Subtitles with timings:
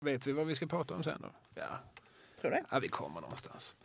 [0.00, 1.28] Vet vi vad vi ska prata om sen då?
[1.54, 1.78] Ja,
[2.40, 2.64] Tror det.
[2.70, 3.74] ja vi kommer någonstans.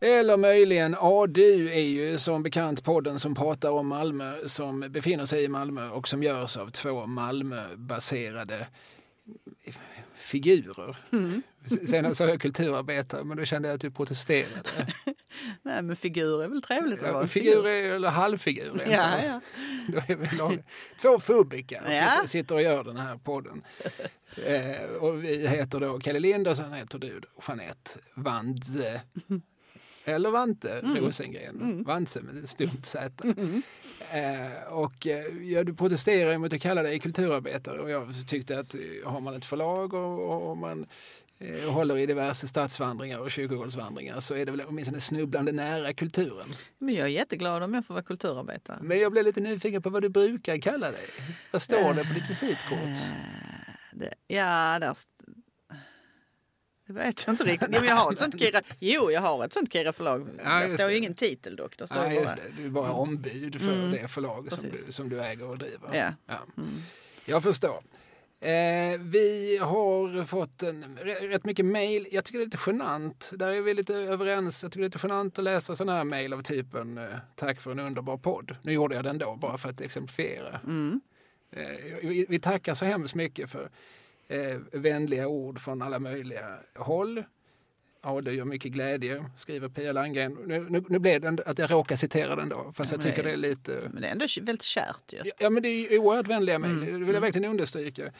[0.00, 5.44] Eller möjligen ADU är ju som bekant podden som pratar om Malmö som befinner sig
[5.44, 8.66] i Malmö och som görs av två Malmöbaserade
[10.24, 10.96] figurer.
[11.86, 14.86] Senast sa jag kulturarbetare men då kände jag att du protesterade.
[15.62, 18.80] Nej, men figur är väl trevligt att vara Ja, en figur är, eller halvfigur.
[18.82, 19.40] är Ja, ja.
[19.88, 20.64] Då är vi lag-
[21.02, 22.10] Två fubikar Ja.
[22.10, 23.62] sitter, sitter och gör den här podden.
[24.46, 29.00] Eh, och vi heter då Kalle Lind och sen heter du då Jeanette Vantze.
[30.04, 30.96] Eller Vante Mm.
[30.96, 31.82] Rosengren.
[31.86, 33.24] Vantze med ett stumt Z.
[34.12, 38.74] Eh, och eh, ja, du protesterar mot att kalla dig kulturarbetare och jag tyckte att
[38.74, 40.86] eh, har man ett förlag och, och man
[41.38, 46.46] eh, håller i diverse stadsvandringar och kyrkogårdsvandringar så är det väl åtminstone snubblande nära kulturen.
[46.78, 48.78] Men jag är jätteglad om jag får vara kulturarbetare.
[48.80, 51.06] Men jag blev lite nyfiken på vad du brukar kalla dig.
[51.50, 52.98] Vad står det på ditt visitkort?
[53.92, 54.96] Det, ja, där...
[56.86, 57.68] Det vet jag inte riktigt.
[57.72, 60.28] Jo, jag har ett sånt Kira, jo, jag har ett sånt Kira förlag.
[60.44, 61.76] Ja, där står ju ingen titel dock.
[61.78, 62.36] Där står Nej, bara...
[62.56, 66.14] Du är bara ombud för det förlag som du, som du äger och driver.
[66.26, 66.38] Ja.
[67.24, 67.82] Jag förstår.
[68.40, 72.08] Eh, vi har fått en, rätt mycket mejl.
[72.10, 73.30] Jag tycker det är lite genant.
[73.34, 74.62] Där är vi lite överens.
[74.62, 77.60] Jag tycker det är lite genant att läsa sådana här mejl av typen eh, Tack
[77.60, 78.56] för en underbar podd.
[78.62, 80.60] Nu gjorde jag den då bara för att exemplifiera.
[81.52, 81.62] Eh,
[82.02, 83.70] vi, vi tackar så hemskt mycket för
[84.28, 87.24] eh, vänliga ord från alla möjliga håll.
[88.02, 90.38] Ja, det gör mycket glädje, skriver Pia Landgren.
[90.46, 93.22] Nu, nu, nu blev det att jag råkar citera den då, fast jag men tycker
[93.22, 93.88] det- det är lite...
[93.92, 95.18] Men det är ändå väldigt kärt ju.
[95.38, 98.12] Ja, men det är oerhört vänliga mejl, det vill jag verkligen understryka.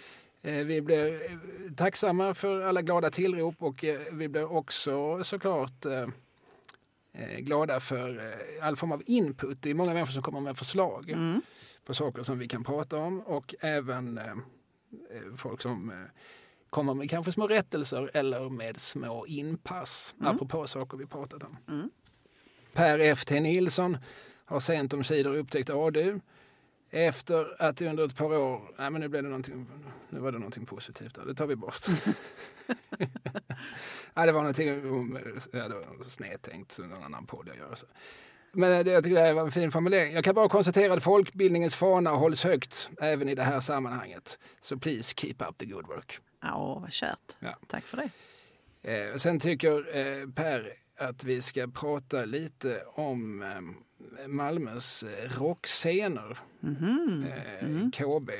[0.42, 1.30] Eh, Vi blir eh,
[1.76, 5.86] tacksamma för alla glada tillrop och eh, vi blir också såklart
[7.38, 9.62] glada för all form av input.
[9.62, 11.14] Det är många människor som kommer med förslag
[11.86, 14.20] på saker som vi kan prata om och även
[15.36, 15.96] folk som eh,
[16.70, 21.90] kommer med kanske små rättelser eller med små inpass apropå saker vi pratat om.
[22.72, 23.40] Per F.T.
[23.40, 23.96] Nilsson
[24.44, 26.20] har sent om sidor upptäckt ADU
[26.90, 29.66] efter att under ett par år, nej men nu blev det någonting,
[30.08, 31.86] nu var det någonting positivt där, det tar vi bort.
[34.14, 34.68] ja, det var någonting,
[35.52, 37.86] ja, det var snedtänkt, så någon annan podd jag gör så.
[38.54, 40.14] Men det, jag tycker det här var en fin formulering.
[40.14, 44.38] Jag kan bara konstatera att folkbildningens fana hålls högt även i det här sammanhanget.
[44.60, 46.18] Så please keep up the good work.
[46.42, 47.36] Ja, vad kärt.
[47.38, 47.56] Ja.
[47.68, 48.10] Tack för det.
[48.94, 56.38] Eh, sen tycker eh, Per att vi ska prata lite om eh, Malmös eh, rockscener.
[56.62, 58.30] Eh, KB.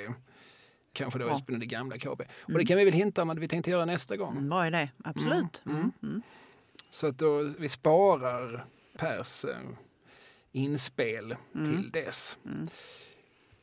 [0.93, 2.21] Kanske då just det gamla KB.
[2.41, 4.33] Och det kan vi väl hinta om att vi tänkte göra nästa gång.
[4.37, 4.89] Mm, Bra idé.
[5.05, 5.63] Absolut.
[5.67, 5.93] Mm.
[6.03, 6.23] Mm.
[6.91, 8.67] Så att då vi sparar
[8.99, 9.45] Pers
[10.55, 12.39] inspel till dess.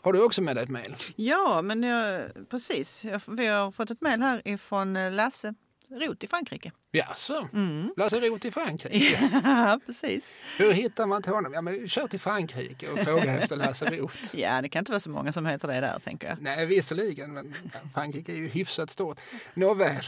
[0.02, 0.96] Har du också med dig ett mejl?
[1.16, 3.06] Ja, men jag, precis.
[3.06, 5.54] Jag, vi har fått ett mejl här ifrån eh, Lasse
[5.92, 6.72] Roth i Frankrike.
[6.92, 7.50] Jaså?
[7.98, 9.30] Lasse Roth i Frankrike?
[9.44, 10.36] Ja, precis.
[10.58, 11.54] Hur hittar man till honom?
[11.54, 14.40] Ja, men kör till Frankrike och fråga efter Lasse Roth.
[14.40, 16.42] Ja, det kan inte vara så många som heter det där, tänker jag.
[16.42, 17.54] Nej, visserligen, men
[17.94, 19.20] Frankrike är ju hyfsat stort.
[19.54, 20.04] Nåväl.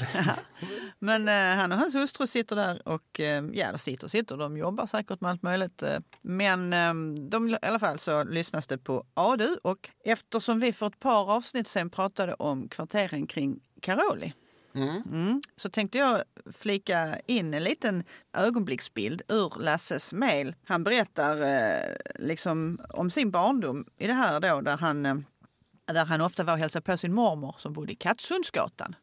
[1.00, 4.38] Men eh, han och hans hustru sitter där och eh, ja, de sitter och sitter.
[4.38, 5.84] De jobbar säkert med allt möjligt.
[5.84, 6.94] Eh, men eh,
[7.30, 11.32] de, i alla fall så lyssnas det på ADU och eftersom vi för ett par
[11.32, 14.34] avsnitt sen pratade om kvarteren kring Karoli
[14.76, 15.42] Mm.
[15.56, 16.22] Så tänkte jag
[16.54, 18.04] flika in en liten
[18.34, 20.56] ögonblicksbild ur Lasses mejl.
[20.64, 25.16] Han berättar eh, liksom om sin barndom i det här då där han, eh,
[25.86, 28.96] där han ofta var och hälsade på sin mormor som bodde i Kattsundsgatan.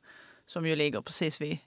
[0.47, 1.59] Som ju ligger precis vid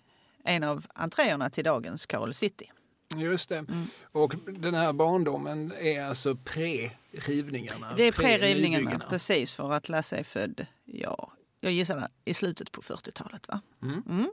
[0.44, 2.72] en av entréerna till dagens Carol City.
[3.18, 3.66] Just det.
[4.12, 7.94] Och den här barndomen är alltså pre-rivningarna?
[7.98, 9.10] Det är pre-rivningarna, pre-nybyggarna.
[9.10, 11.32] precis för att Lasse är född, ja,
[11.64, 13.48] jag gissar i slutet på 40-talet.
[13.48, 13.62] va?
[13.82, 14.30] Mm.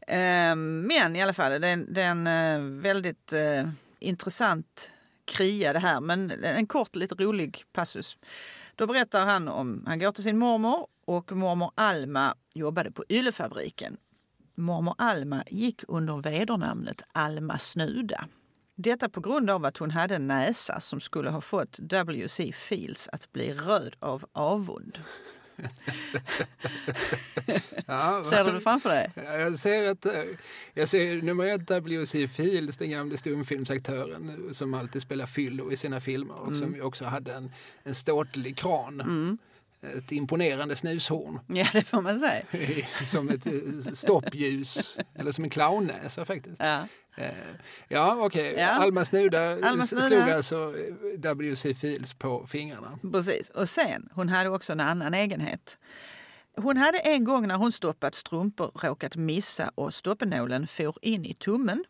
[0.00, 0.56] Eh,
[0.86, 3.68] Men i alla fall, det är en, det är en eh, väldigt eh,
[3.98, 4.90] intressant
[5.24, 8.18] kria det här, men en kort lite rolig passus.
[8.74, 13.96] Då berättar han om, han går till sin mormor och mormor Alma jobbade på yllefabriken.
[14.54, 18.28] Mormor Alma gick under vedernamnet Alma Snuda.
[18.74, 22.52] Detta på grund av att hon hade en näsa som skulle ha fått W.C.
[22.52, 24.98] Fields att bli röd av avund.
[27.86, 29.10] Ja, Ser du det framför dig?
[29.14, 30.12] Ja, Jag ser att eh,
[30.74, 32.28] jag ser nummer ett W.C.
[32.28, 36.58] Fields, den gamle stumfilmsaktören som alltid spelar fyllo i sina filmer och Mm.
[36.60, 37.52] som också hade en,
[37.82, 39.38] en ståtlig kran.
[39.96, 42.44] Ett imponerande snushorn Ja, det får man säga.
[43.06, 46.60] som ett eh, stoppljus eller som en clownnäsa faktiskt.
[46.62, 46.88] Ja.
[47.16, 47.32] Eh,
[47.88, 48.54] Ja, okej.
[48.58, 48.68] Ja.
[48.70, 50.02] Alma Snuda Alma s- Snuda.
[50.06, 51.74] slog alltså eh, W.C.
[51.74, 52.98] Fields på fingrarna.
[53.12, 53.50] Precis.
[53.50, 55.78] Och sen, hon hade också en annan egenhet.
[56.56, 61.34] Hon hade en gång när hon stoppat strumpor råkat missa och stoppenålen for in i
[61.34, 61.84] tummen.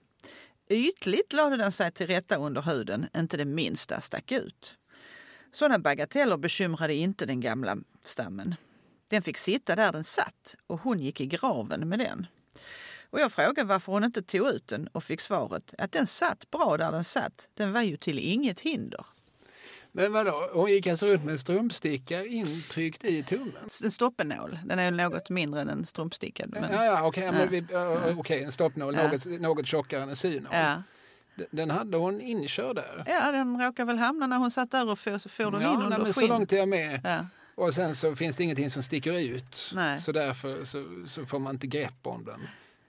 [0.70, 4.76] Ytligt lade den sig till rätta under huden, inte det minsta stack ut.
[5.52, 8.54] Sådana bagateller bekymrade inte den gamla stammen.
[9.08, 12.26] Den fick sitta där den satt och hon gick i graven med den.
[13.14, 16.50] Och jag frågade varför hon inte tog ut den och fick svaret att den satt
[16.50, 17.48] bra där den satt.
[17.54, 19.06] Den var ju till inget hinder.
[19.92, 23.68] Men vadå, hon gick alltså runt med en strumpsticka intryckt i tummen?
[23.84, 24.58] En stoppenål.
[24.64, 26.44] Den är något mindre än en strumpsticka.
[26.48, 26.72] Men...
[26.72, 27.78] Ja, ja okej, okay, ja.
[27.78, 29.08] uh, okay, en stoppnål Ja.
[29.08, 30.52] något, något tjockare än en synål.
[30.52, 30.82] Ja.
[31.50, 33.04] Den hade hon inkörd där.
[33.06, 35.60] ja, den råkade väl hamna när hon satt där och for, så for den in
[35.62, 36.30] Ja, nej, under men så skinnet.
[36.30, 37.00] långt är jag med.
[37.04, 37.26] Ja.
[37.54, 39.72] Och sen så finns det ingenting som sticker ut.
[39.74, 40.00] Nej.
[40.00, 42.40] Så därför så, så får man inte grepp om den.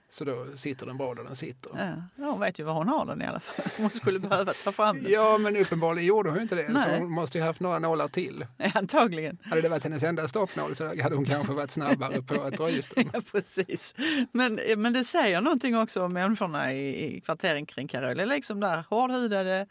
[0.08, 1.70] Så då sitter den bra där den sitter.
[2.16, 2.24] Ja.
[2.30, 3.66] hon vet ju var hon har den i alla fall.
[3.76, 5.12] Hon skulle behöva ta fram den.
[5.12, 6.66] Ja, men uppenbarligen gjorde hon inte det.
[6.66, 7.00] Så Nej.
[7.00, 8.46] hon måste ju haft några nålar till.
[8.56, 9.38] Ja, antagligen.
[9.42, 12.70] Hade det varit hennes enda stoppnål så hade hon kanske varit snabbare på att dra
[12.70, 13.10] ut den.
[13.12, 13.94] Ja, precis.
[14.32, 18.24] Men, men det säger någonting också om människorna i, i kvarteren kring Carola.
[18.24, 19.66] Liksom där hårdhudade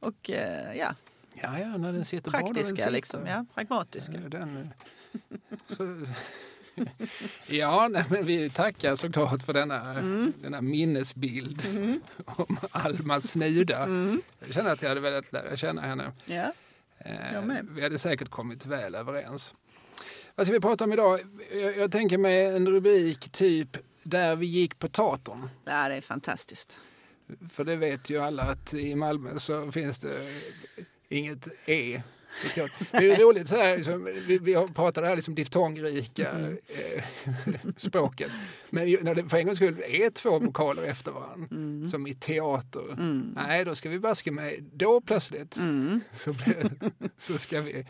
[0.00, 0.94] och eh, ja,
[1.42, 2.76] Ja, ja, när den sitter bra där den praktiska.
[2.76, 2.90] sitter.
[2.90, 4.12] Liksom, ja, pragmatiska.
[4.22, 6.06] Ja, Den, eh, så,
[7.46, 10.32] ja, nej, men vi tackar såklart för denna, Mm.
[10.42, 11.62] denna minnesbild
[12.24, 13.82] om Alma Snuda.
[13.84, 14.22] Mm.
[14.46, 16.12] Jag känner att jag hade velat lära känna henne.
[16.24, 16.52] Ja.
[16.98, 17.42] Eh.
[17.70, 19.54] Vi hade säkert kommit väl överens.
[20.34, 21.20] Vad ska vi prata om idag?
[21.52, 25.48] Jag, jag tänker mig en rubrik typ Där vi gick på teatern.
[25.64, 26.80] ja, det är fantastiskt.
[27.52, 30.18] För det vet ju alla att i Malmö så finns det
[31.08, 32.02] inget E.
[32.90, 36.30] Det är roligt så här, liksom, vi, vi har pratat det här liksom diftongrika
[36.68, 37.04] eh,
[37.76, 38.30] språket.
[38.70, 42.96] Men när det för en gångs skull är två vokaler efter varandra, som i teater,
[43.34, 46.00] nej då ska vi baska med, då plötsligt Mm.
[46.12, 46.70] så, blir,
[47.16, 47.86] så ska vi,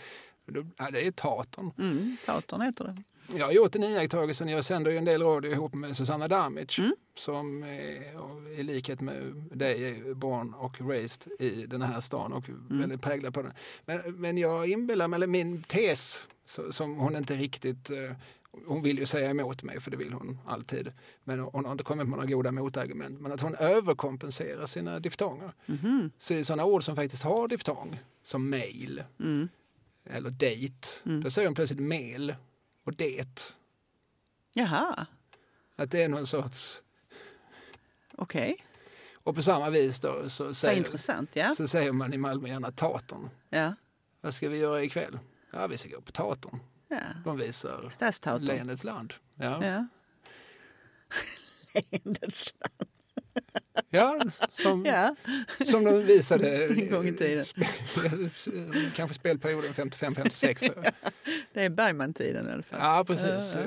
[0.46, 1.70] då, ja, det är teatern.
[1.78, 2.16] Mm.
[2.24, 3.02] Teatern heter det.
[3.34, 6.78] Jag har gjort en iakttagelse, jag sänder ju en del radio ihop med Susanna Damic
[6.78, 6.94] Mm.
[7.14, 12.48] som är, i likhet med dig är born och raised i den här stan och
[12.48, 12.78] Mm.
[12.80, 13.52] väldigt präglad på den.
[13.84, 18.12] Men, men jag inbillar mig, eller min tes så, som hon inte riktigt eh,
[18.66, 20.92] hon vill ju säga emot mig, för det vill hon alltid.
[21.24, 23.20] Men hon har inte kommit med några goda motargument.
[23.20, 25.52] Men att hon överkompenserar sina diftonger.
[25.66, 26.10] Mhm.
[26.18, 29.48] Så i sådana ord som faktiskt har diftong, som mail Mm.
[30.04, 31.22] eller date, Mm.
[31.22, 32.34] då säger hon plötsligt mel
[32.86, 33.54] och det.
[34.52, 35.06] Jaha,
[35.76, 36.82] Att det är någon sorts...
[38.12, 38.56] okej.
[39.14, 40.84] Och på samma vis då så säger.
[41.32, 41.50] Ja.
[41.50, 43.30] så säger man i Malmö gärna teatern.
[43.50, 43.74] Ja.
[44.20, 45.18] Vad ska vi göra ikväll?
[45.52, 46.60] Ja, vi ska gå på teatern.
[46.88, 47.00] ja.
[47.24, 47.90] De visar.
[48.42, 49.14] Länets land.
[49.34, 49.64] Ja.
[49.64, 49.86] Ja.
[51.90, 52.90] Länets land.
[53.90, 54.20] Ja,
[54.52, 55.16] som, Ja,
[55.66, 57.44] som de visade en gång i tiden.
[58.96, 60.72] kanske spelperioden 55-56.
[60.74, 60.82] då.
[61.52, 62.78] Det är Bergman-tiden i alla fall.
[62.82, 63.54] Ja, precis.
[63.54, 63.60] Ja,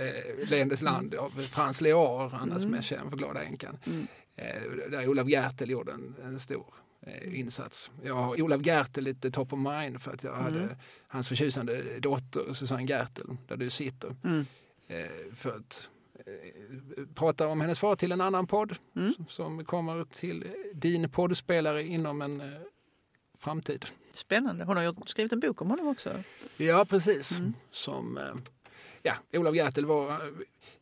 [0.00, 2.70] Eh, Länets land av Frans Lear, annars Mm.
[2.70, 3.78] mest känd för Glada änkan.
[3.86, 4.06] Mm.
[4.36, 6.74] Eh, där Olav Gertel gjorde en, en stor
[7.06, 7.90] eh, insats.
[8.04, 10.44] Jag har Olav Gertel lite top of mind för att jag Mm.
[10.44, 10.76] hade
[11.08, 14.16] hans förtjusande dotter Susanne Gertel, där du sitter.
[14.24, 14.46] Mm.
[15.36, 15.88] För att
[17.14, 19.14] prata om hennes far till en annan podd Mm.
[19.28, 20.44] som, kommer till
[20.74, 22.46] din poddspelare inom en eh,
[23.38, 23.86] framtid.
[24.12, 24.64] Spännande.
[24.64, 26.10] Hon har skrivit en bok om honom också.
[26.56, 27.38] Ja, precis.
[27.38, 27.54] Mm.
[27.70, 28.34] Som, eh,
[29.02, 30.20] ja, Olav Gertel var,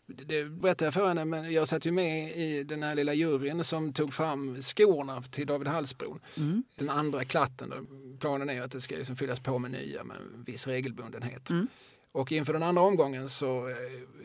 [0.07, 3.65] det berättade jag för henne, men jag satt ju med i den här lilla juryn
[3.65, 6.21] som tog fram skorna till David Hallsbron.
[6.37, 6.65] Mm.
[6.77, 7.69] Den andra klatten.
[7.71, 7.77] Då.
[8.21, 11.51] Planen är att det ska liksom fyllas på med nya med en viss regelbundenhet.
[11.51, 11.69] Mm.
[12.17, 13.75] Och inför den andra omgången så, eh,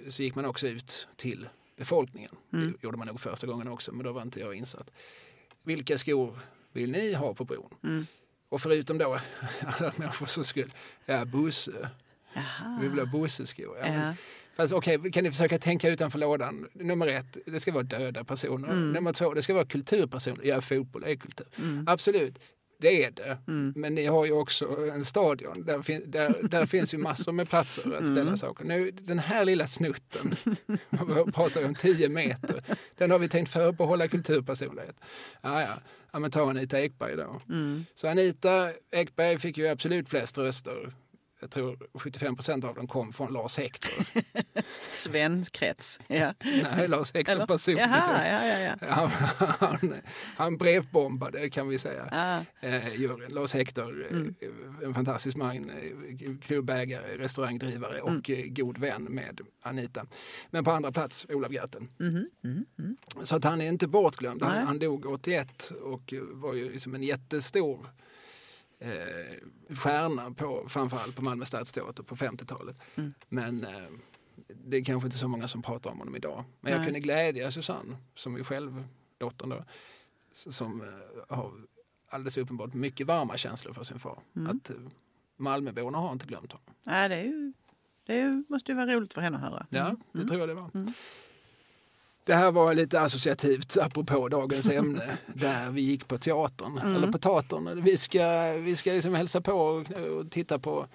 [0.08, 2.32] så gick man också ut till befolkningen.
[2.54, 2.72] Mm.
[2.72, 4.92] Det gjorde man nog första gången också, men då var inte jag insatt.
[5.64, 6.40] Vilka skor
[6.72, 7.74] vill ni ha på bron?
[7.84, 8.06] Mm.
[8.50, 9.14] Och förutom då
[9.62, 10.72] alla människor som skulle,
[11.06, 11.90] ja Bosse,
[12.82, 13.78] vi vill ha Bosse-skor.
[13.82, 14.14] Ja, Ja.
[14.56, 16.68] Fast okej, kan ni försöka tänka utanför lådan?
[16.74, 18.70] Nummer ett, det ska vara döda personer.
[18.70, 18.92] Mm.
[18.92, 20.46] Nummer två, det ska vara kulturpersoner.
[20.46, 21.48] Ja, fotboll är kultur.
[21.58, 21.88] Mm.
[21.88, 22.40] Absolut,
[22.82, 23.38] det är det.
[23.48, 23.74] Mm.
[23.76, 25.64] Men ni har ju också en stadion.
[25.66, 28.38] Där, fin- där, där finns ju massor med platser att ställa Mm.
[28.38, 28.66] saker.
[28.66, 30.36] Nu, den här lilla snutten,
[30.90, 32.62] vad pratar vi om 10 meter,
[32.98, 34.96] den har vi tänkt förbehålla kulturpersonlighet.
[35.42, 35.74] Ja, ja.
[36.12, 37.42] ja men ta Anita Ekberg då.
[37.50, 37.86] Mm.
[37.96, 40.94] Så Anita Ekberg fick ju absolut flest röster.
[41.42, 44.06] Jag tror 75 procent av dem kom från Lars Hector.
[44.92, 46.00] Svenkrets.
[46.08, 46.34] Ja.
[46.44, 47.46] Nej, Lars Hector Eller?
[47.48, 47.90] personligen.
[47.90, 48.88] Jaha, ja, ja, ja.
[48.90, 49.10] Han,
[49.60, 49.94] han,
[50.36, 52.10] han brevbombade kan vi säga.
[52.12, 53.34] Ah, Eh, juryn.
[53.34, 54.36] Lars Hector, eh, Mm.
[54.84, 58.42] en fantastisk man, eh, klubbägare, restaurangdrivare och Mm.
[58.44, 60.06] eh, god vän med Anita.
[60.50, 61.88] Men på andra plats Olav Gerten.
[61.98, 62.98] mhm, mhm, mhm.
[63.24, 64.44] Så att han är inte bortglömd.
[64.44, 67.90] Han, han dog 81 och var ju liksom en jättestor
[68.82, 72.82] eh, stjärna på framförallt på Malmö stadsteater på 50-talet.
[72.96, 73.14] Mm.
[73.30, 73.90] Men eh,
[74.48, 76.44] det är kanske inte så många som pratar om honom idag.
[76.62, 76.88] Men jag Nej.
[76.88, 78.84] kunde glädja Susanne, som är själv
[79.18, 79.64] dottern då,
[80.34, 80.88] som eh,
[81.38, 81.52] har
[82.10, 84.20] alldeles uppenbart mycket varma känslor för sin far.
[84.36, 84.58] Mm.
[84.58, 84.76] Att eh,
[85.38, 86.66] Malmöborna har inte glömt honom.
[86.88, 87.54] Nej, det, ju,
[88.06, 89.66] det ju, måste ju vara roligt för henne att höra.
[89.70, 90.28] Ja, det Mm.
[90.28, 90.70] tror jag det var.
[92.26, 92.40] Mm.
[92.40, 96.96] Det här var lite associativt apropå dagens ämne där vi gick på teatern, Mm.
[96.96, 97.82] eller på teatern.
[97.84, 100.88] Vi ska, vi ska liksom hälsa på och, och titta på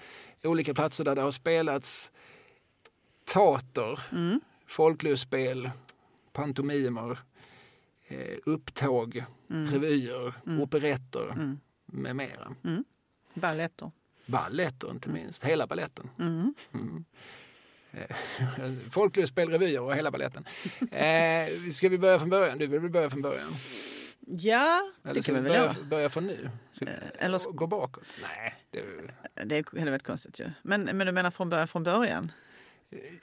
[0.43, 2.11] olika platser där det har spelats
[3.33, 4.41] teater, Mm.
[4.67, 5.71] folklustspel,
[6.33, 7.19] pantomimer,
[8.09, 9.67] eh, upptåg, Mm.
[9.73, 10.61] revyer, Mm.
[10.63, 11.61] operetter Mm.
[11.87, 12.55] med mera.
[13.35, 13.91] Balletter.
[14.27, 16.11] Balletter inte minst, hela balletten.
[17.97, 18.17] Eh,
[18.91, 20.47] Folklustspel, revyer och hela balletten.
[20.91, 22.59] Eh, ska vi börja från början?
[22.59, 23.53] Du vill väl börja från början?
[24.29, 25.75] Ja, Eller det kan vi väl börja, göra.
[25.85, 26.51] börja från nu?
[26.81, 26.89] Eh,
[27.19, 28.05] eller gå bakåt?
[28.23, 30.51] Nej, det är, Det är helvete konstigt ju.
[30.63, 31.69] Men, men du menar från början?
[31.69, 32.33] Från början?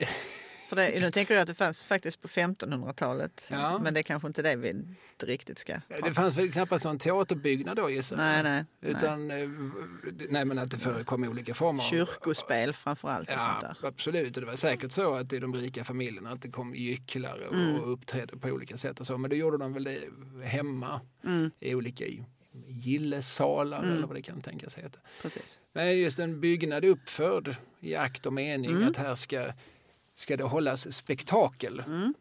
[0.76, 3.48] För det, nu tänker jag att det fanns faktiskt på 1500-talet.
[3.52, 3.80] Ja.
[3.84, 6.98] Men det är kanske inte det vi inte riktigt ska det fanns väl knappast någon
[7.00, 8.24] teaterbyggnad då gissar jag?
[8.26, 8.66] Nej, nej.
[8.80, 8.92] nej.
[8.92, 9.50] Utan, eh,
[10.30, 11.82] nej men att det förekom olika former.
[11.84, 13.88] Kyrkospel framför allt och sånt Ja, där.
[13.88, 14.38] absolut.
[14.38, 17.54] Och det var säkert så att i de rika familjerna att det kom gycklare och
[17.56, 17.82] Mm.
[17.84, 19.18] uppträdde på olika sätt och så.
[19.18, 20.00] Men då gjorde de väl det
[20.46, 22.06] hemma Mm, i olika
[22.68, 23.98] gillesalar Mm.
[23.98, 25.00] eller vad det kan tänkas heta.
[25.22, 25.60] precis.
[25.74, 28.88] Men just en byggnad uppförd i akt och mening Mm.
[28.90, 29.54] att här ska,
[30.16, 31.80] ska det hållas spektakel.
[31.80, 32.14] Mm.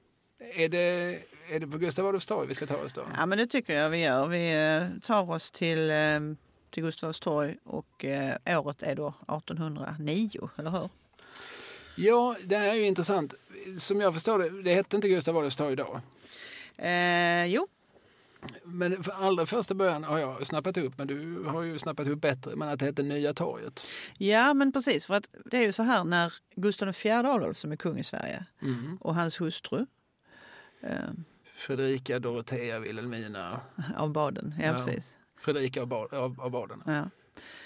[0.54, 1.18] Är, det,
[1.50, 3.02] är det på Gustav Adolfs torg vi ska ta oss då?
[3.16, 4.26] Ja, men det tycker jag vi gör.
[4.26, 6.20] Vi eh, tar oss till, eh,
[6.70, 10.88] till Gustav Adolfs torg och eh, året är då 1809, eller hur?
[11.96, 13.34] Ja, det här är ju intressant.
[13.78, 16.00] Som jag förstår det, det hette inte Gustav Adolfs torg då.
[16.76, 17.68] Eh, jo,
[18.64, 22.20] Men för allra första början har jag snappat upp, men du har ju snappat upp
[22.20, 23.86] bättre, men att det hette Nya torget.
[24.18, 25.06] ja men precis.
[25.06, 28.04] För att det är ju så här när Gustav IV Adolf som är kung i
[28.04, 28.98] Sverige Mm.
[29.00, 29.86] och hans hustru
[30.80, 30.96] eh,
[31.54, 33.60] Fredrika, Dorotea, Wilhelmina,
[33.96, 34.72] av Baden, ja, Ja.
[34.72, 35.16] precis.
[35.40, 36.80] Fredrika av, Ba- av, av Baden.
[36.86, 36.92] Ja.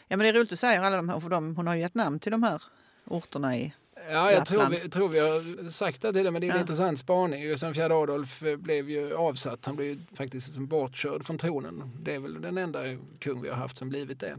[0.09, 1.81] ja, men det är roligt att säga alla de här, för de, hon har ju
[1.81, 2.63] gett namn till de här
[3.05, 3.75] orterna i...
[4.11, 6.57] Ja, jag tror vi, tror vi har sagt det till det, men det är en
[6.57, 6.61] Ja.
[6.61, 7.43] intressant spaning.
[7.43, 9.67] Gustav IV Adolf eh, blev ju avsatt.
[9.67, 11.91] Han blev ju faktiskt bortkörd från tronen.
[12.03, 12.81] Det är väl den enda
[13.19, 14.37] kung vi har haft som blivit det.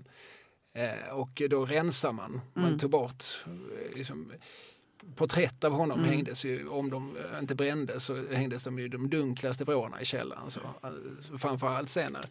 [0.74, 2.42] Eh, och då rensar man.
[2.54, 2.78] Man Mm.
[2.80, 4.32] tog bort eh, liksom,
[5.16, 6.12] porträtt av honom Mm.
[6.12, 10.52] hängdes ju, om de inte brändes så hängdes de i de dunklaste vrårna i källaren.
[10.52, 10.60] Så,
[11.38, 12.26] framförallt senare.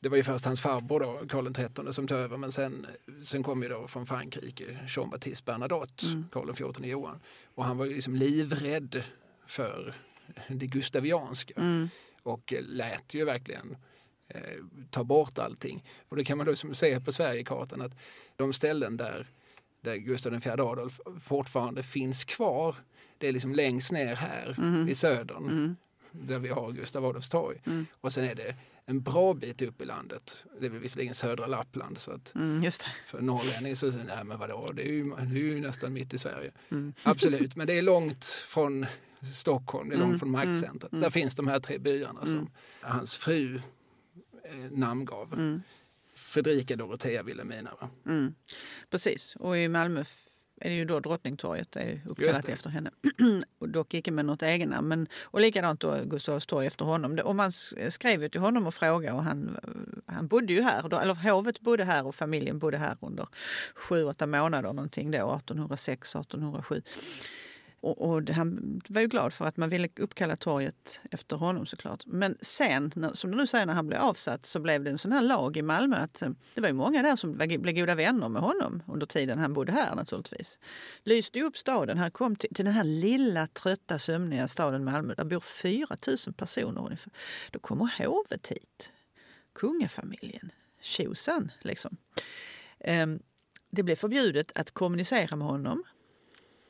[0.00, 2.86] Det var ju först hans farbror då, Karl XIII som tog över men sen,
[3.24, 6.24] sen kom ju då från Frankrike Jean Baptiste Bernadotte, Mm.
[6.32, 7.20] Karl XIV Johan.
[7.54, 9.02] Och han var ju liksom livrädd
[9.46, 9.94] för
[10.48, 11.88] det gustavianska Mm.
[12.22, 13.76] och lät ju verkligen
[14.28, 14.40] eh,
[14.90, 15.84] ta bort allting.
[16.08, 17.96] Och det kan man då som se på Sverigekartan att
[18.36, 19.26] de ställen där,
[19.80, 22.76] där Gustav IV Adolf fortfarande finns kvar,
[23.18, 24.88] det är liksom längst ner här Mhm.
[24.88, 25.76] i södern Mm.
[26.12, 27.60] där vi har Gustav Adolfs torg.
[27.66, 27.86] Mm.
[28.00, 28.56] Och sen är det
[28.90, 30.44] en bra bit upp i landet.
[30.60, 32.90] Det är visserligen södra Lappland så att Mm, just det.
[33.06, 36.14] för norrlänning så säger nej men vadå, det är, ju, det är ju nästan mitt
[36.14, 36.50] i Sverige.
[36.70, 36.92] Mm.
[37.02, 38.86] Absolut, men det är långt från
[39.34, 40.92] Stockholm, det är långt Mm, från maktcentret.
[40.92, 42.50] mm, Där finns de här tre byarna som Mm.
[42.80, 43.60] hans fru
[44.44, 45.32] eh, namngav.
[45.32, 45.62] Mm.
[46.14, 47.24] Fredrika Dorotea?
[48.06, 48.34] Mm.
[48.90, 49.36] Precis.
[49.36, 50.04] Och i Malmö
[50.60, 52.90] är det ju då Drottningtorget, är uppkallat efter henne.
[53.58, 54.88] och dock icke med något egennamn.
[54.88, 57.18] Men, och likadant då Gustav Adolfs torg efter honom.
[57.24, 57.52] Och man
[57.88, 59.58] skrev ju till honom och frågade och han,
[60.06, 60.88] han bodde ju här.
[60.88, 63.28] Då, eller hovet bodde här och familjen bodde här under
[63.74, 66.82] sju, åtta månader någonting då, 1806, 1807.
[67.82, 71.66] Och, och det- han var ju glad för att man ville uppkalla torget efter honom
[71.66, 72.02] såklart.
[72.06, 74.98] Men sen, när, som du nu säger, när han blev avsatt så blev det en
[74.98, 77.74] sån här lag i Malmö att eh, det var ju många där som var- blev
[77.74, 80.58] goda vänner med honom under tiden han bodde här naturligtvis.
[81.02, 81.98] Lyste ju upp staden.
[81.98, 85.14] Han kom till, till den här lilla trötta sömniga staden Malmö.
[85.14, 85.86] Där bor 4
[86.26, 87.12] 000 personer ungefär.
[87.50, 88.92] Då kommer hovet hit.
[89.54, 90.52] Kungafamiljen.
[90.80, 91.96] Tjosan liksom.
[92.88, 93.20] Um,
[93.70, 95.84] det blev förbjudet att kommunicera med honom.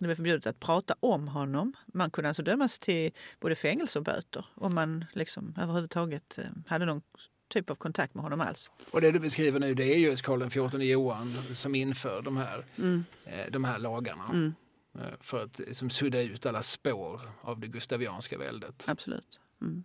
[0.00, 1.73] Det blev förbjudet att prata om honom.
[1.87, 6.85] Man kunde alltså dömas till både fängelse och böter om man liksom överhuvudtaget eh, hade
[6.87, 7.02] någon
[7.49, 8.71] typ av kontakt med honom alls.
[8.90, 12.64] Och det du beskriver nu det är just Karl XIV Johan som inför de här,
[12.78, 13.04] Mm.
[13.25, 14.25] eh, de här lagarna.
[14.25, 14.54] Mm,
[14.99, 18.85] eh, För att liksom, sudda ut alla spår av det gustavianska väldet.
[18.88, 19.40] absolut.
[19.62, 19.85] Mm.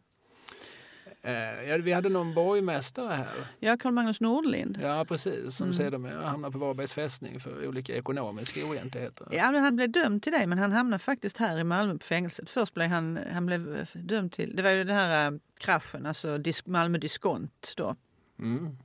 [1.25, 3.47] Eh, vi hade någon borgmästare här.
[3.59, 4.79] Ja, Carl Magnus Nordlind.
[4.81, 5.55] Ja, precis.
[5.55, 5.73] Som Mm.
[5.73, 9.27] sedermera hamnade på Varbergs fästning för olika ekonomiska oegentligheter.
[9.31, 12.49] Ja, han blev dömd till det, men han hamnade faktiskt här i Malmö på fängelset.
[12.49, 16.05] Först blev han, han blev eh, dömd till, det var ju den här eh, kraschen,
[16.05, 17.95] alltså disk, Malmö diskont då.
[18.39, 18.77] Mm.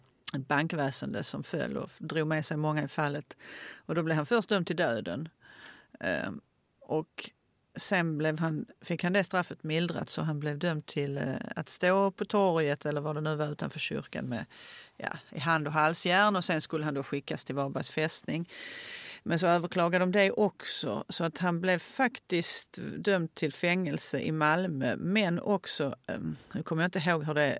[0.49, 3.37] bankväsende som föll och drog med sig många i fallet.
[3.87, 5.29] Och då blev han först dömd till döden.
[6.01, 6.41] Ehm,
[6.81, 7.31] och
[7.81, 11.69] sen blev han, fick han det straffet mildrat så han blev dömd till eh, att
[11.69, 14.45] stå på torget eller vad det nu var utanför kyrkan med
[14.97, 18.49] ja, i hand och halsjärn och sen skulle han då skickas till Varbergs fästning.
[19.23, 24.33] Men så överklagade de det också så att han blev faktiskt dömd till fängelse i
[24.33, 27.59] Malmö men också, ehm, nu kommer jag inte ihåg hur det är,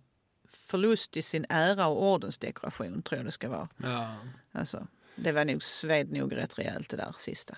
[0.49, 3.69] förlust i sin ära och ordensdekoration tror jag det ska vara.
[3.77, 4.17] Ja.
[4.53, 4.87] Alltså,
[5.23, 7.57] det var nog, sved nog rätt rejält det där sista.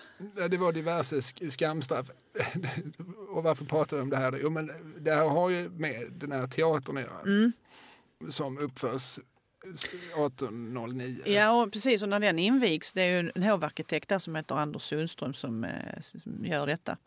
[0.49, 2.07] Det var diverse sk- skamstraff.
[3.29, 4.39] Och varför pratar vi om det här?
[4.41, 7.19] Jo, men det här har ju med den här teatern att göra.
[7.21, 7.51] Mm.
[8.29, 9.19] Som uppförs
[9.63, 11.21] 1809.
[11.25, 12.01] Ja, och precis.
[12.01, 15.63] Och när den invigs, det är ju en hovarkitekt där som heter Anders Sundström som,
[15.63, 16.97] eh, som gör detta,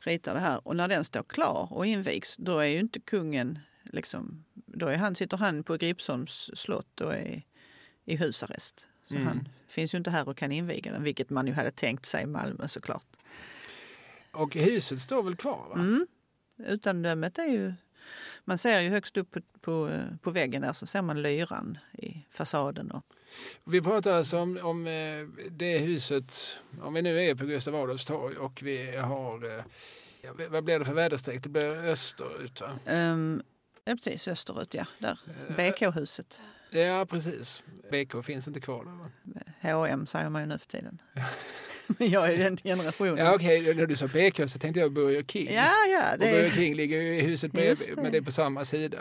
[0.00, 0.68] ritar det här.
[0.68, 4.96] Och när den står klar och invigs, då är ju inte kungen liksom, då är
[4.96, 7.42] han, sitter han på Gripsholms slott och är
[8.04, 8.88] i husarrest.
[9.04, 9.26] Så Mm.
[9.26, 12.22] han finns ju inte här och kan inviga den, vilket man ju hade tänkt sig
[12.22, 13.06] i Malmö såklart.
[14.32, 15.66] Och huset står väl kvar?
[15.68, 15.74] Va?
[15.74, 16.06] Mm.
[16.58, 17.72] Utandömet är ju...
[18.44, 19.90] Man ser ju högst upp på, på,
[20.22, 22.90] på väggen där så ser man lyran i fasaden.
[22.90, 23.04] Och,
[23.64, 28.04] Vi pratar alltså om, om eh, det huset, om vi nu är på Gustav Adolfs
[28.04, 29.64] torg och vi har, eh,
[30.50, 31.42] vad blir det för väderstreck?
[31.42, 32.78] Det blir österut va?
[32.86, 33.42] um,
[33.84, 34.86] ja, precis, österut, ja.
[34.98, 35.18] Där.
[35.48, 36.42] Eh, BK-huset.
[36.72, 37.62] Ja precis.
[37.90, 39.10] BK finns inte kvar där va?
[39.78, 40.98] H&M säger man ju nu för tiden.
[41.98, 43.16] Men jag är den generationen.
[43.26, 45.52] Ja okej, när du sa BK så tänkte jag Burger King.
[45.54, 46.12] ja, ja.
[46.12, 48.64] Och Det Burger är, King ligger ju i huset bredvid, men det är på samma
[48.64, 48.98] sida.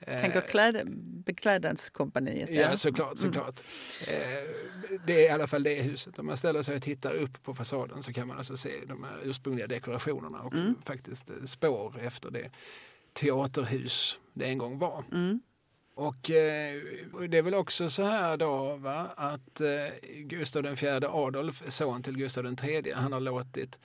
[0.00, 0.88] Eh, tänker kläd,
[1.26, 2.50] Beklädnadskompaniet.
[2.50, 3.60] Ja, såklart, såklart.
[4.06, 4.14] Eh,
[5.06, 6.18] det är i alla fall det huset.
[6.18, 9.04] Om man ställer sig och tittar upp på fasaden så kan man alltså se de
[9.04, 10.74] här ursprungliga dekorationerna och Mm.
[10.84, 12.50] faktiskt eh, spår efter det
[13.12, 15.04] teaterhus det en gång var.
[15.12, 15.40] Mm.
[16.00, 16.82] Och eh,
[17.28, 19.68] det är väl också så här då va, att eh,
[20.24, 23.78] Gustav IV Adolf, son till Gustav III, han har låtit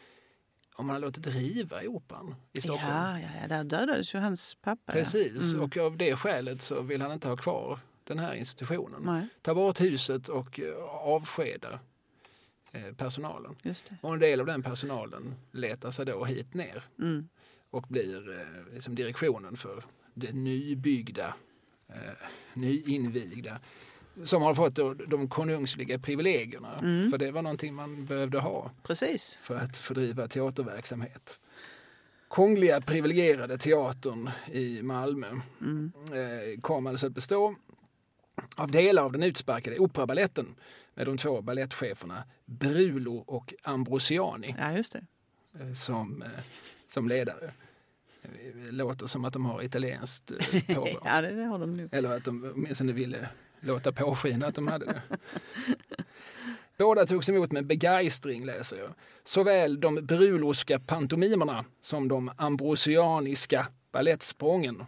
[0.75, 2.93] om han har låtit riva operan i Stockholm.
[2.93, 4.91] Ja, ja, ja, där dödades ju hans pappa.
[4.91, 5.57] Precis, Ja.
[5.57, 5.63] Mm.
[5.65, 9.01] och av det skälet så vill han inte ha kvar den här institutionen.
[9.03, 11.79] Nej, Ta bort huset och eh, avskeda
[12.71, 13.55] eh, personalen.
[14.01, 17.27] Och en del av den personalen letar sig då hit ner Mm.
[17.69, 21.33] och blir eh, liksom direktionen för det nybyggda,
[22.53, 23.59] nyinvigda
[24.23, 24.75] som har fått
[25.09, 26.79] de konungsliga privilegierna.
[26.79, 27.11] Mm.
[27.11, 29.39] För det var någonting man behövde ha Precis.
[29.41, 31.39] för att fördriva teaterverksamhet.
[32.29, 35.27] Kungliga privilegierade teatern i Malmö
[35.61, 35.91] Mm.
[36.13, 37.55] eh, kom alltså att bestå
[38.55, 40.55] av delar av den utsparkade operabaletten
[40.93, 44.77] med de två ballettcheferna Brulo och Ambrosiani Ja,
[45.59, 46.29] eh, som, eh,
[46.87, 47.51] som ledare.
[48.69, 50.99] Låter som att de har italienskt eh, påbrå.
[51.05, 51.89] Ja, det, har de nog.
[51.91, 55.01] Eller att de åtminstone ville låta påskina att de hade det.
[56.77, 58.89] Båda togs emot med begeistring, läser jag.
[59.23, 64.83] Såväl de bruloska pantomimerna som de ambrosianiska balettsprången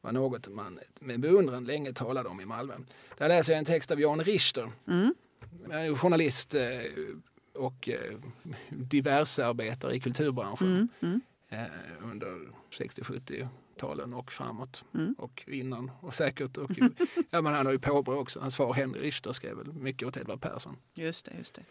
[0.00, 2.74] var något man med beundran länge talade om i Malmö.
[3.18, 5.14] Där läser jag en text av Jan Richter, Mm.
[5.96, 6.62] journalist eh,
[7.54, 8.16] och eh,
[8.68, 11.20] diversarbetare i kulturbranschen Mm.
[11.50, 11.70] Mm.
[12.12, 12.38] under
[12.72, 15.14] 60-70-talen och framåt Mm.
[15.18, 16.56] och innan och säkert.
[16.56, 16.70] Och,
[17.30, 18.40] ja, men han har ju påbrå också.
[18.40, 20.76] Hans far Henry Richter skrev väl mycket åt Edvard Persson.
[20.94, 21.62] Just det, just det.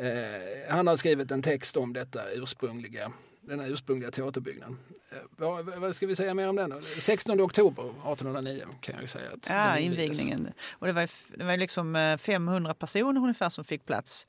[0.00, 4.78] Eh, han har skrivit en text om detta ursprungliga, den här ursprungliga teaterbyggnaden.
[5.12, 6.70] Eh, vad, vad ska vi säga mer om den?
[6.70, 6.80] då?
[6.80, 9.30] 16 oktober 1809 kan jag säga.
[9.32, 10.52] Att Ja, invigningen.
[10.72, 11.08] Och det var,
[11.38, 14.26] det var liksom eh, 500 personer ungefär som fick plats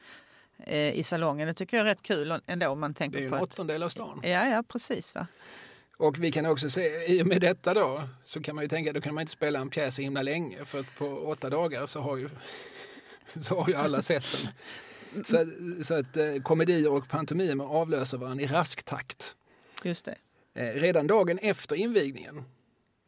[0.60, 1.48] eh, i salongen.
[1.48, 3.44] Det tycker jag är rätt kul ändå om man Det är tänker ju på en
[3.44, 3.50] att...
[3.54, 4.20] åttondel av stan.
[4.24, 5.16] Ja, ja, precis.
[5.16, 5.28] Va?
[5.98, 8.94] Och vi kan också se, i och med detta då, så kan man ju tänka,
[8.94, 10.66] då kan man inte spela en pjäs så himla länge.
[10.66, 12.30] För att på åtta dagar så har ju,
[13.42, 14.26] så har ju alla sett
[15.14, 15.26] den.
[15.26, 19.36] Så, att- så att eh, komedier och pantomimer avlöser varandra i rask takt.
[19.84, 20.16] Just det.
[20.54, 22.44] Eh, redan dagen efter invigningen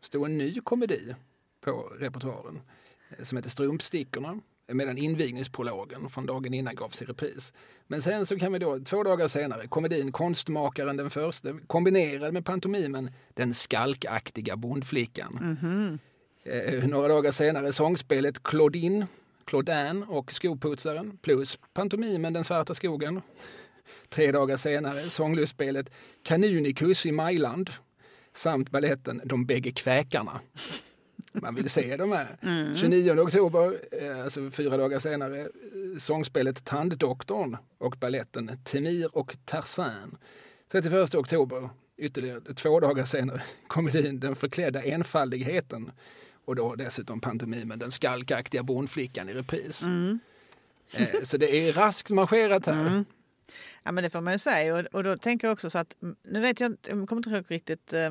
[0.02, 1.16] stod en ny komedi
[1.62, 2.62] på repertoaren
[3.18, 4.40] eh, som heter Strumpstickorna
[4.74, 7.54] medan invigningsprologen från dagen innan gavs i repris.
[7.88, 12.46] Men sen så kan vi då, två dagar senare, komedin Konstmakaren den första kombinerad med
[12.46, 15.58] pantomimen Den skalkaktiga bondflickan.
[15.62, 16.00] Mhm.
[16.44, 19.08] Eh, några dagar senare sångspelet Claudine,
[19.46, 23.22] Claudin och Skoputsaren plus pantomimen Den svarta skogen.
[24.10, 25.92] Tre dagar senare sånglustspelet
[26.24, 27.70] Kanunikus i Majland
[28.34, 30.40] samt balletten De bägge kväkarna.
[31.42, 32.38] Man vill se de här.
[32.76, 35.48] 29 oktober, eh, alltså fyra dagar senare,
[35.98, 40.18] sångspelet Tanddoktorn och balletten Temir och Tarzan.
[40.72, 45.92] 31 oktober, ytterligare två dagar senare, komedin Den förklädda enfaldigheten
[46.46, 49.84] Och då dessutom pantomimen Den skalkaktiga bondflickan i repris.
[49.84, 50.20] Mm.
[50.92, 52.88] Eh, så det är raskt marscherat här.
[52.88, 53.06] Mm.
[53.84, 56.02] Ja men det får man ju säga och, och då tänker jag också så att
[56.02, 58.10] mm, nu vet jag inte, jag kommer inte ihåg riktigt eh,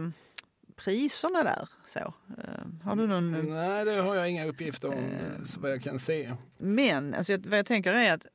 [0.77, 1.69] priserna där.
[1.87, 1.99] Så.
[1.99, 3.33] Eh, har du någon?
[3.55, 5.45] Nej, det har jag inga uppgifter om Eh.
[5.45, 6.37] så vad jag kan se.
[6.59, 8.27] Men alltså, vad jag tänker är att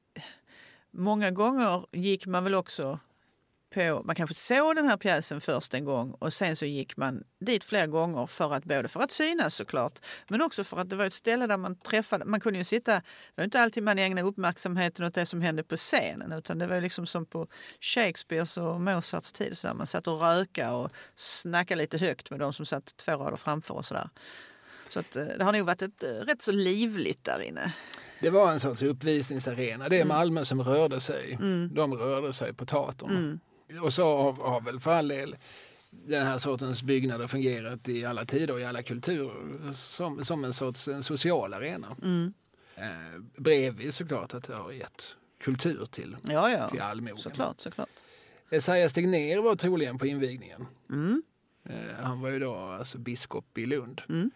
[0.91, 2.99] många gånger gick man väl också
[3.73, 7.23] på, man kanske såg den här pjäsen först en gång och sen så gick man
[7.39, 10.95] dit flera gånger för att både för att synas såklart men också för att det
[10.95, 13.03] var ett ställe där man träffade, man kunde ju sitta, det
[13.35, 16.81] var inte alltid man ägnade uppmärksamheten åt det som hände på scenen utan det var
[16.81, 17.47] liksom som på
[17.81, 22.39] Shakespeares och Mozarts tid så där man satt och röka och snackade lite högt med
[22.39, 24.09] de som satt två rader framför och sådär.
[24.89, 27.73] Så att, eh, det har nog varit ett, eh, rätt så livligt där inne.
[28.21, 29.89] Det var en sorts uppvisningsarena.
[29.89, 30.07] Det är Mm.
[30.07, 31.37] Malmö som rörde sig.
[31.71, 33.09] De rörde sig på teatern.
[33.09, 33.39] Mm.
[33.81, 35.35] Och så har, väl för all del
[35.91, 40.53] den här sortens byggnader fungerat i alla tider och i alla kulturer som, som en
[40.53, 41.95] sorts en social arena.
[42.01, 42.33] Mm.
[42.75, 46.67] Eh, bredvid såklart att det har gett kultur till, Ja, ja.
[46.67, 47.17] till allmogen.
[47.17, 47.89] Såklart, såklart.
[48.49, 50.67] Esaias Tegnér var troligen på invigningen.
[50.89, 51.23] Mm.
[51.63, 54.01] Eh, han var ju då alltså biskop i Lund.
[54.09, 54.31] Mm.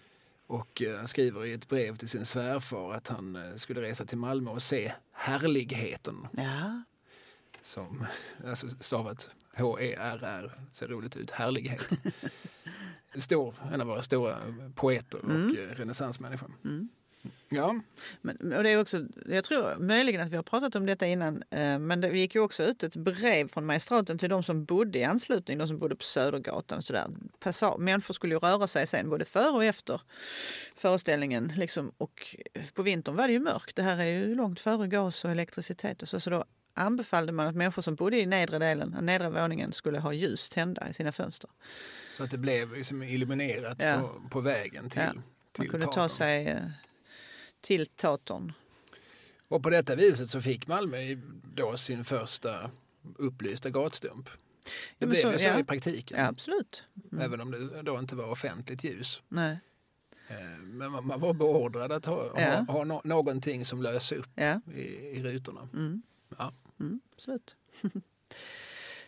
[0.48, 4.06] Och eh, han skriver i ett brev till sin svärfar att han eh, skulle resa
[4.06, 6.28] till Malmö och se härligheten.
[6.32, 6.84] Ja.
[7.66, 8.06] Som
[8.46, 11.90] alltså stavat H-E-R-R, ser roligt ut, härlighet.
[13.16, 14.38] Stor, en av våra stora
[14.76, 15.50] poeter och Mm.
[15.50, 15.76] mm.
[15.76, 16.52] renässansmänniskor.
[16.64, 16.90] Mm.
[17.50, 17.80] Ja,
[18.22, 21.44] Men, och det är också, jag tror möjligen att vi har pratat om detta innan,
[21.50, 25.00] eh, men det gick ju också ut ett brev från magistraten till de som bodde
[25.00, 26.78] i anslutning, de som bodde på Södergatan.
[26.78, 27.08] Och sådär.
[27.40, 30.02] Passa, människor skulle ju röra sig sen både före och efter
[30.76, 31.52] föreställningen.
[31.58, 32.36] Liksom, och
[32.74, 33.76] på vintern var det ju mörkt.
[33.76, 36.02] Det här är ju långt före gas och elektricitet.
[36.02, 39.74] Och så, så då anbefallde man att människor som bodde i nedre delen, nedre våningen,
[39.74, 41.50] skulle ha ljus tända i sina fönster.
[42.12, 44.00] så att det blev liksom illuminerat Ja.
[44.00, 45.14] på, på vägen till, Ja.
[45.14, 46.10] Man till kunde ta teatern.
[46.10, 46.58] sig eh,
[47.62, 48.54] till teatern.
[49.48, 50.98] Och på detta viset så fick Malmö
[51.56, 52.72] då sin första
[53.18, 54.30] upplysta gatstump.
[54.66, 55.60] Det men blev så- ju så ja.
[55.60, 56.20] i praktiken.
[56.20, 56.84] Ja, absolut.
[57.22, 59.22] Även om det då inte var offentligt ljus.
[59.28, 59.60] Nej.
[60.28, 62.50] Eh, Men man, man var beordrad att ha, Ja.
[62.68, 64.62] ha, ha nå- någonting som löser upp Ja.
[64.76, 64.82] i,
[65.18, 65.70] i rutorna.
[65.74, 66.02] Mm.
[66.80, 67.56] Mm, absolut.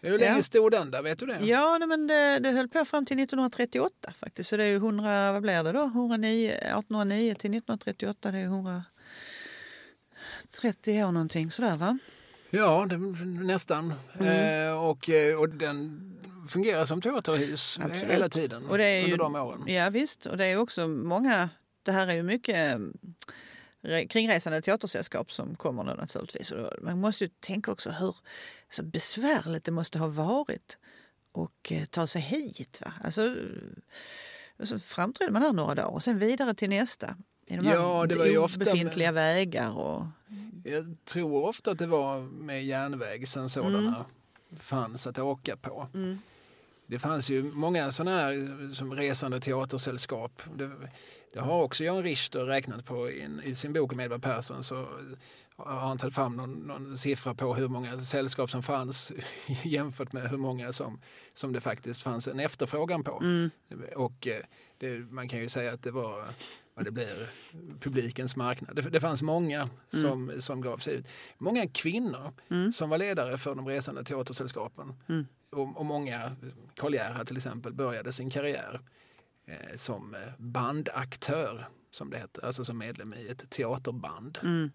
[0.01, 0.41] Hur länge Ja.
[0.41, 1.01] stod den där?
[1.01, 1.39] Vet du det?
[1.45, 4.49] Ja, nej, men det, det höll på fram till 1938 faktiskt.
[4.49, 5.83] Så det är ju 100, vad blir det då?
[5.85, 8.43] 109, 1809 till 1938, det är
[10.51, 11.97] 130 år någonting sådär va?
[12.49, 12.97] Ja, det,
[13.43, 13.93] nästan.
[14.19, 14.67] Mm.
[14.67, 16.01] Eh, och, eh, och den
[16.49, 18.03] fungerar som teaterhus Absolut.
[18.11, 19.63] hela tiden Och det är under ju- de åren.
[19.67, 21.49] Ja visst, och det är också många,
[21.83, 22.79] det här är ju mycket eh,
[24.09, 26.53] kringresande teatersällskap som kommer då naturligtvis.
[26.81, 28.15] Man måste ju tänka också hur
[28.69, 30.77] så besvärligt det måste ha varit
[31.31, 32.81] och eh, ta sig hit.
[32.85, 32.93] Va?
[33.03, 33.35] Alltså,
[34.57, 37.15] och så framträdde man här några dagar och sen vidare till nästa.
[37.45, 40.05] I de Ja, det var ju ofta obefintliga vägar och...
[40.63, 44.05] Jag tror ofta att det var med järnväg sen sådana
[44.59, 45.87] fanns att åka på.
[45.93, 46.19] Mm.
[46.85, 50.41] Det fanns ju många sådana här som resande teatersällskap.
[50.55, 50.71] Det,
[51.33, 54.63] det har också Jan Richter räknat på i, en- i sin bok om Edvard Persson.
[54.63, 54.87] Så
[55.55, 59.11] har han tagit fram någon, någon siffra på hur många sällskap som fanns
[59.63, 60.99] jämfört med hur många som,
[61.33, 63.19] som det faktiskt fanns en efterfrågan på.
[63.23, 63.49] Mm.
[63.95, 64.41] Och eh,
[64.77, 66.25] det, man kan ju säga att det var
[66.73, 67.29] vad det blir,
[67.79, 68.75] publikens marknad.
[68.75, 71.07] Det, det fanns många som, som gav sig ut.
[71.37, 72.71] Många kvinnor Mm.
[72.71, 74.93] som var ledare för de resande teatersällskapen.
[75.09, 75.25] Mm.
[75.51, 76.35] Och, och många,
[76.75, 78.81] Karl Gerhard till exempel, började sin karriär
[79.75, 84.39] som eh, bandaktör, som det heter, alltså som medlem i ett teaterband.
[84.43, 84.71] Mm.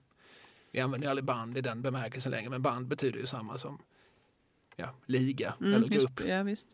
[0.70, 3.78] Vi använder aldrig band i den bemärkelsen längre, men band betyder ju samma som
[4.76, 6.28] ja, liga Mm, eller just, grupp.
[6.28, 6.66] ja, visst.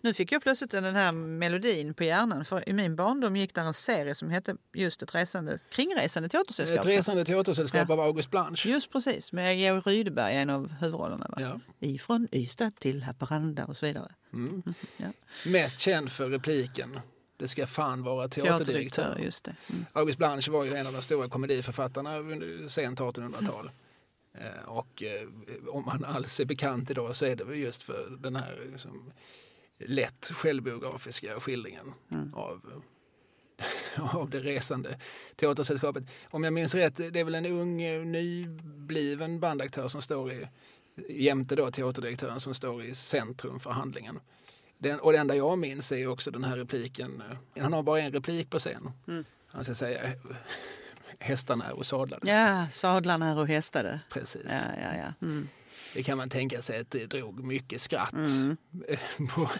[0.00, 2.44] Nu fick jag plötsligt den här melodin på hjärnan.
[2.44, 6.78] För I min barndom gick där en serie som hette just ett resande, kringresande teatersällskap.
[6.80, 7.92] Ett resande teatersällskap Ja.
[7.94, 8.68] av August Blanche.
[8.68, 11.26] Just precis, med Georg Rydeberg, en av huvudrollerna.
[11.28, 11.36] Va?
[11.40, 11.60] Ja.
[11.88, 14.14] Ifrån Ystad till Haparanda och så vidare.
[14.32, 14.62] Mm.
[14.96, 15.06] Ja.
[15.46, 17.00] Mest känd för repliken
[17.44, 18.58] Det ska fan vara teaterdirektör.
[18.58, 19.56] Teaterdirektör, just det.
[19.70, 19.84] Mm.
[19.92, 23.70] August Blanche var ju en av de stora komediförfattarna under sent 1800-tal.
[24.34, 25.28] Eh, Och eh,
[25.68, 29.12] om man alls är bekant idag så är det väl just för den här liksom,
[29.78, 32.34] lätt självbiografiska skildringen Mm.
[32.34, 32.82] av,
[33.96, 34.98] av det resande
[35.36, 36.04] teatersällskapet.
[36.30, 40.48] Om jag minns rätt, det är väl en ung eh, nybliven bandaktör som står i
[41.08, 44.20] jämte då teaterdirektören som står i centrum för handlingen.
[44.84, 47.22] Den, och det enda jag minns är också den här repliken.
[47.54, 48.90] eh, Han har bara en replik på scen.
[49.08, 49.24] Mm.
[49.46, 50.12] Han ska säga
[51.18, 52.30] hästarna är och sadlade.
[52.30, 54.00] Ja, sadlarna är och hästade.
[54.10, 54.46] Precis.
[54.64, 55.26] Ja, ja, ja.
[55.26, 55.48] Mm.
[55.94, 58.56] Det kan man tänka sig att det drog mycket skratt Mm.
[59.34, 59.50] på,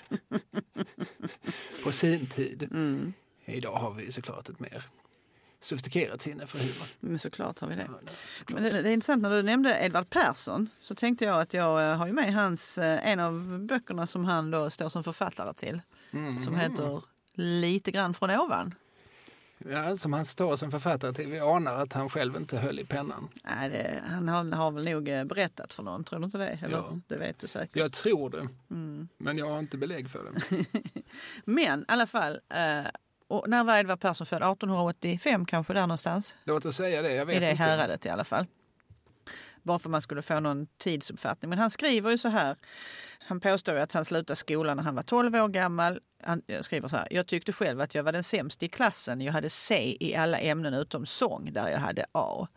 [1.85, 2.63] på sin tid.
[2.63, 3.13] Mm.
[3.45, 4.85] Idag har vi såklart ett mer
[5.65, 6.87] sofistikerat sinne för humor.
[7.01, 7.89] Men såklart har vi det.
[7.91, 8.11] Ja.
[8.49, 11.91] Men det, det är intressant när du nämnde Edvard Persson så tänkte jag att jag
[11.91, 15.55] eh, har ju med hans, eh, en av böckerna som han då står som författare
[15.55, 15.81] till.
[16.13, 16.41] Mm.
[16.41, 17.03] Som heter
[17.37, 18.75] Lite grann från ovan.
[19.59, 21.27] Ja, som han står som författare till.
[21.27, 23.29] Vi anar att han själv inte höll i pennan.
[23.45, 26.59] Nej, det, han har, har väl nog eh, berättat för någon, tror du inte det?
[26.63, 26.77] Eller?
[26.77, 26.99] Ja.
[27.07, 27.77] Det vet du säkert.
[27.77, 29.09] Jag tror det, Mm.
[29.19, 30.65] men jag har inte belägg för det.
[31.45, 32.87] Men i alla fall, eh,
[33.35, 34.43] och när var Edvard Persson född?
[34.43, 36.35] 1885 kanske där någonstans?
[36.45, 37.63] Låt oss säga det, jag vet I det inte.
[37.63, 38.47] häradet i alla fall.
[39.63, 41.49] Bara för man skulle få någon tidsuppfattning.
[41.49, 42.57] Men han skriver ju så här.
[43.21, 46.01] Han påstår ju att han slutade skolan när han var 12 år gammal.
[46.27, 47.09] Han skriver så här.
[47.11, 49.21] Jag tyckte själv att jag var den sämsta i klassen.
[49.21, 52.49] Jag hade C i alla ämnen utom sång där jag hade A.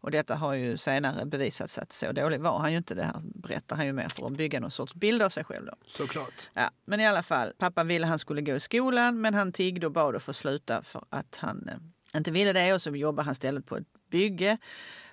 [0.00, 2.94] Och detta har ju senare bevisats att så dålig var han ju inte.
[2.94, 5.66] Det här berättar han ju mer för att bygga någon sorts bild av sig själv.
[5.66, 5.74] Då.
[5.86, 6.50] Såklart.
[6.54, 9.86] Ja, men i alla fall, pappa ville han skulle gå i skolan men han tiggde
[9.86, 13.24] och bad att få sluta för att han eh, inte ville det och så jobbade
[13.24, 14.58] han istället på ett bygge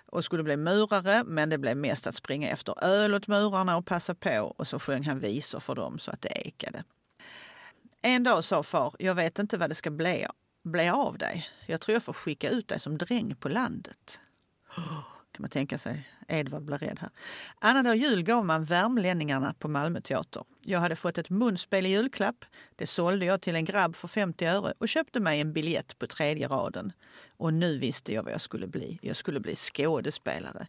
[0.06, 3.86] och skulle bli murare men det blev mest att springa efter öl åt murarna och
[3.86, 6.84] passa på och så sjöng han visor för dem så att det ekade.
[8.06, 10.26] En dag sa far, jag vet inte vad det ska bli,
[10.64, 11.50] bli av dig.
[11.66, 14.20] Jag tror jag får skicka ut dig som dräng på landet.
[15.34, 16.10] Kan man tänka sig.
[16.28, 17.10] Edvard blir rädd här.
[17.60, 20.44] Annandag jul gav man värmlänningarna på Malmö teater.
[20.62, 22.46] Jag hade fått ett munspel i julklapp.
[22.76, 26.08] Det sålde jag till en grabb för 50 öre och köpte mig en biljett på
[26.08, 26.92] tredje raden.
[27.38, 29.00] Och nu visste jag vad jag skulle bli.
[29.02, 30.68] Jag skulle bli skådespelare.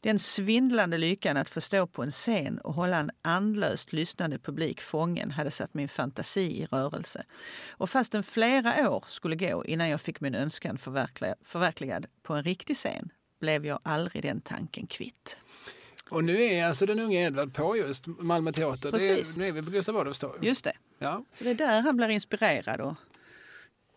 [0.00, 4.80] Den svindlande lyckan att få stå på en scen och hålla en andlöst lyssnande publik
[4.80, 7.24] fången hade satt min fantasi i rörelse.
[7.70, 12.42] Och fastän flera år skulle gå innan jag fick min önskan förverkligad, förverkligad på en
[12.42, 15.38] riktig scen blev jag aldrig den tanken kvitt.
[16.10, 18.90] Och nu är alltså den unge Edvard på just Malmö Teater.
[18.90, 19.36] Precis.
[19.36, 20.46] är, nu är vi på Gustav Adolfs torg.
[20.46, 20.72] Just det.
[20.98, 21.24] Ja.
[21.32, 22.80] Så det är där han blir inspirerad.
[22.80, 22.94] Och,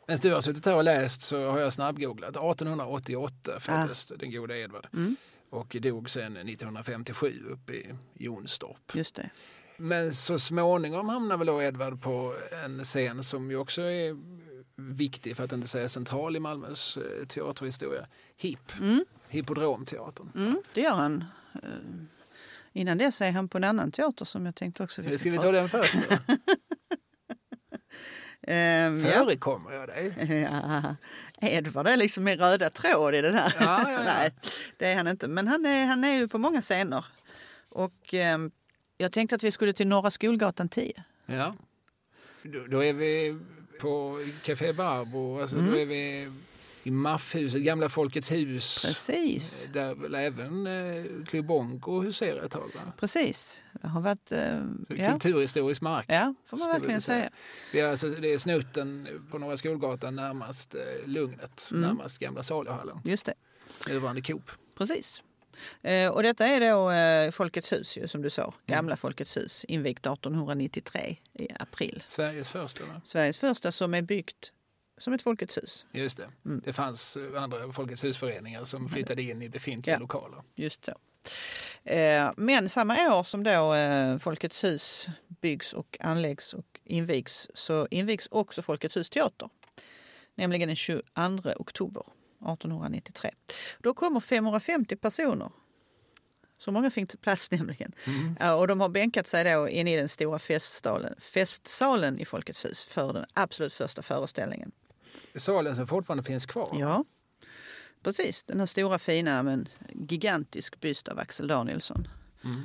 [0.08, 2.30] Medan du har suttit här och läst så har jag snabbgooglat.
[2.30, 4.88] 1888 föddes den gode Edvard.
[4.94, 5.16] Mm.
[5.50, 8.96] Och dog sen 1957 uppe i Jonstorp.
[8.96, 9.30] just det.
[9.78, 14.18] Men så småningom hamnar väl då Edvard på en scen som ju också är
[14.76, 18.08] viktig, för att inte säga central i Malmös eh, teaterhistoria.
[18.38, 19.06] HIP, Mm.
[19.30, 20.32] Hippodromteatern.
[20.36, 21.26] Mm, det gör han.
[21.64, 21.70] Eh,
[22.74, 25.32] Innan dess är han på en annan teater som jag tänkte också vi ska, Ska
[25.32, 25.96] vi ta den först?
[26.10, 26.16] Då?
[28.42, 29.12] Ehm, ja.
[29.12, 30.14] Förekommer jag dig?
[31.42, 33.54] Ja, Edvard är liksom min röda tråd i den här.
[33.60, 34.04] Ja, ja, ja.
[34.04, 34.32] Nej,
[34.78, 35.28] det är han inte.
[35.28, 37.06] Men han är, han är ju på många scener.
[37.70, 38.52] Och ehm,
[38.98, 41.04] jag tänkte att vi skulle till Norra Skolgatan 10.
[41.26, 41.56] Ja.
[42.44, 43.40] Då, då är vi
[43.82, 46.32] på Café Barbro, alltså då är vi
[46.84, 48.82] i Maffhuset, gamla Folkets hus.
[48.86, 49.70] Precis.
[49.74, 52.72] Där väl även eh, Club Bongo huserar ett tag.
[52.76, 52.92] Va?
[53.00, 53.64] Precis.
[53.82, 54.32] Det har varit...
[54.32, 55.12] eh, ja.
[55.12, 56.06] Kulturhistorisk mark.
[56.10, 57.30] ja, får man verkligen säga.
[57.72, 61.82] Det är, alltså, det är snutten på Norra Skolgatan närmast eh, Lugnet, Mm.
[61.82, 62.98] närmast Gamla saluhallen.
[63.04, 63.34] Just det.
[63.88, 64.52] Nuvarande Coop.
[64.78, 65.24] Precis.
[65.82, 68.54] Eh, och detta är då eh, Folkets hus, ju, som du sa.
[68.68, 72.04] Gamla Folkets hus, invigt 1893 i april.
[72.06, 72.86] Sveriges första.
[72.86, 73.02] Va?
[73.04, 74.52] Sveriges första som är byggt
[75.00, 75.86] som ett Folkets hus.
[75.92, 76.30] Just det.
[76.46, 76.62] Mm.
[76.66, 80.00] Det fanns eh, andra Folkets husföreningar som flyttade in i befintliga Ja.
[80.00, 80.44] lokaler.
[80.56, 80.92] Just så.
[81.92, 85.08] Eh, men samma år som då eh, Folkets hus
[85.42, 89.50] byggs och anläggs och invigs så invigs också Folkets hus teater.
[90.36, 91.02] Nämligen den 22
[91.56, 93.32] oktober 1893.
[93.80, 95.52] Då kommer 550 personer.
[96.58, 97.94] Så många fick plats nämligen.
[98.40, 102.66] Ja, och de har bänkat sig då inne i den stora festsalen, festsalen i Folkets
[102.66, 104.72] hus för den absolut första föreställningen.
[105.36, 106.70] Salen som fortfarande finns kvar.
[106.80, 107.04] Ja,
[108.04, 108.44] precis.
[108.44, 112.08] Den här stora fina men gigantisk byst av Axel Danielsson.
[112.44, 112.62] Mm.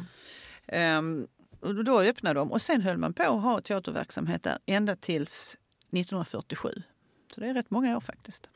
[0.67, 1.27] Ehm,
[1.61, 5.57] och då öppnade de och sen höll man på att ha teaterverksamhet där ända tills
[5.91, 6.83] 1947.
[7.35, 8.51] Så det är rätt många år faktiskt.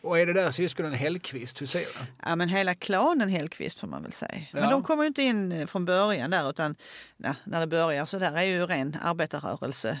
[0.00, 2.06] Och är det där syskonen Hellqvist huserar?
[2.22, 4.42] Ja, men hela klanen Hellqvist får man väl säga.
[4.52, 4.70] Men Ja.
[4.70, 6.76] de kommer ju inte in eh, från början där utan
[7.16, 10.00] ja, när det börjar så där är ju ren arbetarrörelse.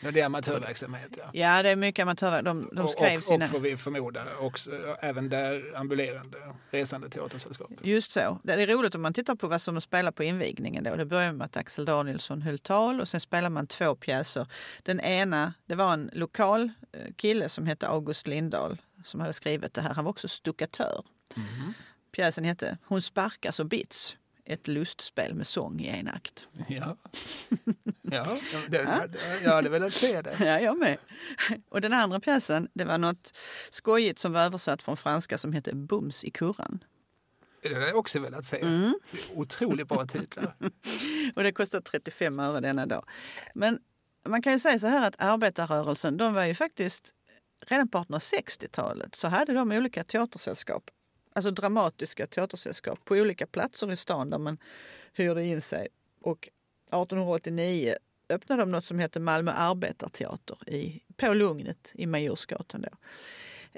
[0.00, 1.18] Ja, det är amatörverksamhet.
[1.18, 1.30] Ja.
[1.32, 2.42] Ja, det är mycket amatörer.
[2.42, 3.44] De, de skrev och, sina...
[3.44, 4.70] och får vi förmoda också,
[5.00, 6.38] även där ambulerande
[6.70, 7.70] resande teatersällskap.
[7.82, 8.38] Just så.
[8.42, 10.84] Det är roligt om man tittar på vad som spelar på invigningen.
[10.84, 10.96] Då.
[10.96, 14.46] Det börjar med att Axel Danielsson höll tal och sen spelar man två pjäser.
[14.82, 19.74] Den ena, det var en lokal eh, kille som hette August Lindahl som hade skrivit
[19.74, 19.94] det här.
[19.94, 21.04] Han var också stuckatör.
[22.12, 24.16] Pjäsen hette Hon sparkar så bits.
[24.48, 26.46] Ett lustspel med sång i en akt.
[26.68, 26.96] Ja,
[28.02, 28.36] ja
[28.68, 29.08] det,
[29.44, 30.36] jag hade velat se det.
[30.40, 30.98] Ja, jag med.
[31.68, 33.38] Och den andra pjäsen, det var något
[33.70, 36.84] skojigt som var översatt från franska som hette Bums i kurran.
[37.62, 38.60] Det hade jag också velat se.
[38.60, 38.98] Mm.
[39.34, 40.56] Otroligt bra titlar.
[41.36, 43.04] Och det kostade 35 öre denna dag.
[43.54, 43.78] Men
[44.26, 47.14] man kan ju säga så här att arbetarrörelsen, de var ju faktiskt
[47.66, 50.90] redan på 1860-talet så hade de olika teatersällskap.
[51.36, 54.58] Alltså dramatiska teatersällskap på olika platser i stan där man
[55.12, 55.88] hyrde in sig.
[56.20, 56.48] Och
[56.86, 57.94] 1889
[58.28, 62.82] öppnade de något som hette Malmö arbetarteater i, på Lugnet i Majorsgatan.
[62.82, 62.88] Då.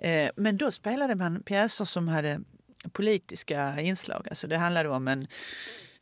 [0.02, 2.40] Eh, men då spelade man pjäser som hade
[2.92, 4.26] politiska inslag.
[4.30, 5.26] Alltså det handlade om en,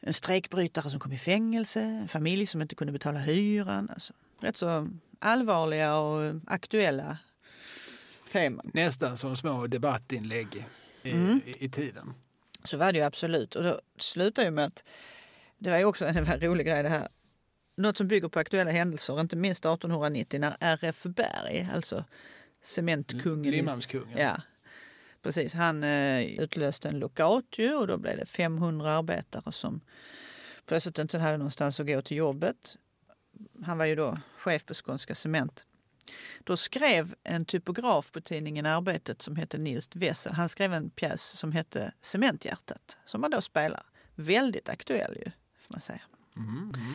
[0.01, 3.91] en strejkbrytare som kom i fängelse, en familj som inte kunde betala hyran.
[3.91, 4.89] Alltså rätt så
[5.19, 7.19] allvarliga och aktuella
[8.33, 8.71] teman.
[8.75, 10.67] Nästan som små debattinlägg
[11.07, 11.41] i, Mm.
[11.47, 12.15] i, i tiden.
[12.65, 13.55] Så var det ju absolut.
[13.55, 14.85] Och då slutar ju med att
[15.59, 17.09] det var ju också en väldigt rolig grej det här.
[17.77, 22.05] Något som bygger på aktuella händelser, inte minst 1890 när RF Berg, alltså
[22.63, 23.51] cementkungen.
[23.51, 24.19] Limhamnskungen.
[24.19, 24.41] Ja,
[25.23, 25.55] precis.
[25.55, 29.81] Han eh, utlöste en lockout ju, och då blev det 500 arbetare som
[30.67, 32.77] plötsligt inte hade någonstans att gå till jobbet.
[33.65, 35.67] Han var ju då chef på Skånska Cement.
[36.45, 41.23] Då skrev en typograf på tidningen Arbetet som hette Nils Wessel, han skrev en pjäs
[41.23, 43.83] som hette Cementhjärtat som man då spelar.
[44.15, 46.01] Väldigt aktuell ju, får man säga.
[46.37, 46.95] Mm, mm.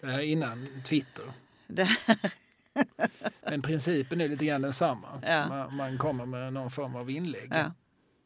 [0.00, 1.32] Det här är innan Twitter.
[1.66, 1.88] Det,
[3.42, 5.22] Men principen är lite grann densamma.
[5.26, 5.48] Ja.
[5.48, 7.48] Man, man kommer med någon form av inlägg.
[7.54, 7.72] ja.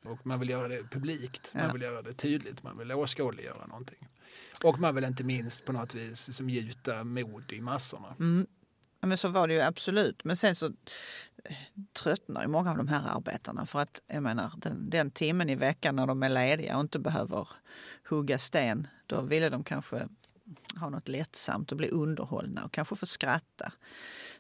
[0.05, 1.72] Och man vill göra det publikt, man Ja.
[1.72, 4.09] vill göra det tydligt, man vill åskådliggöra någonting.
[4.62, 8.14] Och man vill inte minst på något vis som gjuta mod i massorna.
[8.20, 8.46] Mm.
[9.04, 10.24] Ja, men så var det ju absolut.
[10.24, 10.66] Men sen så
[11.44, 11.56] eh,
[11.92, 15.96] tröttnar många av de här arbetarna för att jag menar den, den timmen i veckan
[15.96, 17.48] när de är lediga och inte behöver
[18.08, 20.08] hugga sten, då ville de kanske
[20.76, 23.72] ha något lättsamt och bli underhållna och kanske få skratta.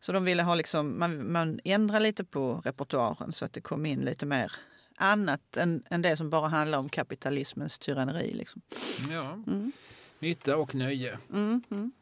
[0.00, 3.86] Så de ville ha liksom, man, man ändrar lite på repertoaren så att det kom
[3.86, 4.52] in lite mer
[4.96, 8.34] annat än, än det som bara handlar om kapitalismens tyranneri.
[8.34, 8.62] Liksom.
[9.10, 9.32] Ja.
[9.32, 9.72] Mm.
[10.18, 11.18] Nytta och nöje.
[11.32, 11.92] Mm, mm.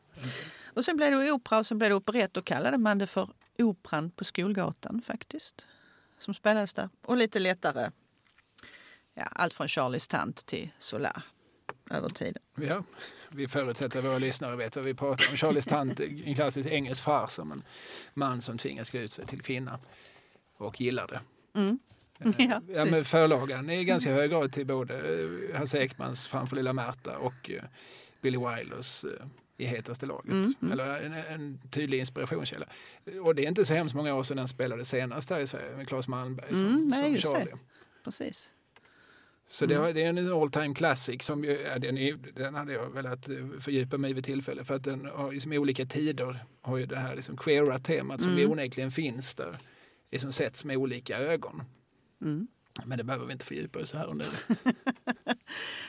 [0.75, 2.35] Och sen blev det opera och sen blev det operett.
[2.35, 5.67] Då kallade man det för Operan på Skolgatan faktiskt.
[6.19, 6.89] Som spelades där.
[7.07, 7.91] Och lite lättare,
[9.15, 11.23] ja, allt från Charlies tant till Solar
[11.91, 12.43] över tiden.
[12.55, 12.85] Ja,
[13.29, 15.37] vi förutsätter att våra lyssnare vet vad vi pratar om.
[15.37, 17.63] Charlies tant, en klassisk engelsk fars om en
[18.15, 19.79] man som tvingas klä ut sig till kvinna
[20.57, 21.21] och gillar det.
[21.61, 21.79] Mm.
[22.19, 26.29] Eh, Ja, ja, men förlagan är i ganska hög grad till både eh, Hasse Ekmans
[26.29, 27.63] Framför lilla Märta och eh,
[28.21, 29.05] Billy Wilders
[29.62, 30.33] I hetaste laget.
[30.33, 30.72] Mm, mm.
[30.72, 32.66] Eller en, en tydlig inspirationskälla.
[33.22, 35.77] Och det är inte så hemskt många år sedan den spelade senast här i Sverige
[35.77, 37.31] med Claes Malmberg som, Mm, nej, som just det.
[37.31, 37.53] Charlie.
[38.05, 38.53] Precis.
[39.51, 39.75] Så Mm.
[39.77, 42.72] det, har- det är en all time classic som ju, ja, den, är, den hade
[42.72, 46.44] jag velat eh, fördjupa mig vid tillfälle för att den har liksom i olika tider
[46.62, 48.51] har ju det här liksom queera temat som Mm.
[48.51, 49.59] onekligen finns där.
[50.11, 51.62] Liksom setts med olika ögon.
[52.20, 52.46] Mm.
[52.85, 54.25] Men det behöver vi inte fördjupa oss här och nu.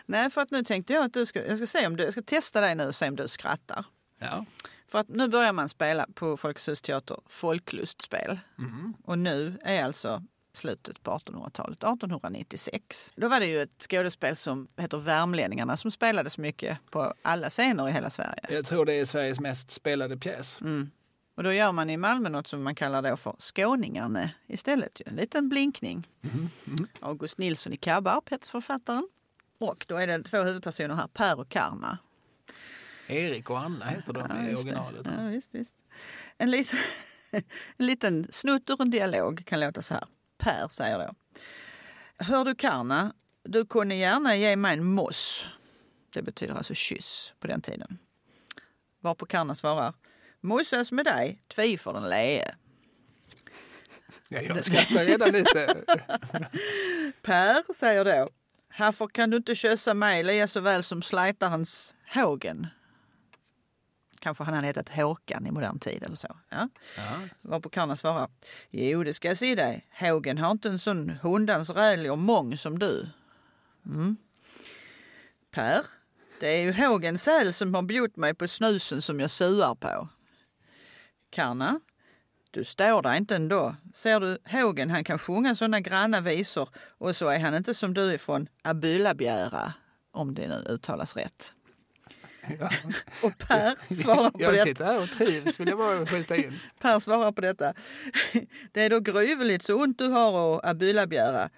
[0.05, 2.13] Nej, för att nu tänkte jag att du ska, jag ska, se om du, jag
[2.13, 3.85] ska testa dig nu och se om du skrattar.
[4.19, 4.45] Ja.
[4.87, 8.39] För att nu börjar man spela på Folkets Hus Teater folklustspel.
[8.57, 8.93] Mm.
[9.03, 13.13] Och nu är alltså slutet på 1800-talet, 1896.
[13.15, 17.89] Då var det ju ett skådespel som heter Värmlänningarna som spelades mycket på alla scener
[17.89, 18.45] i hela Sverige.
[18.49, 20.61] Jag tror det är Sveriges mest spelade pjäs.
[20.61, 20.91] Mm.
[21.35, 24.99] Och då gör man i Malmö något som man kallar då för Skåningarna istället.
[24.99, 25.03] Ju.
[25.09, 26.07] En liten blinkning.
[26.99, 29.07] August Nilsson i Kabbarp heter författaren.
[29.57, 31.97] Och då är det två huvudpersoner här, Per och Karma.
[33.07, 35.07] Erik och Anna heter de Ja, i originalet.
[35.17, 35.75] Ja, visst, visst.
[36.37, 36.79] En, liten,
[37.77, 40.03] en liten snutt ur en dialog kan låta så här.
[40.37, 41.13] Per säger då.
[42.17, 45.45] Hör du Karna, du kunde gärna ge mig en moss.
[46.13, 47.97] Det betyder alltså kyss på den tiden.
[48.99, 49.93] Varpå Karna svarar.
[50.43, 52.55] Mossas med dig, tvi för den lee.
[54.27, 55.83] Ja, jag skrattar redan lite.
[57.21, 58.29] Per säger då.
[58.69, 62.67] Härför kan du inte kyssa mig lika så väl som slajtarens Hågen.
[64.19, 66.37] Kanske han hade hetat Håkan i modern tid eller så.
[66.49, 66.69] Ja.
[66.97, 67.19] Ja.
[67.41, 68.29] Varpå Karna svarar.
[68.69, 69.87] Jo, det ska jag se dig.
[69.99, 73.09] Hågen har inte en sån hundans rälig och mång som du.
[73.85, 74.17] Mm.
[75.51, 75.85] Per,
[76.39, 80.09] det är ju Hågen säl som har bjudit mig på snusen som jag suar på.
[81.33, 81.79] Karna,
[82.51, 83.75] du står där inte ändå.
[83.93, 87.93] Ser du Hågen, han kan sjunga såna granna visor och så är han inte som
[87.93, 89.73] du ifrån Abylabjära,
[90.11, 91.53] om det nu uttalas rätt.
[92.59, 92.69] Ja.
[93.23, 94.65] Och Per svarar på Jag detta.
[94.65, 96.59] sitter här och trivs vill jag bara skjuta in.
[96.79, 97.73] Per svarar på detta.
[98.71, 101.49] Det är då gryveligt så ont du har att abylabjära.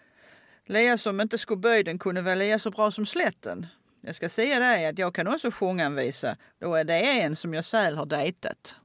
[0.65, 3.67] Lea som inte skulle böjden kunde väl lea så bra som slätten.
[4.01, 6.37] Jag ska säga dig att jag kan också sjunga en visa.
[6.59, 8.75] Då är det en som jag säl har dejtat.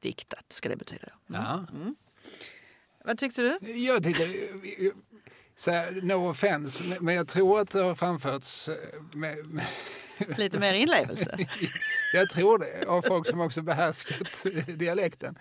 [0.00, 1.08] Diktat ska det betyda.
[1.26, 1.66] Ja.
[3.04, 3.70] Vad tyckte du?
[3.72, 4.28] Jag tyckte,
[5.56, 8.76] så här, no offense, men jag tror att det har framförts eh,
[9.14, 9.64] med, med,
[10.38, 11.38] lite mer inlevelse.
[12.14, 14.46] Jag tror det, av folk som också behärskat
[14.78, 15.38] dialekten.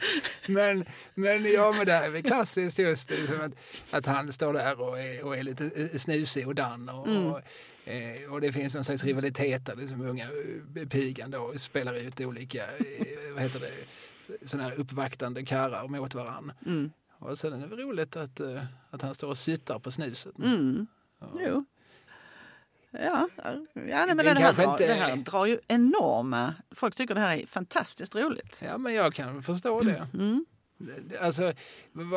[0.47, 3.51] Men, men, ja, men det här är väl klassiskt just liksom att,
[3.91, 6.89] att han står där och är, och är lite snusig och dan.
[6.89, 7.25] Och, mm.
[7.25, 7.41] och,
[7.85, 10.27] eh, och det finns någon slags rivalitet där liksom unga
[10.75, 13.71] eh, pigan då spelar ut olika eh, vad heter det,
[14.45, 16.51] sådana här uppvaktande karrar mot varann.
[16.65, 16.91] Mm.
[17.19, 18.41] Och sen är det roligt att,
[18.89, 20.37] att han står och syttar på snuset.
[20.37, 20.87] Mm.
[21.19, 21.27] Ja.
[21.39, 21.65] Jo.
[22.91, 23.29] Ja,
[23.73, 24.87] ja nej, men det, det, här drar, inte...
[24.87, 26.53] det här drar ju enorma...
[26.71, 28.61] Folk tycker det här är fantastiskt roligt.
[28.61, 30.07] Ja, men jag kan förstå det.
[30.13, 30.45] Mm.
[31.21, 31.53] Alltså,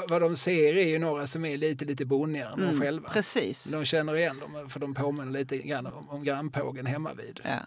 [0.09, 3.09] vad de ser är ju några som är lite, lite bonnigare än mm, de själva.
[3.09, 3.65] Precis.
[3.65, 7.41] De känner igen dem, för de påminner lite grann om, om grannpågen hemma vid.
[7.45, 7.59] Ja.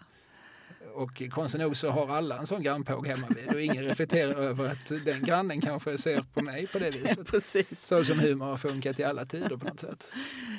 [0.94, 4.68] Och konstigt nog så har alla en sån grannpåg hemma vid och ingen reflekterar över
[4.68, 7.26] att den grannen kanske ser på mig på det viset.
[7.26, 7.86] Precis.
[7.86, 10.12] Så som humor har funkat i alla tider på något sätt.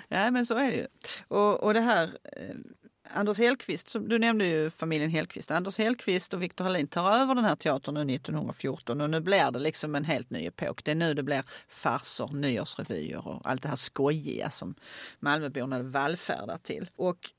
[0.07, 0.87] Ja men så är det ju.
[1.27, 2.55] Och, och det här eh,
[3.09, 5.51] Anders Hellqvist, som, du nämnde ju familjen Hellqvist.
[5.51, 9.51] Anders Hellqvist och Viktor Hallin tar över den här teatern nu 1914 och nu blir
[9.51, 10.83] det liksom en helt ny epok.
[10.83, 14.75] Det är nu det blir farser, nyårsrevyer och allt det här skojiga som
[15.19, 16.89] Malmöborna vallfärdar till.
[16.95, 17.31] Och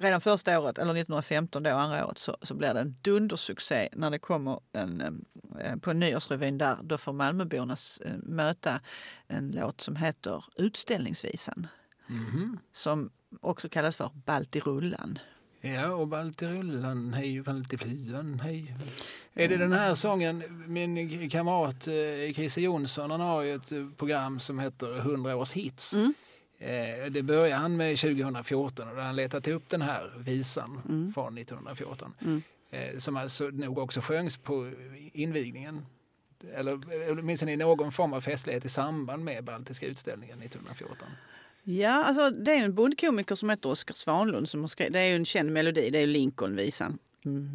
[0.00, 4.10] redan första året, eller 1915 då, andra året, så, så blir det en dundersuccé när
[4.10, 5.24] det kommer en,
[5.60, 6.76] eh, på nyårsrevyn där.
[6.82, 8.80] Då får Malmöborna eh, möta
[9.26, 11.66] en låt som heter Utställningsvisan.
[12.08, 12.58] Mm.
[12.72, 15.18] Som också kallas för Baltirullan.
[15.60, 18.74] Ja, och Baltirullan, hej Baltifluan, hej.
[19.34, 24.40] Är det den här sången, min kamrat eh, Christer Jonsson, han har ju ett program
[24.40, 25.94] som heter 100 års hits.
[25.94, 26.14] Mm.
[26.60, 31.12] Eh, det började han med 2014 och han letat upp den här visan mm.
[31.12, 32.14] från 1914.
[32.20, 32.42] Mm.
[32.70, 34.72] Eh, som alltså nog också sjöngs på
[35.12, 35.86] invigningen.
[36.54, 36.80] Eller
[37.10, 41.08] åtminstone i någon form av festlighet i samband med Baltiska utställningen 1914.
[41.62, 45.08] Ja, alltså det är en bondkomiker som heter Oskar Svanlund som har skrivit, det är
[45.08, 46.98] ju en känd melodi, det är Lincolnvisan.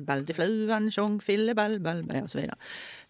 [0.06, 2.56] Baldifluan, tjong, fille, ball, ball, och så vidare.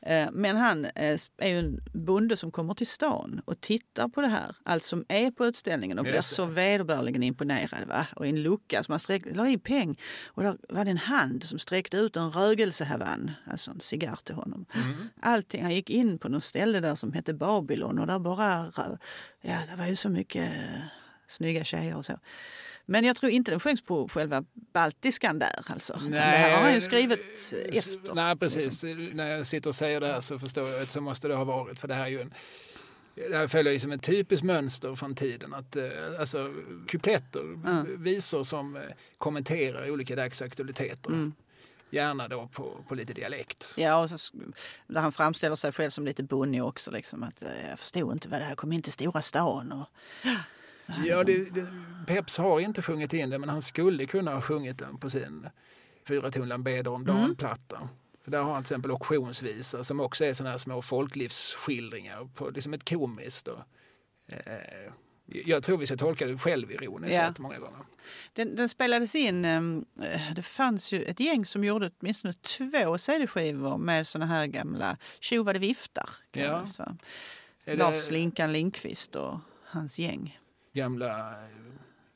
[0.01, 4.22] Eh, men han eh, är ju en bonde som kommer till stan och tittar på
[4.22, 7.88] det här, allt som är på utställningen och blir så vederbörligen imponerad.
[7.88, 8.08] Va?
[8.16, 10.97] Och i en lucka som han sträck, la in peng och där var det en
[10.97, 14.66] hand som sträckte ut en rögelsehavann, alltså en cigarr till honom.
[14.74, 15.10] Mm.
[15.22, 18.72] Allting, han gick in på något ställe där som hette Babylon och där bara,
[19.41, 20.51] ja det var ju så mycket
[21.28, 22.20] snygga tjejer och så.
[22.86, 25.65] Men jag tror inte den sjöngs på själva baltiskan där.
[25.67, 25.99] Alltså.
[26.01, 28.13] Nej, det här har han ju skrivit efter.
[28.13, 28.83] Nej, precis.
[28.83, 29.17] Liksom.
[29.17, 31.43] När jag sitter och säger det här så förstår jag att så måste det ha
[31.43, 31.79] varit.
[31.79, 32.33] För det här är ju en,
[33.15, 35.53] det här följer liksom ett typiskt mönster från tiden.
[35.53, 35.83] Att, eh,
[36.19, 36.53] alltså,
[36.88, 38.03] kupletter, mm.
[38.03, 38.81] visor som eh,
[39.17, 41.11] kommenterar olika dagsaktualiteter.
[41.11, 41.33] Mm.
[41.89, 43.73] Gärna då på, på lite dialekt.
[43.77, 44.38] Ja, och så,
[44.88, 46.91] där han framställer sig själv som lite bonnig också.
[46.91, 49.71] Liksom, att, eh, jag förstod inte vad det här kom in till stora stan.
[49.71, 49.88] Och,
[51.05, 51.67] Ja, det, det,
[52.07, 55.47] Peps har inte sjungit in det men han skulle kunna ha sjungit den på sin
[56.07, 57.75] Fyra tunnland beder om dagen-platta.
[57.77, 57.88] Mm.
[58.23, 62.49] För där har han till exempel auktionsvisa som också är sådana här små folklivsskildringar på
[62.49, 63.59] liksom ett komiskt och,
[64.27, 64.91] eh,
[65.25, 67.33] jag tror vi ska tolka det självironiskt ja.
[67.39, 67.86] många gånger.
[68.33, 72.97] Den, den, spelades in, ehm, eh, det fanns ju ett gäng som gjorde åtminstone två
[72.97, 76.09] CD-skivor med såna här gamla tjovade viftar.
[76.31, 76.65] Ja.
[77.65, 80.39] Lars Linkan Linkvist och hans gäng
[80.76, 81.36] gamla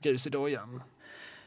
[0.01, 0.81] grus i dojan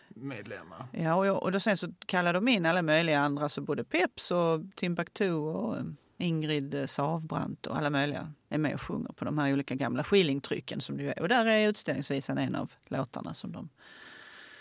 [0.08, 0.86] medlemmar.
[0.92, 4.30] Ja, och, och då sen så kallar de in alla möjliga andra, så både Peps
[4.30, 5.82] och Timbuktu och eh,
[6.18, 10.04] Ingrid eh, Savbrant och alla möjliga är med och sjunger på de här olika gamla
[10.04, 11.20] skillingtrycken som det är.
[11.20, 13.68] Och där är utställningsvisan en av låtarna som de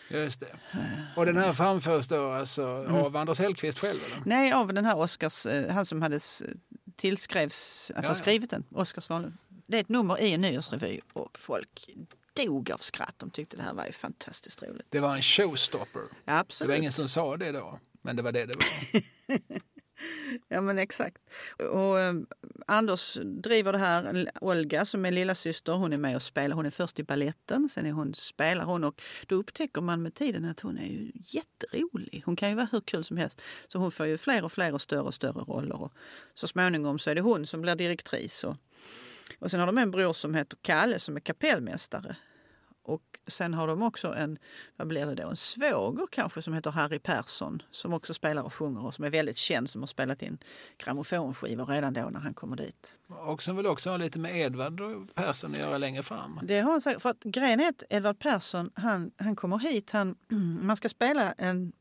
[0.09, 0.55] Just det.
[0.71, 1.17] Eh.
[1.17, 2.95] Och den här framförs då alltså mm.
[2.95, 3.99] av Anders Hellqvist själv?
[4.05, 4.23] Eller?
[4.25, 6.19] Nej, av den här Oscars, han som hade
[6.95, 9.37] tillskrevs att ja, ha skrivit den, Oskar Svanlund.
[9.67, 11.89] Det är ett nummer i en nyårsrevy och folk
[12.33, 13.15] dog av skratt.
[13.17, 14.87] De tyckte det här var ju fantastiskt roligt.
[14.89, 16.03] Det var en showstopper.
[16.25, 16.67] Absolut.
[16.67, 19.01] Det var ingen som sa det då, men det var det det var.
[20.47, 21.17] ja men exakt.
[21.71, 22.13] Och eh,
[22.67, 24.27] Anders driver det här.
[24.41, 26.55] Olga som är lilla syster, hon är med och spelar.
[26.55, 30.13] Hon är först i balletten, sen är hon, spelar hon och då upptäcker man med
[30.13, 32.23] tiden att hon är ju jätterolig.
[32.25, 33.41] Hon kan ju vara hur kul som helst.
[33.67, 35.81] Så hon får ju fler och fler och större och större roller.
[35.81, 35.93] Och
[36.35, 38.43] så småningom så är det hon som blir direktris.
[38.43, 38.57] Och
[39.41, 42.15] och sen har de en bror som heter Kalle som är kapellmästare.
[42.83, 44.37] Och sen har de också en,
[44.75, 48.53] vad blir det då, en svåger kanske som heter Harry Persson som också spelar och
[48.53, 50.37] sjunger och som är väldigt känd som har spelat in
[50.77, 52.93] grammofonskivor redan då när han kommer dit.
[53.07, 54.81] Och som vill också ha lite med Edvard
[55.13, 56.39] Persson att göra längre fram.
[56.43, 57.01] Det har han sagt.
[57.01, 60.15] För att grejen är att Edvard Persson, han, han kommer hit, han,
[60.61, 61.71] man ska spela en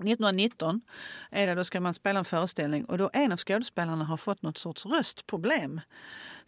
[0.00, 0.80] 1919
[1.30, 4.42] är det, då ska man spela en föreställning och då en av skådespelarna har fått
[4.42, 5.80] något sorts röstproblem.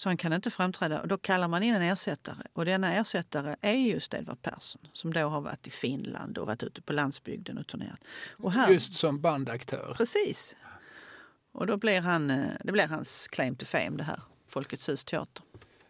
[0.03, 2.43] Så han kan inte framträda och då kallar man in en ersättare.
[2.53, 6.63] Och denna ersättare är just Edvard Persson som då har varit i Finland och varit
[6.63, 7.99] ute på landsbygden och turnerat.
[8.39, 9.95] Och här, Just som bandaktör.
[9.97, 10.57] Precis.
[11.53, 14.21] Och då blir han, eh, det blir hans claim to fame det här.
[14.49, 15.45] Folkets hus teater.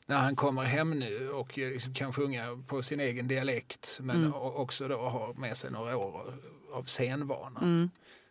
[0.06, 4.34] När han kommer hem nu och liksom kan sjunga på sin egen dialekt men Mm.
[4.34, 6.34] också då har med sig några år
[6.72, 7.60] av scenvana.
[7.60, 7.90] Mm.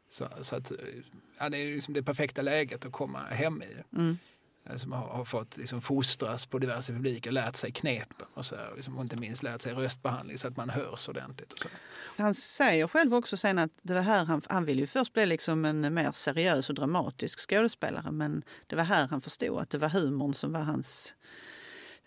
[0.10, 0.72] Så, så att,
[1.40, 3.98] ja, det är liksom det perfekta läget att komma hem i.
[3.98, 4.18] Mm.
[4.76, 8.74] Som har, har fått liksom fostras på diverse publiker, lärt sig knepen och, så här,
[8.76, 11.54] liksom, och inte minst lärt sig röstbehandling så att man hörs ordentligt.
[11.54, 11.68] Och så.
[12.18, 15.26] Han säger själv också sen att det var här han, han ville ju först bli
[15.26, 19.78] liksom en mer seriös och dramatisk skådespelare men det var här han förstod att det
[19.78, 21.16] var humorn som var hans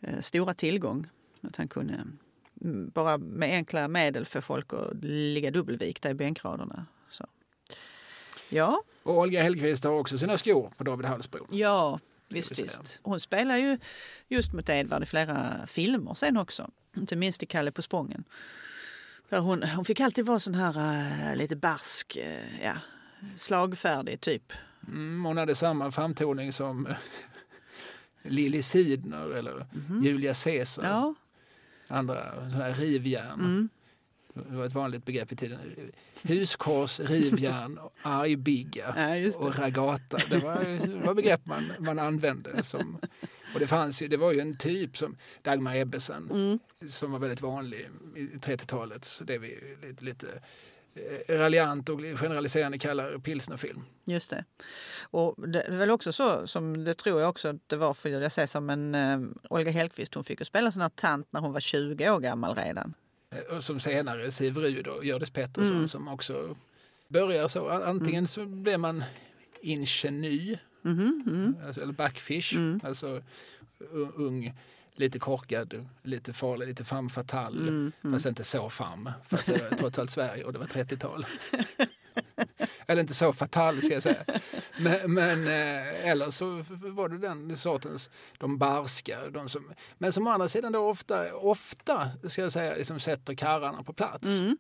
[0.01, 1.07] eh, stora tillgång.
[1.41, 1.95] Att han kunde
[2.61, 6.87] mm, bara med enkla medel få folk att ligga dubbelvikta i bänkraderna.
[7.11, 7.27] Så.
[8.49, 11.47] Ja, Och Olga Hellqvist har också sina skor på David Hallsbro.
[11.51, 13.01] ja visst, visst.
[13.03, 13.79] Hon spelar ju
[14.29, 16.71] just mot Edvard i flera filmer sen också.
[16.97, 18.25] Inte minst i Kalle på Spången.
[19.29, 20.77] Där hon, hon fick alltid vara sån här
[21.31, 22.75] eh, lite barsk, eh, ja,
[23.39, 24.53] slagfärdig typ.
[24.89, 26.97] Mm, hon hade samma framtoning som eh,
[28.23, 29.67] Lili Sidner eller
[30.03, 30.85] Julia Caesar.
[30.89, 31.15] Ja,
[31.89, 33.41] Andra sådana här rivjärn.
[33.41, 33.69] mm,
[34.35, 35.59] Det var ett vanligt begrepp i tiden.
[36.23, 40.19] Huskors, rivjärn, argbigga ja och ragata.
[40.31, 42.65] Det var, det var begrepp man, man använde.
[42.65, 42.99] Som,
[43.55, 46.59] och det, fanns ju, det var ju en typ som Dagmar Ebbesen Mm,
[46.91, 49.05] som var väldigt vanlig i 30-talet.
[49.05, 50.29] Så det vi lite, lite
[50.95, 53.85] eh, raljant och generaliserande kallar pilsnerfilm.
[54.05, 54.45] just det.
[55.01, 58.09] Och det är väl också så, som det tror jag också att det var för
[58.09, 59.21] jag säger som en eh,
[59.51, 62.55] Olga Hellqvist, hon fick ju spela sån här tant när hon var 20 år gammal
[62.55, 62.95] redan.
[63.35, 65.89] Eh, Och som senare Siv Ryd och Hjördis Pettersson Mm.
[65.89, 66.57] som också
[67.09, 67.69] börjar så.
[67.69, 69.05] Antingen så blir man
[69.61, 72.81] ingeny Mhm, mm, alltså, eller backfish, Mm.
[72.85, 73.23] alltså
[74.17, 74.55] ung,
[74.95, 77.61] lite korkad, lite farlig, lite femme fatale.
[77.69, 78.13] mm, mm.
[78.15, 81.27] Fast inte så femme, för att det var trots allt Sverige och det var 30-tal.
[82.87, 84.25] eller inte så fatal ska jag säga.
[84.79, 89.31] Men, men eh, eller så var det den sortens, de barska.
[89.31, 93.35] De som, men som å andra sidan då ofta, ofta ska jag säga, liksom sätter
[93.35, 94.29] karlarna på plats.
[94.41, 94.57] Mm.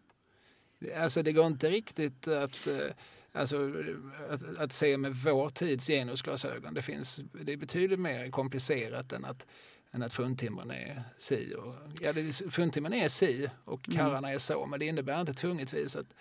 [0.96, 2.78] Alltså det går inte riktigt att, eh,
[3.32, 3.72] alltså,
[4.30, 6.74] att, att se med vår tids genusglasögon.
[6.74, 9.46] Det, finns, det är betydligt mer komplicerat än att,
[9.92, 11.54] än att fruntimren är si.
[11.58, 13.98] Och, ja, det är- fruntimren är si och Mm.
[13.98, 16.14] karlarna är så, men det innebär inte tvungetvis att,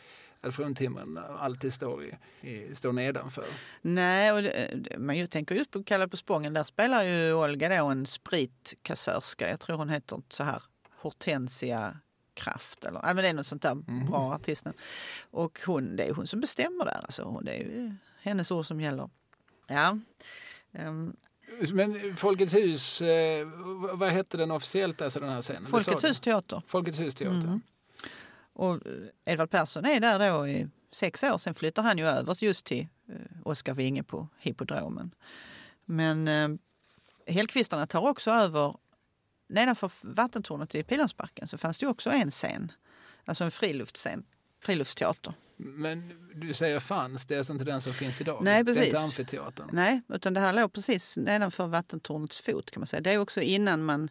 [0.44, 2.16] att fruntimren alltid står, i,
[2.50, 3.46] i, står nedanför.
[3.82, 6.54] Nej, och det, det- men jag tänker just på Kalle på Spången.
[6.54, 9.50] Där spelar ju Olga då en spritkassörska.
[9.50, 10.64] Jag tror hon heter så här
[11.02, 11.98] Hortensia
[12.34, 12.84] Kraft.
[12.86, 14.06] Eller, ja, men det är något sånt där Mhm.
[14.06, 14.78] bra artistnamn.
[15.32, 17.02] Och hon, det är hon som bestämmer där.
[17.04, 19.10] Alltså, det är ju hennes ord som gäller.
[19.68, 19.98] Ja.
[20.74, 21.16] Ehm,
[21.74, 23.48] Men Folkets hus, eh,
[23.94, 25.66] vad- hette den officiellt, alltså den här scenen?
[25.66, 26.62] Folkets hus teater.
[26.68, 27.48] Folkets hus teater.
[27.48, 27.62] Mm.
[28.54, 28.92] Och eh,
[29.26, 31.38] Edvard Persson är där då i sex år.
[31.38, 35.12] Sen flyttar han ju över just till eh, Oskar Winge på Hippodromen.
[35.86, 36.50] Men eh,
[37.28, 38.76] Hellkvistarna tar också över
[39.48, 42.72] nedanför vattentornet i Pildammsparken så fanns det också en scen.
[43.26, 44.26] Alltså en friluftsscen,
[44.60, 45.34] friluftsteater.
[45.58, 48.44] Men du säger fanns, det är alltså inte den som finns idag?
[48.44, 48.88] Nej, Det är precis.
[48.88, 49.70] inte amfiteatern?
[49.74, 53.02] Nej, utan det här låg precis nedanför vattentornets fot kan man säga.
[53.02, 54.10] Det är också innan man,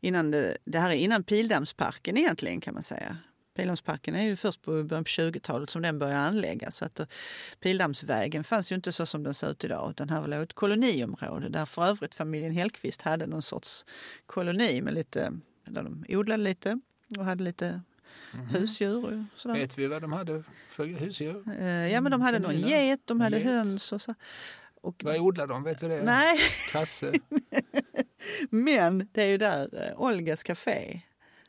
[0.00, 3.16] innan det, det här är innan Pildammsparken egentligen kan man säga.
[3.56, 6.76] Pildammsparken är ju först på början på 20-talet som den började anläggas.
[6.76, 7.06] Så att eh,
[7.60, 11.48] Pildammsvägen fanns ju inte så som den ser ut idag utan här var ett koloniområde
[11.48, 13.84] där för övrigt familjen Hellqvist hade någon sorts
[14.26, 15.32] koloni med lite,
[15.64, 16.80] där de odlade lite
[17.18, 17.80] och hade lite
[18.50, 19.04] husdjur
[19.34, 19.54] och sådär.
[19.54, 21.42] Vet vi vad de hade för husdjur?
[21.60, 23.46] Eh, Ja men de hade någon get, de hade Get.
[23.46, 24.14] höns och så.
[24.80, 25.62] Och, Vad odlar de?
[25.64, 26.02] Vet vi det?
[26.04, 26.38] nej,
[26.72, 27.12] Kasse?
[28.50, 31.00] Men det är ju där eh, Olgas café.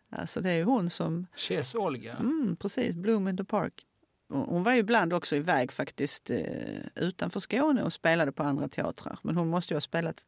[0.09, 2.15] Alltså det är hon som, Chess Olga?
[2.15, 3.85] mm, precis, Bloom in the Park.
[4.29, 9.19] Hon var ju ibland också iväg faktiskt eh, utanför Skåne och spelade på andra teatrar.
[9.21, 10.25] Men hon måste ju ha spelat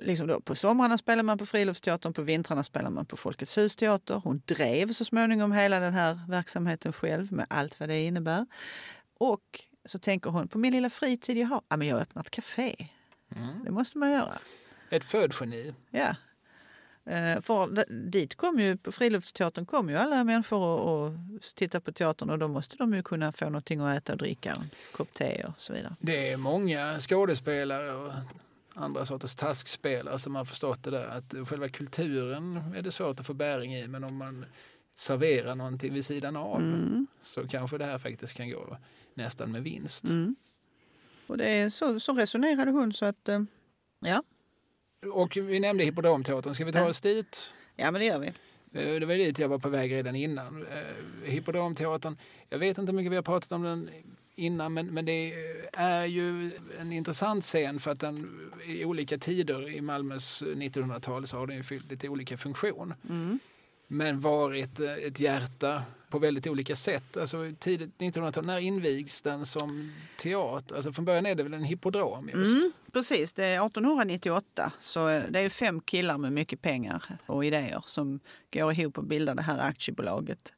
[0.00, 4.14] Liksom då, på somrarna spelar man på Friluftsteatern, på vintrarna spelar man på Folkets husteater.
[4.14, 8.46] Hon drev så småningom hela den här verksamheten själv med allt vad det innebär.
[9.18, 12.30] Och så tänker hon, på min lilla fritid jag har, ja men jag öppnar ett
[12.30, 12.88] café.
[13.36, 13.64] Mm.
[13.64, 14.38] Det måste man göra.
[14.90, 15.74] Ett födgeni.
[15.90, 16.16] Ja.
[17.08, 21.12] Eh, För dit kom ju, på Friluftsteatern kom ju alla människor och, och
[21.54, 24.52] titta på teatern och då måste de ju kunna få någonting att äta och dricka
[24.52, 25.96] en kopp te och så vidare.
[26.00, 28.12] Det är många skådespelare och
[28.74, 33.26] andra sorters taskspelare som har förstått det där att själva kulturen är det svårt att
[33.26, 34.44] få bäring i men om man
[34.94, 37.06] serverar någonting vid sidan av Mm.
[37.22, 38.76] så kanske det här faktiskt kan gå
[39.14, 40.04] nästan med vinst.
[40.04, 40.36] Mm.
[41.26, 43.40] Och det är så, så resonerade hon så att, eh,
[44.00, 44.22] ja.
[45.06, 46.54] Och vi nämnde Hippodramteatern.
[46.54, 47.52] Ska vi ta oss dit?
[47.76, 48.26] Ja, men det gör vi.
[48.72, 50.66] Eh, Det var dit jag var på väg redan innan.
[50.66, 52.16] Eh, Hippodramteatern,
[52.48, 53.90] jag vet inte hur mycket vi har pratat om den
[54.34, 55.34] innan men, men det
[55.72, 61.36] är ju en intressant scen för att den i olika tider i Malmös 1900-tal så
[61.36, 62.94] har den fyllt lite olika funktion.
[63.08, 63.38] Mm.
[63.86, 67.16] Men varit eh, ett hjärta på väldigt olika sätt.
[67.16, 70.76] Alltså tidigt 1900-tal, när invigs den som teater?
[70.76, 72.28] Alltså från början är det väl en hippodrom?
[72.28, 72.52] just?
[72.52, 74.72] Mm, precis, det är 1898.
[74.80, 78.20] Så eh, det är fem killar med mycket pengar och idéer som
[78.52, 80.52] går ihop och bildar det här aktiebolaget,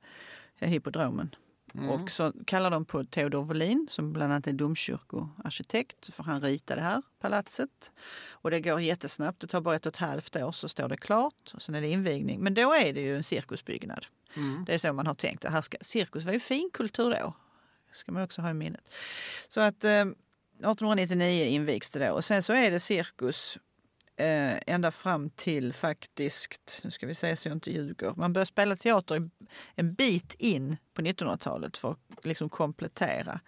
[0.59, 1.35] eh, Hippodromen.
[1.75, 1.91] Mm.
[1.91, 6.81] Och så kallar de på Theodor Wåhlin som bland annat är domkyrkoarkitekt för han ritade
[6.81, 7.93] det här palatset.
[8.29, 10.97] Och det går jättesnabbt, det tar bara ett och ett halvt år så står det
[10.97, 12.41] klart och sen är det invigning.
[12.41, 14.07] Men då är det ju en cirkusbyggnad.
[14.37, 14.65] Mm.
[14.67, 15.43] Det är så man har tänkt.
[15.43, 17.35] Det här ska, cirkus var ju finkultur då.
[17.91, 18.85] Det ska man också ha i minnet.
[19.49, 23.59] Så att eh, 1899 invigs det då och sen så är det cirkus
[24.21, 28.47] eh, ända fram till faktiskt, nu ska vi se så jag inte ljuger, man börjar
[28.47, 29.31] spela teater
[29.75, 33.41] en bit in på 1900-talet för att liksom komplettera.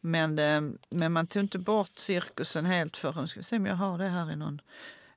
[0.00, 0.60] Men, eh,
[0.90, 3.98] men man tog inte bort cirkusen helt förrän, nu ska vi se om jag har
[3.98, 4.60] det här i någon,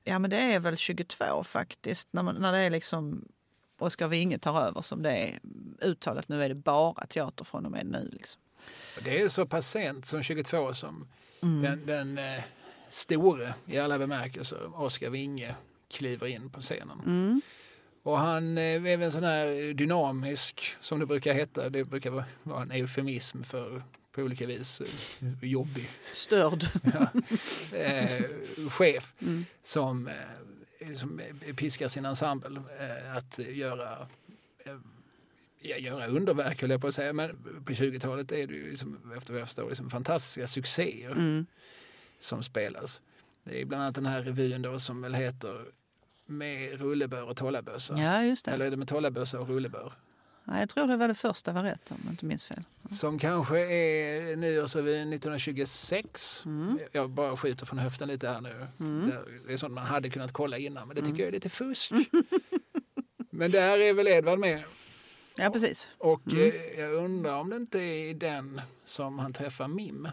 [0.04, 3.24] ja men det är väl 22 faktiskt, när, man, när det är liksom
[3.78, 5.38] Oskar Winge tar över som det är
[5.82, 6.28] uttalat.
[6.28, 8.08] Nu är det bara teater från och med nu.
[8.12, 8.40] Liksom.
[9.04, 11.08] Det är så pass sent som 22 som
[11.42, 11.62] Mm.
[11.62, 12.42] den, den eh,
[12.92, 15.54] store i alla bemärkelser, Oskar Winge,
[15.90, 17.00] kliver in på scenen.
[17.06, 17.40] Mm.
[18.02, 22.10] Och han eh, är väl en sån här dynamisk, som det brukar heta, det brukar
[22.42, 23.82] vara- en eufemism för
[24.12, 26.64] på olika vis eh, jobbig Störd.
[26.82, 27.06] ja,
[27.78, 28.22] eh,
[28.70, 29.44] chef Mm.
[29.62, 31.20] som, eh, som
[31.56, 32.62] piskar sin ensemble
[33.16, 34.06] att göra
[35.60, 37.36] ja, göra underverk höll jag på att säga, men
[37.66, 41.46] på 20-talet är det ju liksom, efter vad jag förstår liksom fantastiska succéer Mm.
[42.22, 43.00] Som spelas.
[43.44, 45.64] Det är bland annat den här revyn då som väl heter
[46.26, 47.98] Med rullebör och tollabössa.
[47.98, 48.50] Ja, just det.
[48.50, 49.92] Eller är det med tollabössa och rullebör?
[50.44, 52.62] Ja, jag tror det var det första var rätt om jag inte minns fel.
[52.88, 56.42] Som kanske är nyårsrevyn 1926.
[56.46, 56.78] Mm.
[56.92, 58.66] Jag bara skjuter från höften lite här nu.
[58.80, 59.10] Mm.
[59.10, 61.20] Det- Det är sånt man hade kunnat kolla innan, men det tycker Mm.
[61.20, 61.92] jag är lite fusk.
[63.30, 64.62] men där är väl Edvard med.
[65.36, 65.88] Ja, precis.
[65.98, 66.38] Och Mm.
[66.52, 70.08] eh, jag undrar om det inte är den som han träffar Mim.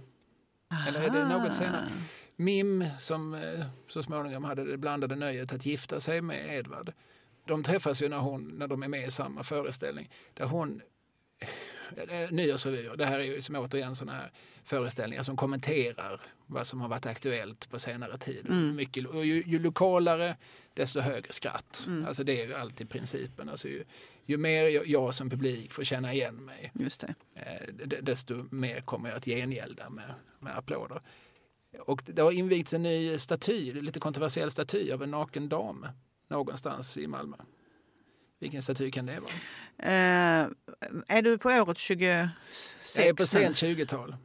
[0.88, 1.88] Eller är det något senare?
[2.36, 6.94] Mim som eh, så småningom hade det blandade nöjet att gifta sig med Edvard.
[7.46, 10.10] De träffas ju när, hon, när de är med i samma föreställning.
[10.34, 10.82] Där hon,
[11.96, 14.32] eh, nyårsrevyer, det här är ju som återigen sådana här
[14.64, 18.46] föreställningar som kommenterar vad som har varit aktuellt på senare tid.
[18.50, 18.76] Mm.
[18.76, 20.38] Mycket, och ju, ju lokalare
[20.74, 21.84] desto högre skratt.
[21.88, 22.06] Mm.
[22.06, 23.50] Alltså det är ju alltid principen.
[23.50, 23.84] Alltså ju,
[24.30, 27.14] ju mer jag, jag som publik får känna igen mig det.
[27.36, 31.02] eh, desto mer kommer jag att gengälda med, med applåder.
[31.80, 35.88] Och det har invigts en ny staty, lite kontroversiell staty av en naken dam
[36.28, 37.38] någonstans i Malmö.
[38.40, 39.32] Vilken staty kan det vara?
[39.78, 40.48] Eh,
[41.08, 42.30] är du på året 26?
[42.96, 44.16] Det är på sent 20-tal.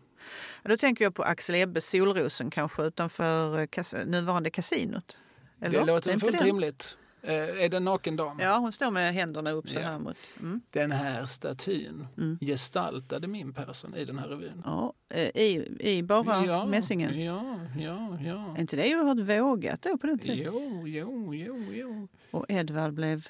[0.62, 5.16] Ja, Då tänker jag på Axel Ebbes Solrosen kanske utanför kas nuvarande kasinot.
[5.60, 5.78] Eller?
[5.80, 6.96] Det låter inte fullt rimligt.
[7.26, 8.38] Eh, är det en naken dam?
[8.40, 9.86] Ja, hon står med händerna upp så Ja.
[9.86, 10.16] här mot...
[10.40, 10.60] Mm.
[10.70, 12.38] Den här statyn Mm.
[12.40, 14.62] gestaltade min person i den här revyn.
[14.64, 17.20] Ja, eh, i, I bara mässingen.
[17.24, 18.54] Ja, ja, ja.
[18.56, 20.38] Är inte det oerhört vågat då på den tiden?
[20.38, 22.08] Jo, jo, jo, jo.
[22.30, 23.28] Och Edvard blev...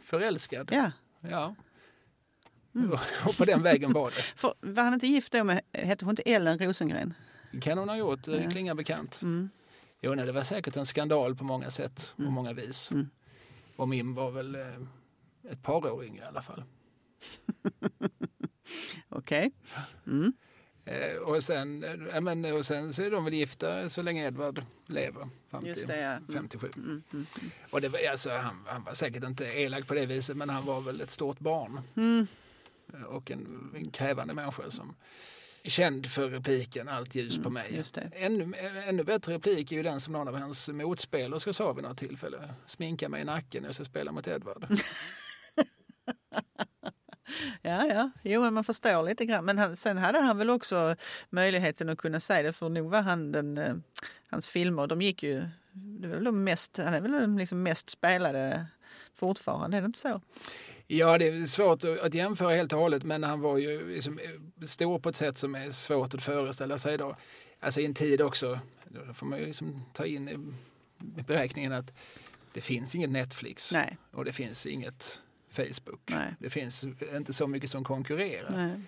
[0.00, 0.68] Förälskad.
[0.72, 0.90] Ja.
[1.20, 1.54] Ja.
[2.74, 2.98] Mm.
[3.26, 4.10] Och på den vägen var det.
[4.36, 5.60] För, var han inte gift då med...
[5.72, 7.14] Hette hon inte Ellen Rosengren?
[7.60, 8.22] kan hon ha gjort.
[8.24, 8.50] Det Ja.
[8.50, 9.20] klingar bekant.
[9.22, 9.50] Mm.
[10.00, 12.32] Jo, nej, det var säkert en skandal på många sätt och Mm.
[12.32, 12.90] många vis.
[12.90, 13.08] Mm.
[13.76, 14.74] Och min var väl eh,
[15.50, 16.64] ett par år yngre i alla fall.
[19.08, 19.50] Okej.
[20.06, 20.32] Mm.
[20.84, 24.64] Eh, och, sen, eh, men, och sen så är de väl gifta så länge Edvard
[24.86, 25.28] lever.
[25.50, 26.10] Fram till Just det, ja.
[26.12, 26.26] Mm.
[26.32, 26.70] 57.
[26.76, 27.02] Mm.
[27.12, 27.26] Mm.
[27.70, 30.64] Och det var, alltså, han, han var säkert inte elak på det viset men han
[30.64, 31.80] var väl ett stort barn.
[31.96, 32.26] Mm.
[33.08, 34.94] Och en, en krävande människa som
[35.70, 37.66] känd för repliken Allt ljus på mig.
[37.66, 38.10] Mm, Just det.
[38.14, 38.52] Ännu,
[38.86, 42.54] ännu bättre replik är ju den som någon av hans motspelare sa vid något tillfälle.
[42.66, 44.66] Sminka mig i nacken jag ska spela mot Edvard.
[47.62, 48.10] Ja, ja.
[48.22, 49.44] Jo, men man förstår lite grann.
[49.44, 50.96] Men han, sen hade han väl också
[51.30, 52.52] möjligheten att kunna säga det.
[52.52, 53.58] För nog var han den...
[53.58, 53.74] Eh,
[54.30, 55.48] hans filmer, de gick ju...
[55.72, 58.66] Det var väl de mest, han är väl den liksom mest spelade
[59.16, 60.20] fortfarande, är det inte så?
[60.86, 64.66] Ja, det är svårt att jämföra helt och hållet, men han var ju liksom eh,
[64.66, 67.16] stor på ett sätt som är svårt att föreställa sig idag.
[67.60, 70.28] Alltså i en tid också, då får man ju liksom ta in
[71.18, 71.92] i beräkningen att
[72.52, 73.96] det finns inget Netflix Nej.
[74.12, 76.10] och det finns inget Facebook.
[76.10, 76.34] Nej.
[76.38, 78.50] Det finns inte så mycket som konkurrerar.
[78.50, 78.80] Nej.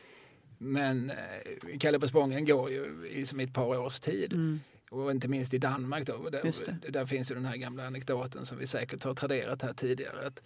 [0.59, 4.33] Men eh, Kalle på Spången går ju i som i ett par års tid.
[4.33, 4.61] Mm.
[4.91, 6.29] Och inte minst i Danmark då.
[6.31, 10.27] Där, där finns ju den här gamla anekdoten som vi säkert har traderat här tidigare.
[10.27, 10.43] Att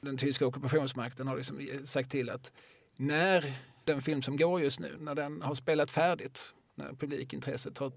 [0.00, 2.52] den tyska ockupationsmakten har liksom sagt till att
[2.96, 7.92] när den film som går just nu, när den har spelat färdigt, när publikintresset har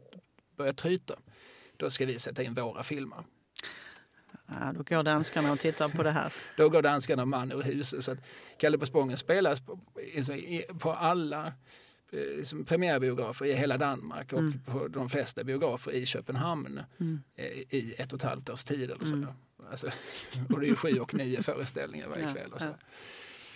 [0.57, 1.15] börjat tryta,
[1.77, 3.23] då ska vi sätta in våra filmer.
[4.45, 6.33] Ja, då går danskarna och tittar på det här.
[6.57, 8.03] Då går danskarna man ur huset.
[8.03, 8.17] Så att
[8.57, 9.79] Kalle på Spången spelas på,
[10.17, 10.33] alltså,
[10.79, 11.53] på alla
[12.11, 14.59] liksom, premiärbiografer i hela Danmark och Mm.
[14.65, 17.19] på de flesta biografer i Köpenhamn Mm.
[17.35, 18.91] eh, i ett och ett halvt års tid.
[18.91, 19.25] Eller så.
[19.69, 19.87] Alltså,
[20.49, 22.51] och det är sju och nio föreställningar varje kväll.
[22.53, 22.67] Och så.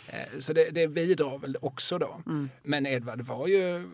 [0.08, 2.22] Eh, så det, det bidrar väl också då.
[2.26, 2.50] Mm.
[2.64, 3.90] Men Edvard var ju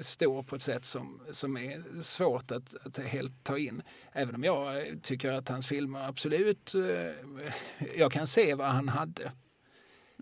[0.00, 3.82] stor på ett sätt som, som är svårt att, att helt ta in.
[4.12, 6.72] Även om jag tycker att hans filmer absolut,
[7.96, 9.32] jag kan se vad han hade.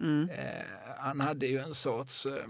[0.01, 0.31] Mm.
[0.31, 0.65] Eh,
[0.99, 2.45] han hade ju en sorts eh,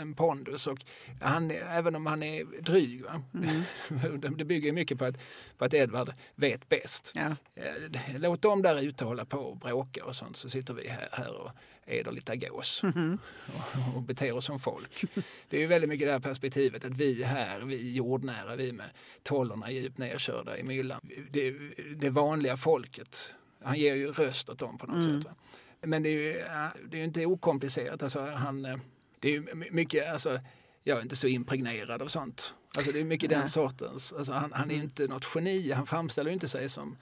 [0.00, 0.78] en- pondus och
[1.20, 3.02] han, även om han är dryg?
[3.34, 4.36] Mm.
[4.36, 5.16] det bygger mycket på att,
[5.58, 7.12] på att Edvard vet bäst.
[7.14, 7.36] Ja.
[7.54, 11.08] Eh, Låt dem där ute hålla på och bråka och sånt så sitter vi här,
[11.12, 11.50] här och
[11.86, 13.18] äter lite gås Mhm.
[13.46, 15.04] och, och beter oss som folk.
[15.48, 18.90] Det är ju väldigt mycket det här perspektivet att vi här, vi jordnära, vi med
[19.22, 21.00] tollorna djupt nerkörda i myllan.
[21.30, 21.50] Det,
[21.96, 25.22] det vanliga folket, han ger ju röst åt dem på något Mm.
[25.22, 25.30] sätt.
[25.30, 25.36] Va?
[25.80, 28.02] Men det är ju eh, det är inte okomplicerat.
[28.02, 28.76] Alltså, han, eh,
[29.20, 30.40] det är mycket, alltså,
[30.84, 32.54] jag är inte så impregnerad av sånt.
[32.76, 34.12] Alltså, det är mycket den sortens.
[34.12, 34.84] Alltså, han, han är Mm.
[34.84, 36.96] inte något geni, han framställer inte sig som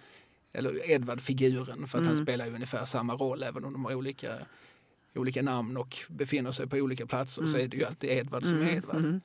[0.52, 2.24] eller Edvard-figuren för att han Mm.
[2.26, 4.38] spelar ju ungefär samma roll även om de har olika,
[5.14, 7.64] olika namn och befinner sig på olika platser så Mm.
[7.64, 8.76] är det ju alltid Edvard som är Mm.
[8.76, 8.96] Edvard.
[8.96, 9.20] Mm.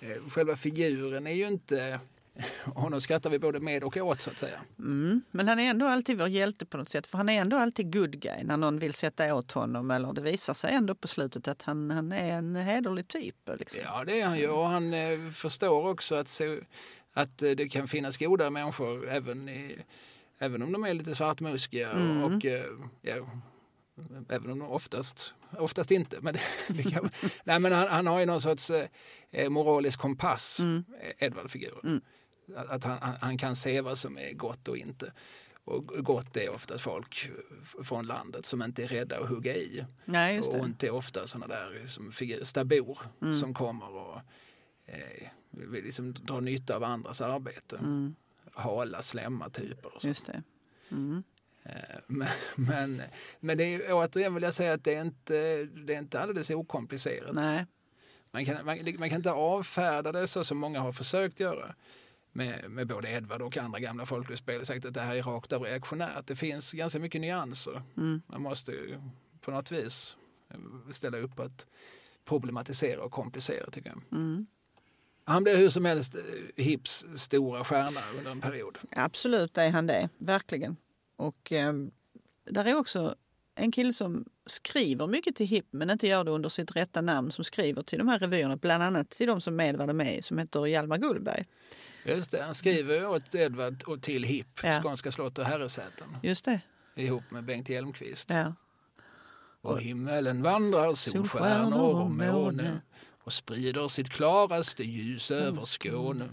[0.00, 2.00] Eh, Själva figuren är ju inte,
[2.64, 4.60] honom skrattar vi både med och åt så att säga.
[4.78, 5.22] Mm.
[5.30, 7.06] Men han är ändå alltid vår hjälte på något sätt.
[7.06, 9.90] För han är ändå alltid good guy när någon vill sätta åt honom.
[9.90, 13.36] Eller det visar sig ändå på slutet att han, han är en hederlig typ.
[13.58, 13.80] Liksom.
[13.84, 16.60] Ja det är han ju och han eh, förstår också att, se,
[17.12, 19.76] att eh, det kan finnas goda människor även, i,
[20.38, 22.24] även om de är lite svartmuskiga Mm.
[22.24, 22.64] och eh,
[23.02, 23.14] ja,
[24.28, 26.16] även om de oftast, oftast inte.
[26.20, 26.34] Men,
[26.92, 27.10] kan,
[27.44, 28.70] nej, men han, han har ju någon sorts
[29.30, 30.84] eh, moralisk kompass, Mm.
[31.00, 31.80] eh, Edvard-figuren.
[31.84, 32.00] Mm.
[32.56, 35.12] Att, han, han, kan se vad som är gott och inte.
[35.64, 37.30] Och gott är oftast folk
[37.84, 39.84] från landet som inte är rädda att hugga i.
[40.04, 43.34] Nej, Och är ofta sådana där som figur, stabor Mm.
[43.34, 44.20] som kommer och
[44.86, 47.76] eh, vill liksom dra nytta av andras arbete.
[47.76, 48.14] Mm.
[48.52, 49.94] Hala, slämma typer.
[49.94, 50.08] Och så.
[50.08, 50.42] Just det.
[50.90, 51.22] Mm.
[51.62, 51.72] Eh,
[52.06, 53.02] men, men,
[53.40, 56.50] men det är, återigen vill jag säga att det är inte, det är inte alldeles
[56.50, 57.34] okomplicerat.
[57.34, 57.66] Nej.
[58.32, 61.74] Man, kan, man, man kan inte avfärda det så som många har försökt göra.
[62.34, 65.62] Med, med både Edvard och andra gamla folkspel sagt att det här är rakt av
[65.62, 66.26] reaktionärt.
[66.26, 67.82] Det finns ganska mycket nyanser.
[67.96, 68.22] Mm.
[68.26, 69.00] Man måste ju
[69.40, 70.16] på något vis
[70.50, 71.66] eh, ställa upp att
[72.24, 74.02] problematisera och komplicera tycker jag.
[74.18, 74.46] Mm.
[75.24, 78.78] Han blev hur som helst eh, Hips stora stjärna under en period.
[78.90, 80.76] Absolut är han det, verkligen.
[81.16, 81.72] Och eh,
[82.44, 83.14] där är också
[83.54, 87.32] en kille som skriver mycket till HIP men inte gör det under sitt rätta namn
[87.32, 90.22] som skriver till de här revyerna, bland annat till de som Edvard är med i,
[90.22, 91.46] som heter Hjalmar Gullberg.
[92.04, 94.80] Just det, han skriver åt Edvard och till Hipp, Ja.
[94.82, 96.60] Skånska slott och herresäten, Just det.
[96.94, 98.30] ihop med Bengt Hjelmqvist.
[98.30, 98.54] Ja.
[99.60, 102.80] Och himmelen vandrar solstjärnor och måne
[103.24, 106.28] och sprider sitt klaraste ljus över Skåne.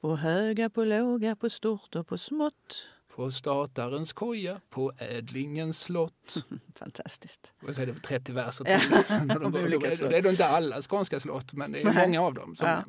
[0.00, 2.86] På höga, på låga, på stort och på smått.
[3.16, 6.44] På statarens koja, på ädlingens slott.
[6.74, 7.52] Fantastiskt.
[7.62, 9.28] Och så är det väl 30 verser Ja, till.
[9.28, 12.34] De, om olika det, är då inte alla skånska slott, men det är många av
[12.34, 12.82] dem som Ja.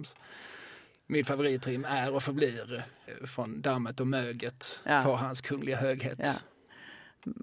[1.07, 5.03] Min favoritrim är och förblir eh, från Dammet och möget Ja.
[5.03, 6.19] för hans kungliga höghet.
[6.23, 6.33] Ja.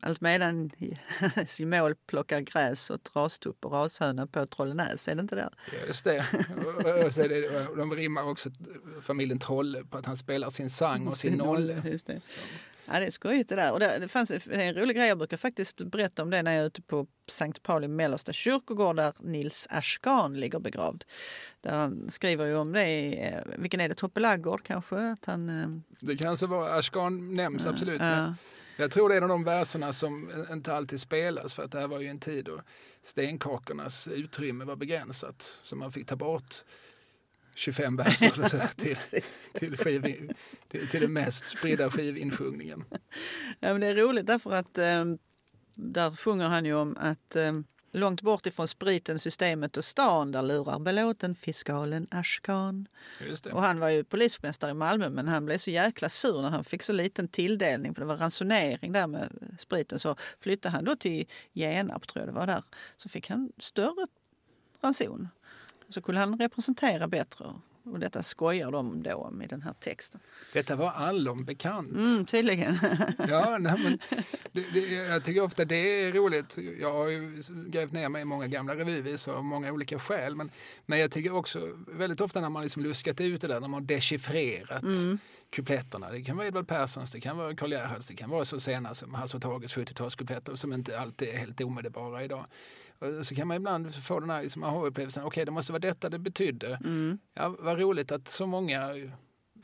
[0.03, 0.71] Allt medan
[1.47, 5.51] Simol plockar gräs och rastupp och rashöna på Trollenäs, är det inte där?
[5.87, 6.19] Just det.
[7.05, 7.49] Och- så det.
[7.77, 8.51] De rimmar också
[9.03, 11.83] familjen Trolle på att han spelar sin sang och sin nolle.
[11.85, 12.21] Just det.
[12.87, 13.73] Ja, det är skojigt det där.
[13.73, 16.63] Och det, det, fanns, en rolig grej, jag brukar faktiskt berätta om det när jag
[16.63, 21.05] är ute på Sankt Pauli Mellersta kyrkogård där Nils Ashkan ligger begravd.
[21.61, 24.97] Där han skriver ju om det, i, eh, vilken är det, Toppe Laggård kanske?
[24.97, 25.69] Att han, eh,
[26.01, 28.01] Det kan alltså vara, Ashkan nämns absolut.
[28.01, 28.35] ja.
[28.77, 31.81] Jag tror det är en av de verserna som inte alltid spelas för att det
[31.81, 32.61] här var ju en tid då
[33.03, 35.59] stenkakornas utrymme var begränsat.
[35.63, 36.55] Så man fick ta bort
[37.55, 38.97] 25 verser eller så där till,
[39.53, 40.33] till, skiv,
[40.69, 42.85] till, till den mest spridda skivinsjungningen.
[43.61, 45.05] Ja, men det är roligt därför att eh,
[45.75, 47.53] där sjunger han ju om att eh,
[47.95, 52.89] långt bort ifrån spriten, systemet och stan där lurar belåten fiskalen Ashkan.
[53.53, 56.65] Och han var ju polismästare i Malmö men han blev så jäkla sur när han
[56.65, 57.95] fick så liten tilldelning.
[57.95, 59.99] För det var ransonering där med spriten.
[59.99, 62.63] Så flyttade han då till Genarp tror jag det var där.
[62.97, 64.07] Så fick han större
[64.81, 65.29] ranson.
[65.95, 67.55] Så kunde han representera bättre.
[67.85, 70.21] Och detta skojar de då om i den här texten.
[70.53, 71.93] Detta var allom bekant.
[71.93, 72.79] Mm, tydligen.
[73.29, 73.99] Ja, nej, men
[74.53, 76.59] det, det, jag tycker ofta det är roligt.
[76.81, 80.37] Jag har ju grävt ner mig i många gamla revyvisor av många olika skäl.
[80.37, 80.51] Men,
[80.87, 83.83] men jag tycker också väldigt ofta när man liksom luskat ut det där, när man
[83.83, 85.19] har dechiffrerat mm.
[85.51, 86.11] kupletterna.
[86.11, 88.95] Det kan vara Edvard Perssons, det kan vara Karl Gerhards, det kan vara så sena
[88.95, 92.47] som Hasse och Tages 70-talskupletter som inte alltid är helt omedelbara idag.
[93.23, 96.09] Så kan man ibland få den här liksom, aha-upplevelsen, okej okay, det måste vara detta
[96.09, 96.79] det betydde.
[96.85, 97.19] Mm.
[97.35, 98.95] Ja, vad roligt att så många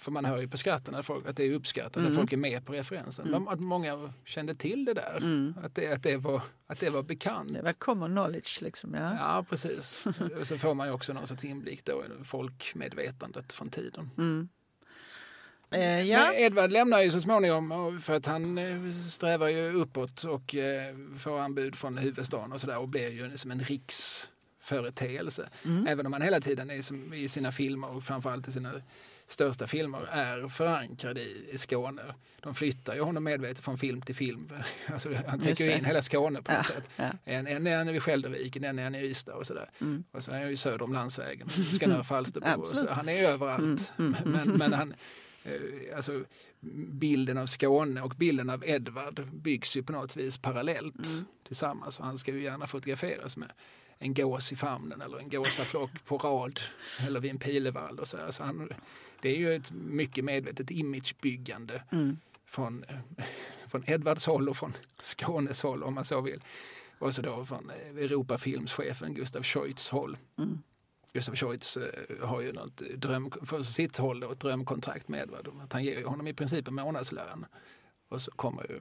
[0.01, 2.13] för man hör ju på skratten att, folk, att det är uppskattat, mm.
[2.13, 3.29] att folk är med på referensen.
[3.29, 3.49] Mm.
[3.49, 5.55] Att många kände till det där, mm.
[5.63, 7.55] att, det, att, det var, att det var bekant.
[7.55, 8.95] Det var common knowledge liksom.
[8.95, 10.07] Ja, ja precis.
[10.43, 14.11] så får man ju också någon sorts inblick då i folkmedvetandet från tiden.
[14.19, 14.49] Mm.
[15.71, 16.19] Eh, ja.
[16.19, 20.97] Men Edvard lämnar ju så småningom för att han eh, strävar ju uppåt och eh,
[21.19, 25.49] får anbud från huvudstaden och sådär och blir ju som en riksföreteelse.
[25.65, 25.87] Mm.
[25.87, 28.73] Även om han hela tiden är som, i sina filmer och framförallt i sina
[29.27, 32.03] största filmer är förankrad i, i Skåne.
[32.41, 34.51] De flyttar ju honom medvetet från film till film.
[34.87, 36.89] Alltså, han täcker in hela Skåne på något ja, sätt.
[36.97, 37.11] Ja.
[37.25, 39.71] En, en är han vid Skälderviken, en är han i Ystad och sådär.
[39.81, 40.05] Mm.
[40.11, 42.89] Och så är han ju söder om landsvägen, Skanör Falsterbo.
[42.89, 43.93] Han är överallt.
[43.99, 44.95] Mm, mm, men, men han,
[45.97, 46.25] alltså,
[46.91, 51.25] bilden av Skåne och bilden av Edvard byggs ju på något vis parallellt mm.
[51.43, 51.99] tillsammans.
[51.99, 53.53] Och han ska ju gärna fotograferas med
[53.99, 56.61] en gås i famnen eller en gåsaflock på rad
[57.07, 57.99] eller vid en pilevall.
[57.99, 58.17] Och så.
[58.17, 58.69] Alltså han,
[59.23, 62.17] det är ju ett mycket medvetet imagebyggande mm.
[62.47, 62.85] från,
[63.69, 66.41] från Edvards håll och från Skånes håll om man så vill.
[66.99, 70.17] Och så då från eh, Europafilmschefen Gustav Scheutz håll.
[70.39, 70.63] Mm.
[71.13, 71.85] Gustav Scheutz uh,
[72.23, 75.49] har ju något dröm, för sitt håll då, ett drömkontrakt med Edvard.
[75.63, 77.47] Att han ger honom i princip en månadslön.
[78.09, 78.81] Och så kommer ju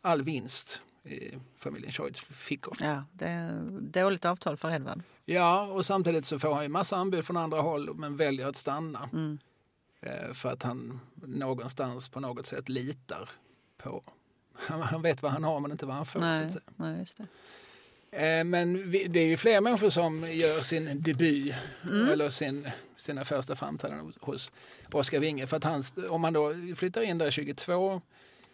[0.00, 2.76] all vinst i familjen Scheutz fickor.
[2.80, 5.02] Ja, det är dåligt avtal för Edvard.
[5.24, 8.56] Ja, och samtidigt så får han ju massa anbud från andra håll men väljer att
[8.56, 9.08] stanna.
[9.12, 9.38] Mm.
[10.00, 13.30] Eh, för att han någonstans på något sätt litar
[13.76, 14.02] på...
[14.66, 16.20] Han vet vad han har men inte vad han får.
[16.20, 17.26] Nej, så nej, just det.
[18.12, 21.54] Eh, men det är ju fler människor som gör sin debut
[21.84, 22.08] mm.
[22.08, 24.52] eller sin, sina första framträdanden hos
[24.92, 25.46] Oscar Winge.
[25.46, 28.02] För att han, om man då flyttar in där 22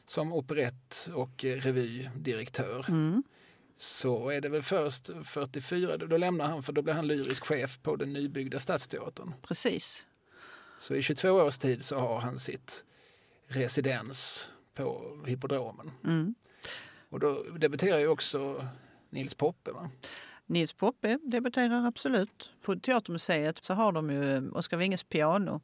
[0.06, 3.22] som operett och revydirektör mm.
[3.76, 7.78] så är det väl först 44, då lämnar han för då blir han lyrisk chef
[7.82, 9.32] på den nybyggda Stadsteatern.
[9.42, 10.06] Precis.
[10.78, 12.84] Så i 22 års tid så har han sitt
[13.46, 15.90] residens på Hippodromen.
[16.04, 16.34] Mm.
[17.08, 18.68] Och då debuterar ju också
[19.10, 19.72] Nils Poppe.
[19.72, 19.90] Va?
[20.46, 22.50] Nils Poppe debuterar absolut.
[22.62, 25.60] På Teatermuseet så har de ju Oskar Winges piano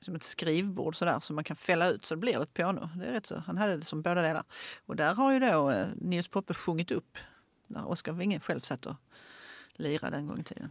[0.00, 2.88] som ett skrivbord sådär som man kan fälla ut så det blir ett piano.
[2.96, 3.42] Det är rätt så.
[3.46, 4.42] Han hade det som båda delar.
[4.86, 7.18] Och där har ju då eh, Nils Poppe sjungit upp
[7.66, 8.96] när Oskar Winge själv satt och
[9.72, 10.70] lirade en gång i tiden.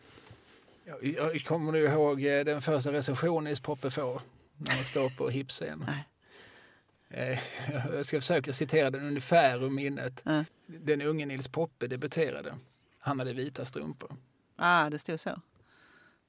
[1.01, 4.21] Jag kommer du ihåg eh, den första recensionen Nils Poppe får
[4.57, 5.83] när han står på hipscen?
[5.87, 6.07] Nej.
[7.09, 7.39] Eh,
[7.93, 10.25] jag ska försöka citera den ungefär ur minnet.
[10.25, 10.45] Mm.
[10.65, 12.55] Den unge Nils Poppe debuterade.
[12.99, 14.15] Han hade vita strumpor.
[14.55, 15.29] Ah, det stod så.
[15.29, 15.41] Mm.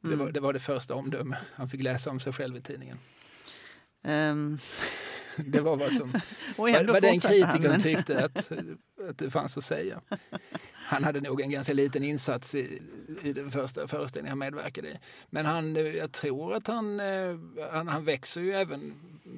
[0.01, 2.99] Det, var, det var det första omdöme han fick läsa om sig själv i tidningen.
[4.03, 4.59] Um.
[5.37, 6.13] Det var vad, som,
[6.57, 8.53] vad, vad den kritikern tyckte att,
[9.09, 10.01] att det fanns att säga.
[10.73, 12.83] Han hade nog en ganska liten insats i,
[13.23, 14.99] i den första föreställningen han medverkade i.
[15.31, 17.39] Men han, jag tror att han, eh,
[17.73, 18.95] han, han växer ju även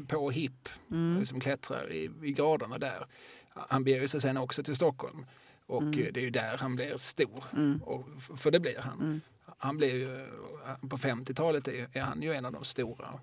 [0.09, 1.27] på hipp, mm.
[1.27, 3.07] som klättrar i, i graderna där.
[3.49, 5.27] Han beger sig sen också till Stockholm
[5.67, 6.13] och mm.
[6.13, 7.45] det är ju där han blir stor.
[7.53, 7.83] Mm.
[7.83, 9.01] Och, för det blir han.
[9.01, 9.21] Mm.
[9.59, 10.27] Han blir ju,
[10.89, 13.21] på 50-talet är, är han ju en av de stora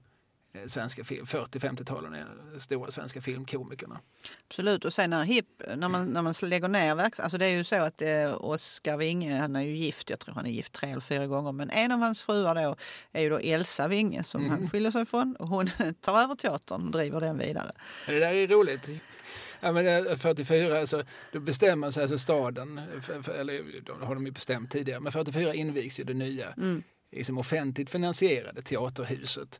[0.53, 2.27] Eh, svenska 40-50-talen är
[2.57, 3.99] stora svenska filmkomikerna.
[4.47, 5.45] Absolut och sen när HIP,
[5.75, 8.97] när man, när man lägger ner verksamheten, alltså det är ju så att eh, Oskar
[8.97, 11.69] Winge, han är ju gift, jag tror han är gift tre eller fyra gånger, men
[11.69, 12.75] en av hans fruar då
[13.11, 14.51] är ju då Elsa Winge som mm.
[14.51, 15.69] han skiljer sig ifrån och hon
[16.01, 17.71] tar över teatern och driver den vidare.
[18.07, 18.89] Det där är roligt.
[19.59, 24.15] Ja, men 44, eh, alltså, då bestämmer sig alltså staden, för, för, eller då har
[24.15, 26.83] de ju bestämt tidigare, men 44 invigs ju det nya mm.
[27.11, 29.59] liksom offentligt finansierade teaterhuset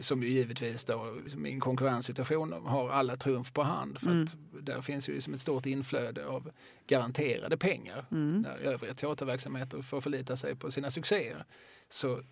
[0.00, 1.16] som ju givetvis då
[1.46, 4.00] i en konkurrenssituation har alla trumf på hand.
[4.00, 4.22] För mm.
[4.22, 6.50] att där finns ju liksom ett stort inflöde av
[6.86, 8.06] garanterade pengar.
[8.10, 8.42] Mm.
[8.42, 11.44] När övriga teaterverksamheter får förlita sig på sina succéer.
[11.88, 12.22] Så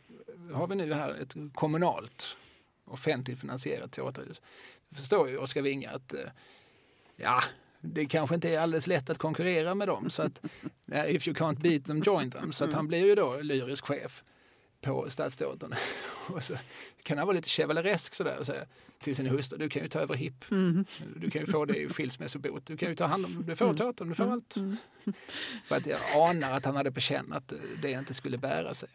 [0.53, 2.37] har vi nu här ett kommunalt
[2.85, 4.43] offentligt finansierat teaterhus.
[4.89, 6.21] Det förstår ju Oskar Winge att eh,
[7.17, 7.41] ja,
[7.81, 10.11] det kanske inte är alldeles lätt att konkurrera med dem.
[10.11, 10.43] Så att,
[11.07, 12.53] if you can't beat them, join them.
[12.53, 14.25] Så att han blir ju då lyrisk chef
[14.83, 15.75] på Stadsteatern.
[16.35, 16.55] och så
[17.03, 18.65] kan han vara lite chevaleresk sådär och säga
[19.03, 20.51] till sin hustru, du kan ju ta över HIP.
[20.51, 20.85] Mm.
[21.17, 22.67] Du kan ju få det i skilsmässobot.
[22.67, 23.77] Du kan ju ta hand om, du får mm.
[23.77, 24.35] teatern, du får mm.
[24.35, 24.57] allt.
[24.57, 24.77] Mm.
[25.65, 25.99] För att jag
[26.31, 27.53] anar att han hade på känn att
[27.83, 28.89] det inte skulle bära sig.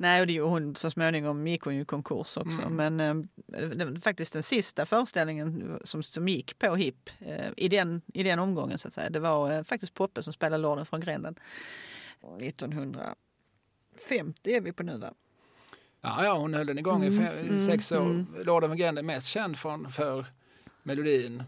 [0.00, 2.62] Nej, och det, hon, så småningom gick hon ju i konkurs också.
[2.62, 2.96] Mm.
[2.96, 8.22] Men eh, faktiskt den sista föreställningen som, som gick på HIP eh, i, den, i
[8.22, 9.10] den omgången så att säga.
[9.10, 11.34] Det var eh, faktiskt Poppe som spelade Lorden från gränden.
[12.40, 13.12] 1950
[14.44, 15.14] är vi på nu va?
[16.08, 18.10] Ja, ja, hon höll den igång i fem, Mm, sex år.
[18.10, 18.26] mm.
[18.70, 20.26] The Grand är mest känd från, för
[20.82, 21.42] melodin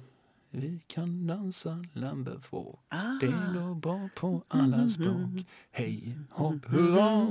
[0.51, 2.79] Vi kan dansa Lambeth Walk
[3.21, 7.25] Det går bra på alla språk Hej, hopp, hurra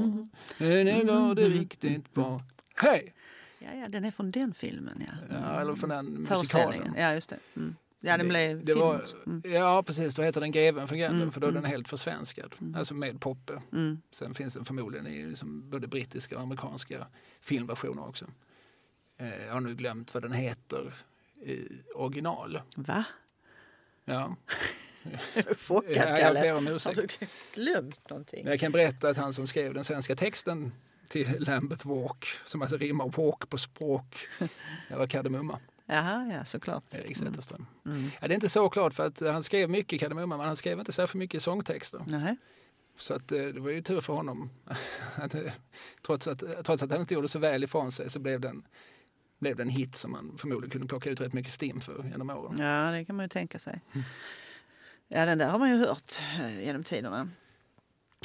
[0.60, 2.42] Nu går det riktigt bra
[2.82, 3.14] Hej!
[3.60, 5.38] Ja, ja, den är från den filmen ja.
[5.42, 6.94] Ja, eller från den musikalen.
[6.98, 7.38] Ja, just det.
[7.56, 7.76] Mm.
[8.00, 9.06] Ja, den blev det film var.
[9.26, 9.42] Mm.
[9.46, 10.16] Ja, precis.
[10.16, 11.72] Då heter den Greven från Gränden Mm, för då är den mm.
[11.72, 12.56] helt försvenskad.
[12.76, 13.62] Alltså med Poppe.
[13.72, 14.02] Mm.
[14.12, 17.08] Sen finns den förmodligen i liksom både brittiska och amerikanska
[17.42, 18.26] filmversioner också.
[19.18, 20.94] Eh, jag har nu glömt vad den heter
[21.42, 22.62] i original.
[22.76, 23.04] Va?
[24.06, 24.36] Ja,
[25.56, 26.42] Chockad, ja jag Kalle.
[26.42, 27.08] ber om Har du
[27.54, 28.44] glömt någonting?
[28.44, 30.72] Men jag kan berätta att han som skrev den svenska texten
[31.08, 34.28] till Lambeth Walk, som alltså rimmar walk på språk,
[34.90, 35.60] det var Kardemumma,
[35.92, 36.94] Jaha, ja såklart.
[36.94, 37.66] Erik Zetterström.
[37.86, 38.12] Mm.
[38.22, 40.80] Ja, det är inte så klart för att han skrev mycket Kardemumma men han skrev
[40.80, 42.04] inte särskilt mycket sångtexter.
[42.08, 42.38] Nej.
[42.98, 44.50] Så att, eh, det var ju tur för honom.
[45.16, 45.52] att, eh,
[46.06, 48.64] trots, att, trots att han inte gjorde så väl ifrån sig så blev den,
[49.40, 52.30] blev det en hit som man förmodligen kunde plocka ut rätt mycket stim för genom
[52.30, 52.56] åren.
[52.60, 53.82] Ja, det kan man ju tänka sig.
[53.94, 54.06] Mm.
[55.08, 57.30] Ja, den där har man ju hört eh, genom tiderna.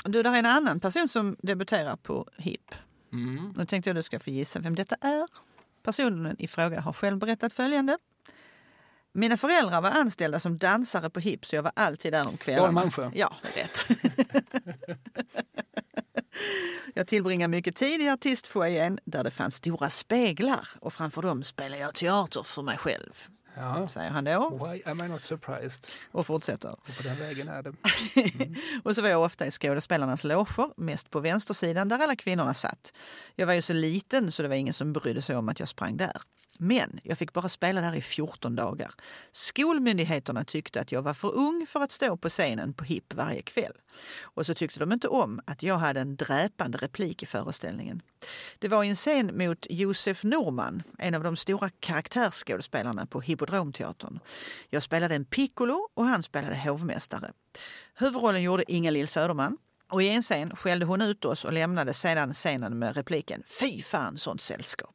[0.04, 2.74] Du, där är en annan person som debuterar på HIP.
[3.12, 3.54] Mm.
[3.56, 5.28] Nu tänkte jag du ska få gissa vem detta är.
[5.84, 7.98] Personen i fråga har själv berättat följande.
[9.12, 12.66] Mina föräldrar var anställda som dansare på HIP så jag var alltid där om kvällarna.
[12.66, 13.10] Jan Malmsjö.
[13.14, 14.00] Ja, rätt.
[16.94, 21.82] jag tillbringade mycket tid i artistfoajén där det fanns stora speglar och framför dem spelade
[21.82, 23.24] jag teater för mig själv.
[23.56, 23.86] Ja.
[23.86, 25.86] Säger han då Why am I not surprised?
[26.12, 26.70] och fortsätter.
[26.70, 27.72] Och på den vägen är det.
[28.84, 32.92] Och så var jag ofta i skådespelarnas loger, mest på vänstersidan där alla kvinnorna satt.
[33.34, 35.68] Jag var ju så liten så det var ingen som brydde sig om att jag
[35.68, 36.22] sprang där.
[36.58, 38.94] Men jag fick bara spela där i 14 dagar.
[39.32, 43.42] Skolmyndigheterna tyckte att jag var för ung för att stå på scenen på HIP varje
[43.42, 43.72] kväll.
[44.22, 48.02] Och så tyckte de inte om att jag hade en dräpande replik i föreställningen.
[48.58, 54.18] Det var i en scen mot Josef Norman, en av de stora karaktärsskådespelarna på Hippodromteatern.
[54.70, 57.32] Jag spelade en piccolo och han spelade hovmästare.
[57.94, 59.56] Huvudrollen gjorde Inga-Lill Söderman.
[59.88, 63.82] Och i en scen skällde hon ut oss och lämnade sedan scenen med repliken Fy
[63.82, 64.93] fan sånt sällskap.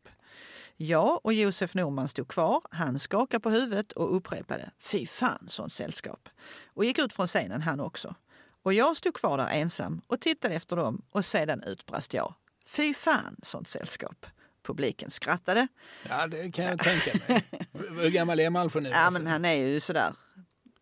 [0.82, 2.62] Jag och Josef Norman stod kvar.
[2.72, 6.30] Han skakade på huvudet och upprepade Fy fan sånt sällskap.
[6.74, 8.16] Och gick ut från scenen han också.
[8.64, 12.34] Och jag stod kvar där ensam och tittade efter dem och sedan utbrast jag
[12.66, 14.26] Fy fan sånt sällskap.
[14.64, 15.68] Publiken skrattade.
[16.10, 17.44] Ja, det kan jag tänka mig.
[17.72, 18.90] Hur gammal är Malmsjö nu?
[18.90, 19.22] Ja, alltså?
[19.22, 20.14] men han är ju sådär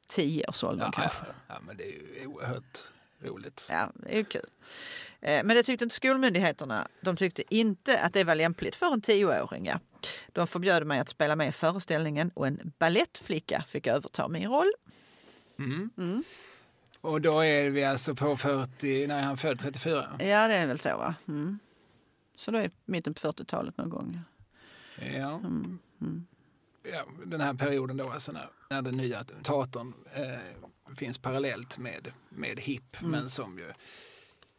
[0.08, 1.26] tio års ålder ja, kanske.
[1.28, 2.80] ja, ja, men det är ju oerhört
[3.22, 3.68] roligt.
[3.72, 4.50] Ja, det är ju kul.
[5.22, 6.88] Eh, Men det tyckte inte skolmyndigheterna.
[7.02, 9.72] De tyckte inte att det var lämpligt för en tioåring.
[10.28, 14.72] De förbjöd mig att spela med i föreställningen och en ballettflicka fick överta min roll.
[15.60, 15.90] Mm.
[15.98, 16.24] Mm.
[17.02, 20.08] Och då är vi alltså på 40, när han född 34?
[20.20, 21.16] Ja, det är väl så va?
[21.28, 21.60] Mm.
[22.36, 24.20] Så då är mitten på 40-talet någon gång.
[25.00, 25.36] Ja.
[25.38, 25.80] Mm.
[26.02, 26.26] Mm.
[26.94, 32.12] ja, den här perioden då, alltså när, när den nya teatern eh, finns parallellt med,
[32.30, 33.12] med HIP, Mm.
[33.12, 33.72] men som ju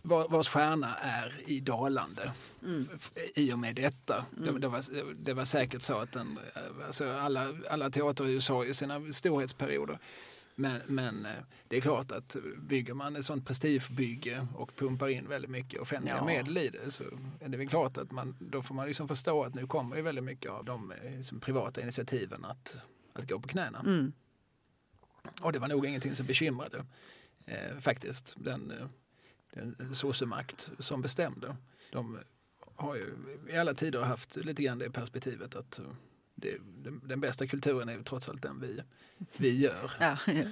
[0.02, 2.32] vars stjärna är i dalande
[2.62, 2.88] Mm.
[3.34, 4.26] i och med detta.
[4.36, 4.84] Det, det, var,
[5.14, 8.74] det var säkert så att den, eh, alltså alla, alla teatrar i USA har ju
[8.74, 9.98] sina storhetsperioder.
[10.54, 11.32] Men, men eh,
[11.68, 16.16] det är klart att bygger man ett sånt prestigebygge och pumpar in väldigt mycket offentliga
[16.16, 16.24] Ja.
[16.24, 17.04] medel i det så
[17.40, 20.02] är det väl klart att man, då får man liksom förstå att nu kommer ju
[20.02, 22.76] väldigt mycket av de eh, som privata initiativen att,
[23.12, 23.80] att gå på knäna.
[23.80, 24.12] Mm.
[25.42, 26.84] Och det var nog ingenting som bekymrade
[27.46, 28.72] eh, faktiskt den,
[29.52, 31.56] den sossemakt som bestämde.
[31.92, 32.18] De
[32.76, 33.14] har ju
[33.48, 35.84] i alla tider haft lite grann det perspektivet att eh,
[36.34, 38.80] det, den, den bästa kulturen är trots allt den vi,
[39.36, 39.90] vi gör.
[40.00, 40.18] Ja,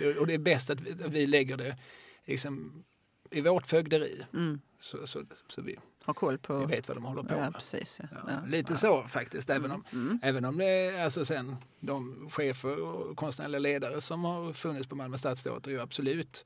[0.00, 0.20] jo.
[0.20, 1.76] Och det är bäst att vi, att vi lägger det
[2.24, 2.84] liksom,
[3.30, 4.60] i vårt fögderi mm.
[4.80, 6.58] så, så, så vi, Har koll på...
[6.58, 7.54] vi vet vad de håller på Ja, med.
[7.54, 8.00] precis.
[8.02, 8.08] Ja.
[8.12, 8.46] Ja, Ja.
[8.46, 10.20] lite så faktiskt, även om, Mm.
[10.22, 14.94] även om det är alltså sen de chefer och konstnärliga ledare som har funnits på
[14.96, 16.44] Malmö stadsteater ju absolut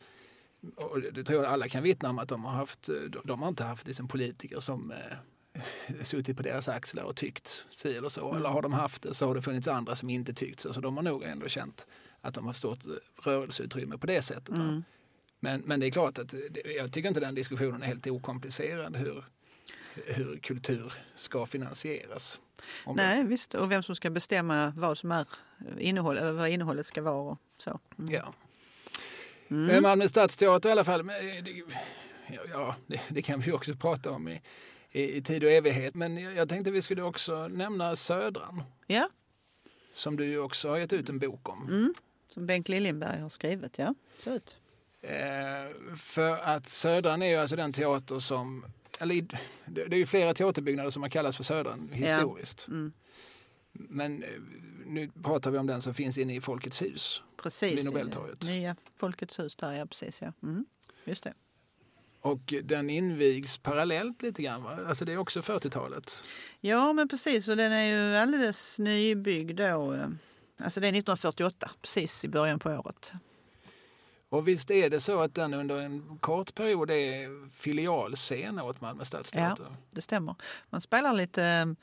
[0.77, 3.49] och det tror jag alla kan vittna om att de har haft, de, de har
[3.49, 5.63] inte haft liksom politiker som eh,
[6.03, 8.25] suttit på deras axlar och tyckt si eller så.
[8.27, 8.37] Mm.
[8.37, 10.73] Eller har de haft det så har det funnits andra som inte tyckt så.
[10.73, 11.87] Så de har nog ändå känt
[12.21, 12.93] att de har stort eh,
[13.23, 14.57] rörelseutrymme på det sättet.
[14.59, 14.85] Mm.
[15.41, 18.97] Men, men det är klart att det- jag tycker inte den diskussionen är helt okomplicerad
[18.97, 19.25] hur,
[19.95, 22.41] hur kultur ska finansieras.
[22.85, 23.55] Om det- Nej, visst.
[23.55, 25.27] Och vem som ska bestämma vad som är
[25.79, 27.81] innehåll, eller vad innehållet ska vara så.
[27.99, 28.11] Mm.
[28.15, 28.33] Ja.
[29.53, 29.67] Mm.
[29.67, 31.51] Men Malmö stadsteater i alla fall, men det,
[32.27, 34.43] ja, ja, det, det kan vi också prata om i,
[34.91, 35.95] i, i tid och evighet.
[35.95, 39.09] Men jag, jag tänkte vi skulle också nämna Södran Ja,
[39.93, 41.69] som du också har gett ut en bok om.
[41.69, 41.95] mm.
[42.29, 43.79] som Bengt Liljenberg har skrivit.
[43.79, 44.57] Ja, absolut.
[45.03, 48.65] Eh, för att Södran är ju alltså den teater som,
[49.01, 52.69] eller det det är ju flera teaterbyggnader som har kallats för Södran historiskt.
[52.69, 52.93] Mm.
[53.73, 54.29] Men eh,
[54.93, 57.23] nu pratar vi om den som finns inne i Folkets hus.
[57.37, 57.79] Precis.
[57.79, 58.43] Vid Nobeltorget.
[58.45, 60.23] Nya Folkets hus där, ja precis.
[60.23, 60.33] Ja.
[60.43, 60.65] Mm.
[61.05, 61.33] Just det.
[62.21, 64.79] Och den invigs parallellt lite grann va?
[64.89, 66.23] Alltså det är också 40-talet.
[66.61, 67.49] Ja, men precis.
[67.49, 69.93] Och den är ju alldeles nybyggd då.
[69.95, 70.07] eh,
[70.59, 73.13] Alltså det är 1948, precis i början på året.
[74.29, 79.05] Och visst är det så att den under en kort period är filialscen åt Malmö
[79.05, 79.67] stadsteater?
[79.91, 80.35] Det stämmer.
[80.71, 81.75] Man spelar lite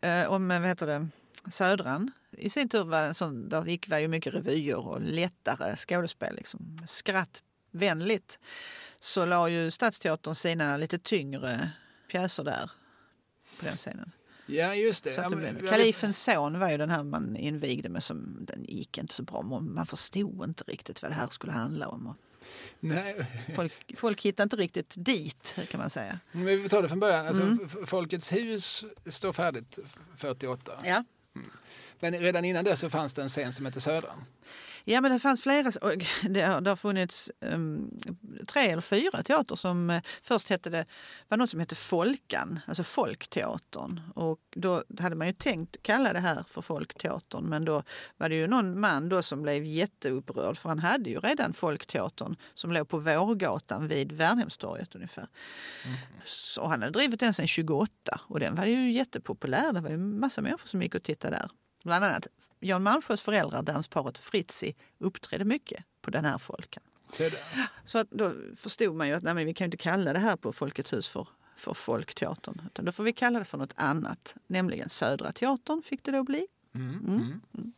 [0.00, 1.08] eh, om, vad heter det,
[1.50, 2.10] Södran.
[2.38, 6.36] I sin tur var en sån, där gick var ju mycket revyer och lättare skådespel.
[6.36, 6.78] Liksom.
[6.86, 8.38] Skrattvänligt.
[9.00, 11.70] Så la ju Stadsteatern sina lite tyngre
[12.10, 12.70] pjäser där
[13.58, 14.12] på den scenen.
[14.46, 15.12] Ja, just det.
[15.12, 18.44] Så att det blev, ja, Kalifens son var ju den här man invigde med som
[18.44, 19.42] den gick inte så bra.
[19.42, 22.14] Man förstod inte riktigt vad det här skulle handla om.
[22.80, 23.26] Nej,
[23.56, 26.20] Folk, folk hittade inte riktigt dit kan man säga.
[26.32, 27.26] men vi tar det från början.
[27.26, 27.68] Alltså, Mm.
[27.86, 29.78] Folkets hus står färdigt
[30.16, 30.72] 48.
[30.84, 31.04] Ja.
[32.00, 34.24] Men redan innan det så fanns det en scen som heter Södran.
[34.88, 35.72] Ja, men det fanns flera.
[36.28, 37.90] Det har, det har funnits um,
[38.48, 40.86] tre eller fyra teater som eh, först hette det
[41.28, 44.00] var något som hette Folkan, alltså Folkteatern.
[44.14, 47.82] Och då hade man ju tänkt kalla det här för Folkteatern, men då
[48.16, 52.36] var det ju någon man då som blev jätteupprörd för han hade ju redan Folkteatern
[52.54, 55.26] som låg på Vårgatan vid Värnhemstorget ungefär.
[56.24, 59.72] Så han hade drivit den sedan 28 och den var ju jättepopulär.
[59.72, 61.50] Det var ju massa människor som gick och tittade där.
[61.86, 62.26] Bland annat
[62.60, 66.82] Jan Malmsjös föräldrar, dansparet Fritzi, uppträdde mycket på den här folken.
[67.84, 70.52] Så att då förstod man ju att nej, vi kan inte kalla det här på
[70.52, 72.62] Folkets hus för, för Folkteatern.
[72.66, 74.34] Utan då får vi kalla det för något annat.
[74.46, 76.46] Nämligen Södra Teatern fick det då bli.
[76.74, 77.40] Mm, Mm.
[77.54, 77.72] mm.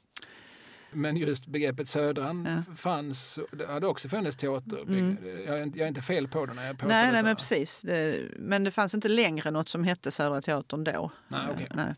[0.93, 2.75] Men just begreppet Södran Ja.
[2.77, 4.83] fanns, det hade också funnits teater.
[4.83, 5.17] Mm.
[5.47, 7.37] Jag, är inte, jag är inte fel på det när jag påstår Nej, nej, men
[7.37, 7.83] precis.
[7.83, 11.11] Det, men det fanns inte längre något som hette Södra Teatern då.
[11.29, 11.69] Nej, okej.
[11.75, 11.95] Nej.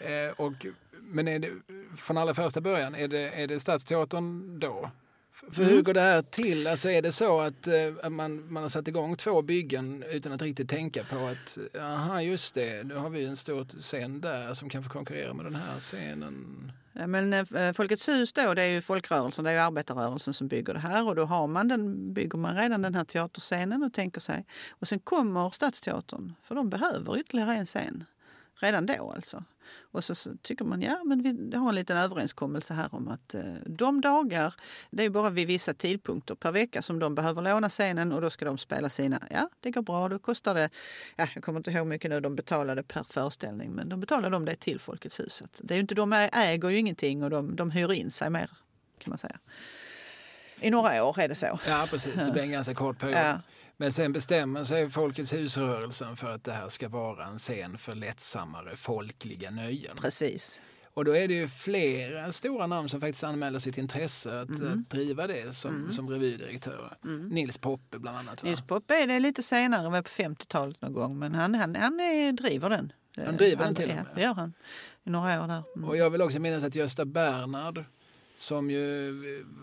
[0.00, 0.66] Eh, och,
[1.08, 1.50] men är det,
[1.96, 4.90] från allra första början, är det, är det Stadsteatern då?
[5.52, 5.74] För Mm.
[5.74, 6.66] hur går det här till?
[6.66, 10.42] Alltså är det så att eh, man, man har satt igång två byggen utan att
[10.42, 14.68] riktigt tänka på att aha just det, nu har vi en stor scen där som
[14.68, 16.72] kan få konkurrera med den här scenen.
[16.92, 20.74] Men eh, Folkets hus då, det är ju folkrörelsen, det är ju arbetarrörelsen som bygger
[20.74, 24.20] det här och då har man den, bygger man redan den här teaterscenen och tänker
[24.20, 24.44] sig.
[24.70, 28.04] Och sen kommer Stadsteatern, för de behöver ytterligare en scen.
[28.60, 29.44] Redan då alltså.
[29.80, 33.34] Och så, så tycker man, ja men vi har en liten överenskommelse här om att
[33.34, 34.54] eh, de dagar,
[34.90, 38.30] det är bara vid vissa tidpunkter per vecka som de behöver låna scenen och då
[38.30, 39.22] ska de spela sina.
[39.30, 40.70] Ja, det går bra, då kostar det,
[41.16, 44.44] ja, jag kommer inte ihåg mycket nu de betalade per föreställning, men de betalade de
[44.44, 45.42] det till Folkets hus.
[45.60, 48.50] Det är ju inte, de äger ju ingenting och de, de hyr in sig mer
[48.98, 49.38] kan man säga.
[50.60, 51.58] I några år är det så.
[51.66, 53.18] Ja precis, det blir en ganska kort period.
[53.18, 53.40] Ja.
[53.80, 57.94] Men sen bestämmer sig Folkets husrörelsen för att det här ska vara en scen för
[57.94, 59.96] lättsammare folkliga nöjen.
[59.96, 60.60] Precis.
[60.94, 64.72] Och då är det ju flera stora namn som faktiskt anmäler sitt intresse att, Mm.
[64.72, 66.96] att driva det som, som revydirektörer.
[67.30, 68.42] Nils Poppe bland annat.
[68.42, 68.48] Va?
[68.48, 72.00] Nils Poppe är det lite senare, var på 50-talet någon gång, men han, han, han
[72.00, 72.92] är, driver den.
[73.26, 74.06] Han driver den Han- till och ja, med?
[74.14, 74.52] Det gör han.
[75.04, 75.62] I några år där.
[75.76, 75.88] Mm.
[75.88, 77.84] Och jag vill också minnas att Gösta Bernhard
[78.38, 79.12] som ju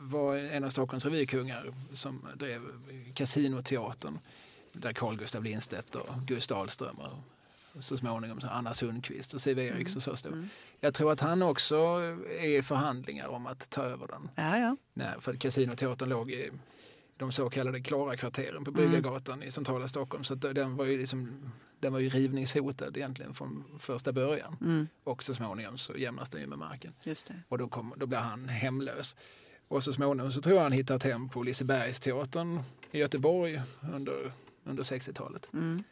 [0.01, 2.61] var en av Stockholms revykungar som drev
[3.13, 4.19] Casinoteatern
[4.73, 9.59] där Carl Gustaf Lindstedt och Gust Ahlström och så småningom så Anna Sundqvist och Siv
[9.59, 10.47] Eriks och så stod.
[10.79, 11.75] Jag tror att han också
[12.39, 14.29] är i förhandlingar om att ta över den.
[14.35, 14.77] Ja, ja.
[14.93, 16.51] Nej, för Casinoteatern låg i
[17.17, 20.23] de så kallade Klara-kvarteren på Bryggargatan i centrala Stockholm.
[20.23, 24.57] Så den var ju, liksom, den var ju rivningshotad egentligen från första början.
[24.61, 26.93] Mm, Och så småningom så jämnas den ju med marken.
[27.47, 29.15] Och då, kom, då blir han hemlös.
[29.67, 32.59] Och så småningom så tror jag han hittar ett hem på Lisebergsteatern
[32.91, 33.61] i Göteborg
[33.93, 34.31] under,
[34.63, 35.49] under 60-talet.
[35.53, 35.83] Mm.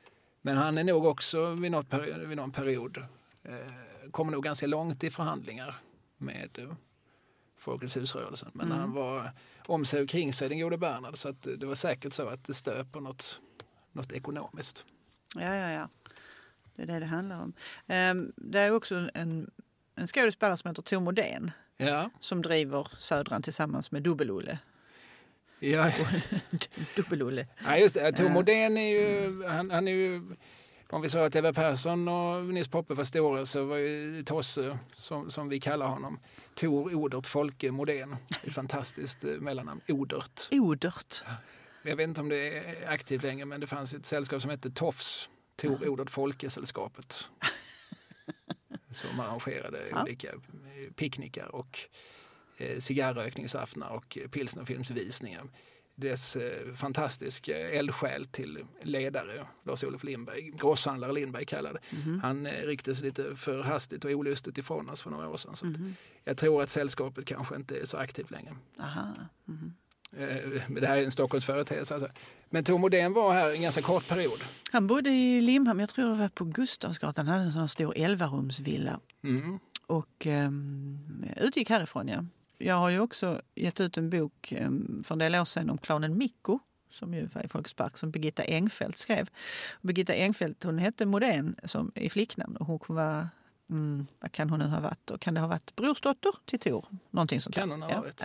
[0.41, 2.97] Men han är nog också vid, något peri- vid någon period,
[3.43, 5.75] eh, kommer nog ganska långt i förhandlingar
[6.17, 6.73] med eh,
[7.63, 8.51] Folkets husrörelsen.
[8.53, 8.79] Men Mm.
[8.79, 9.31] han var
[9.65, 12.43] om sig och kring sig den gode Bernhard så att det var säkert så att
[12.43, 13.39] det stöper något,
[13.91, 14.85] något ekonomiskt.
[15.35, 15.89] Ja, ja, ja.
[16.75, 17.53] Det är det det handlar om.
[17.87, 19.51] Ehm, det är också en,
[19.95, 24.57] en skådespelare som heter Tor Modén Ja, som driver Södran tillsammans med Dubbel-Olle.
[25.59, 25.91] ja,
[26.95, 27.47] Dubbel-Olle.
[27.65, 28.11] ja just det.
[28.11, 28.33] Tor Ja.
[28.33, 30.21] Modén är ju, han, han är ju
[30.89, 34.79] om vi sa att Eva Persson och Nils Poppe var stora så var ju Tosse,
[34.95, 36.19] som, som vi kallar honom,
[36.55, 38.15] Tor Odert Folke Modén.
[38.43, 40.47] Ett fantastiskt eh, mellannamn, Odert.
[40.51, 41.23] Odert.
[41.83, 44.71] Jag vet inte om det är aktivt längre men det fanns ett sällskap som hette
[44.71, 45.29] Tofs.
[45.55, 47.25] Tor Odert Folkesällskapet.
[48.91, 50.03] som arrangerade Ja.
[50.03, 51.79] olika eh, picknickar och
[52.57, 55.43] eh, cigarrökningsaftnar och pilsnerfilmsvisningar.
[55.95, 61.79] Dess eh, fantastiska eldsjäl till ledare, Lars-Olof Lindberg, grosshandlare Lindberg kallade.
[62.21, 65.55] Han eh, rycktes lite för hastigt och olustigt ifrån oss för några år sedan.
[65.55, 65.75] Så att
[66.23, 68.55] jag tror att sällskapet kanske inte är så aktivt längre.
[68.79, 69.07] Aha.
[70.67, 71.93] Men det här är en Stockholmsföreteelse.
[71.93, 72.09] Alltså.
[72.49, 74.43] Men Tor Modén var här en ganska kort period.
[74.71, 77.67] Han bodde i Limhamn, jag tror det var på Gustavsgatan, han hade en sån här
[77.67, 78.99] stor elvarumsvilla.
[79.23, 79.59] Mm.
[79.85, 82.25] Och um, utgick härifrån, ja.
[82.57, 85.77] Jag har ju också gett ut en bok um, för en del år sedan om
[85.77, 86.59] clownen Mikko
[86.89, 89.29] som ju var i Folkets park, som Birgitta Engfeldt skrev.
[89.81, 93.27] Birgitta Engfeldt hon hette Modén som, i flicknamn och hon var
[93.69, 95.11] Mm, vad kan hon nu ha varit?
[95.11, 96.85] Och kan det ha varit brorsdotter till Tor?
[97.09, 98.23] Någonting sånt Kan hon ha ja, varit.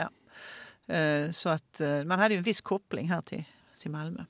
[0.86, 0.94] Ja.
[0.94, 3.44] Eh, Så att eh, man hade ju en viss koppling här till,
[3.80, 4.24] till Malmö.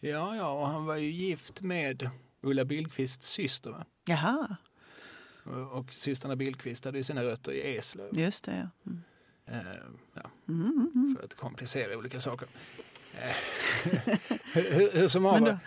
[0.00, 2.10] Ja, ja, och han var ju gift med
[2.40, 3.70] Ulla Billqvists syster.
[3.70, 3.84] Va?
[4.04, 4.56] Jaha,
[5.44, 8.18] Och, och systrarna Billqvist hade ju sina rötter i Eslöv.
[8.18, 8.68] just det.
[8.84, 8.90] Ja.
[8.90, 9.02] Mm.
[9.46, 9.72] Eh,
[10.14, 11.16] ja, Mm, mm, mm.
[11.18, 12.48] för att komplicera olika saker.
[13.22, 13.36] Eh,
[14.52, 15.58] hur, hur, hur som haver.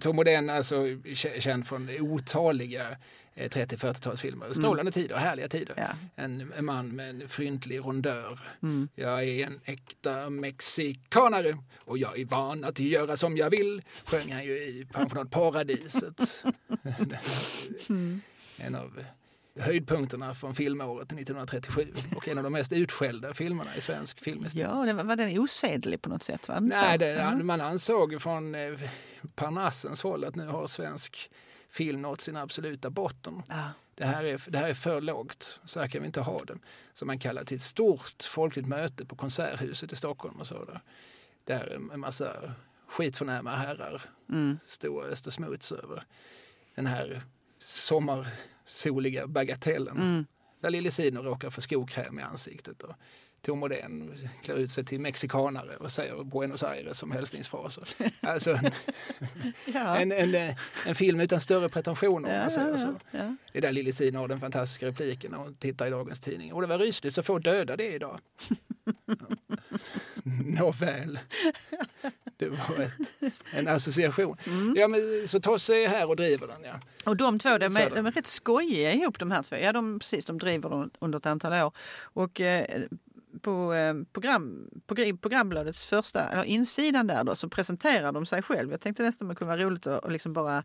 [0.00, 2.90] Tor Modén alltså kä- känd från otaliga
[3.34, 4.52] eh, 30-40-talsfilmer.
[4.52, 5.74] Strålande tider, härliga tider.
[5.76, 5.88] Ja.
[6.16, 8.40] En, en man med en fryntlig rondör.
[8.62, 8.88] Mm.
[8.94, 14.32] Jag är en äkta mexikanare och jag är van att göra som jag vill, sjöng
[14.32, 16.44] han ju i Pensionat Paradiset.
[18.58, 19.04] en av
[19.58, 24.70] höjdpunkterna från filmåret 1937 och en av de mest utskällda filmerna i svensk filmhistoria.
[24.74, 26.48] Ja, det var, var den osedlig på något sätt?
[26.48, 26.60] Va?
[26.60, 27.46] Nej, det, Mm.
[27.46, 28.80] man ansåg från eh,
[29.34, 31.30] Parnassens håll att nu har svensk
[31.70, 33.42] film nått sin absoluta botten.
[33.48, 33.68] Ja.
[33.94, 36.58] Det här, är, det här är för lågt, så här kan vi inte ha det.
[36.92, 40.80] Så man kallar till ett stort folkligt möte på Konserthuset i Stockholm och så där.
[41.44, 42.54] Där en massa
[42.88, 44.58] skitförnäma herrar Mm.
[44.66, 46.06] stod och öste smuts över
[46.74, 47.22] den här
[47.58, 49.96] sommarsoliga bagatellen.
[49.96, 50.26] Mm.
[50.60, 52.94] Där Lille Sino råkar få skokräm i ansiktet och
[53.42, 57.88] Tor Modén klär ut sig till mexikanare och säger Buenos Aires som hälsningsfraser.
[58.20, 58.70] Alltså en,
[59.64, 59.96] Ja.
[59.96, 60.54] en, en,
[60.86, 62.94] en film utan större pretensioner om Ja, man säger ja, så.
[63.52, 66.52] Det är där Lille Sina har den fantastiska repliken hon tittar i dagens tidning.
[66.52, 68.20] Och det var rysligt så få döda det idag.
[70.44, 71.18] Nåväl.
[72.36, 74.36] Det var ett, en association.
[74.46, 74.74] Mm.
[74.76, 76.64] Ja, men, så Tosse är här och driver den.
[76.64, 76.80] Ja.
[77.04, 79.56] Och de två, de är, de är rätt skojiga ihop de här två.
[79.56, 81.72] Ja, de, precis, de driver dem under ett antal år.
[82.02, 82.82] Och eh,
[83.40, 88.70] på, eh, program, på programbladets första, eller insidan där då, så presenterar de sig själv.
[88.70, 90.62] Jag tänkte nästan det kunde vara roligt att och liksom bara,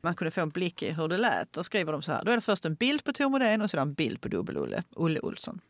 [0.00, 1.52] man kunde få en blick i hur det lät.
[1.52, 3.70] Då skriver de så här, då är det först en bild på Tor Modén och
[3.70, 5.60] sedan en bild på Dubbel-Olle, Olle Olsson.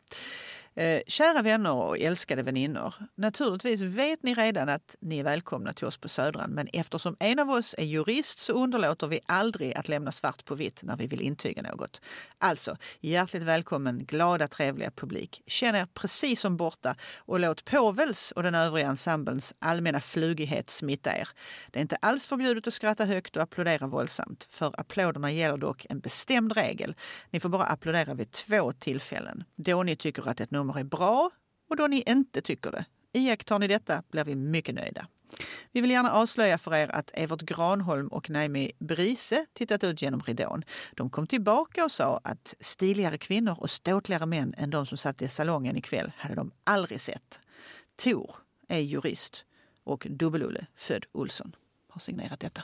[0.74, 2.94] Eh, kära vänner och älskade väninnor.
[3.14, 7.38] Naturligtvis vet ni redan att ni är välkomna till oss på Södran men eftersom en
[7.38, 11.06] av oss är jurist så underlåter vi aldrig att lämna svart på vitt när vi
[11.06, 12.00] vill intyga något.
[12.38, 15.42] Alltså, hjärtligt välkommen glada trevliga publik.
[15.46, 21.16] Känn er precis som borta och låt Påvels och den övriga ensemblens allmänna flugighet smitta
[21.16, 21.28] er.
[21.70, 24.46] Det är inte alls förbjudet att skratta högt och applådera våldsamt.
[24.50, 26.94] För applåderna gäller dock en bestämd regel.
[27.30, 29.44] Ni får bara applådera vid två tillfällen.
[29.56, 31.30] Då ni tycker att ett nummer är bra
[31.70, 32.84] och då ni inte tycker det.
[33.12, 35.06] Iakttar ni detta blir vi mycket nöjda.
[35.72, 40.20] Vi vill gärna avslöja för er att Evert Granholm och Naomi Brise tittat ut genom
[40.20, 40.64] ridån.
[40.94, 45.22] De kom tillbaka och sa att stiligare kvinnor och ståtligare män än de som satt
[45.22, 47.40] i salongen ikväll hade de aldrig sett.
[47.96, 48.34] Tor
[48.68, 49.44] är jurist
[49.84, 51.56] och Dubbel-Olle, född Olsson,
[51.88, 52.62] har signerat detta.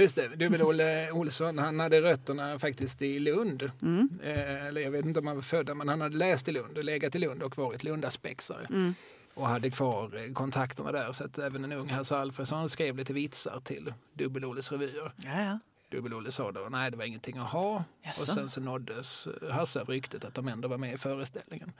[0.00, 3.70] Just det, Dubbel-Olle Olsson han hade rötterna faktiskt i Lund.
[3.82, 4.08] Mm.
[4.22, 6.84] Eh, eller jag vet inte om han var född men han hade läst i Lund,
[6.84, 8.66] legat i Lund och varit Lundaspexare.
[8.70, 8.94] Mm.
[9.34, 13.12] Och hade kvar eh, kontakterna där så att även en ung Hasse Alfredson skrev lite
[13.12, 15.12] vitsar till Dubbel-Olles revyer.
[15.16, 15.58] Ja, ja.
[15.90, 17.84] Dubbel-Olle sa då nej det var ingenting att ha.
[18.02, 18.20] Jaså?
[18.20, 21.72] Och sen så nåddes eh, Hasse av ryktet att de ändå var med i föreställningen.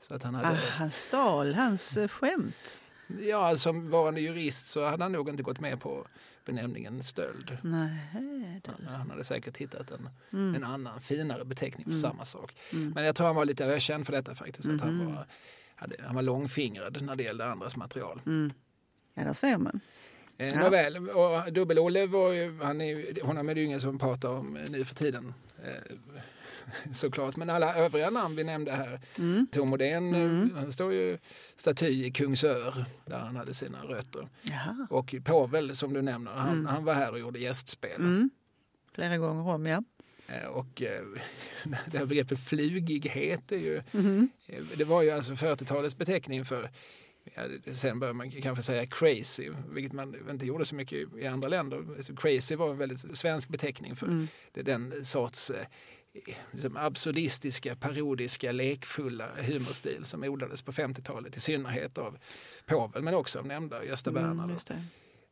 [0.00, 2.54] Så att han Ah, hade, han stal hans eh, skämt.
[3.20, 6.06] ja som varande jurist så hade han nog inte gått med på
[6.44, 7.58] benämningen stöld.
[7.62, 7.90] Nej.
[8.88, 10.54] Han hade säkert hittat en, Mm.
[10.54, 12.00] en annan finare beteckning för Mm.
[12.02, 12.54] samma sak.
[12.72, 12.90] Mm.
[12.90, 14.68] Men jag tror han var lite ökänd för detta faktiskt.
[14.68, 15.06] Att han, Mhm.
[15.14, 15.26] var,
[15.74, 18.20] hade, han var långfingrad när det gällde andras material.
[18.26, 18.52] Mm.
[19.14, 19.80] Ja, där ser man.
[20.40, 20.58] Eh, Ja.
[20.60, 24.28] Nåväl, och Dubbel-Olle var ju, han är, ju- honom är det ju ingen som pratar
[24.28, 25.34] om eh, nu för tiden.
[25.64, 25.96] Eh,
[26.94, 29.00] såklart, men alla övriga namn vi nämnde här.
[29.18, 29.46] Mm.
[29.52, 30.54] Tor Modén, eh, Mm.
[30.56, 31.18] han står ju
[31.56, 34.28] staty i Kungsör där han hade sina rötter.
[34.42, 34.86] Jaha.
[34.90, 36.66] Och Povel som du nämner, han, Mm.
[36.66, 37.96] han var här och gjorde gästspel.
[38.00, 38.30] Mm.
[38.92, 39.82] Flera gånger om, ja.
[40.28, 40.66] Eh, Och
[41.86, 43.76] det här begreppet flugighet är ju,
[44.46, 46.70] eh, det var ju alltså 40-talets beteckning för
[47.72, 52.02] sen börjar man kanske säga crazy, vilket man inte gjorde så mycket i andra länder.
[52.02, 54.28] Så crazy var en väldigt svensk beteckning för mm.
[54.52, 55.66] den sorts eh,
[56.50, 62.18] liksom absurdistiska, parodiska, lekfulla humorstil som odlades på 50-talet i synnerhet av
[62.66, 64.56] Povel men också av nämnda Gösta mm, Berner.
[64.70, 64.82] Mm,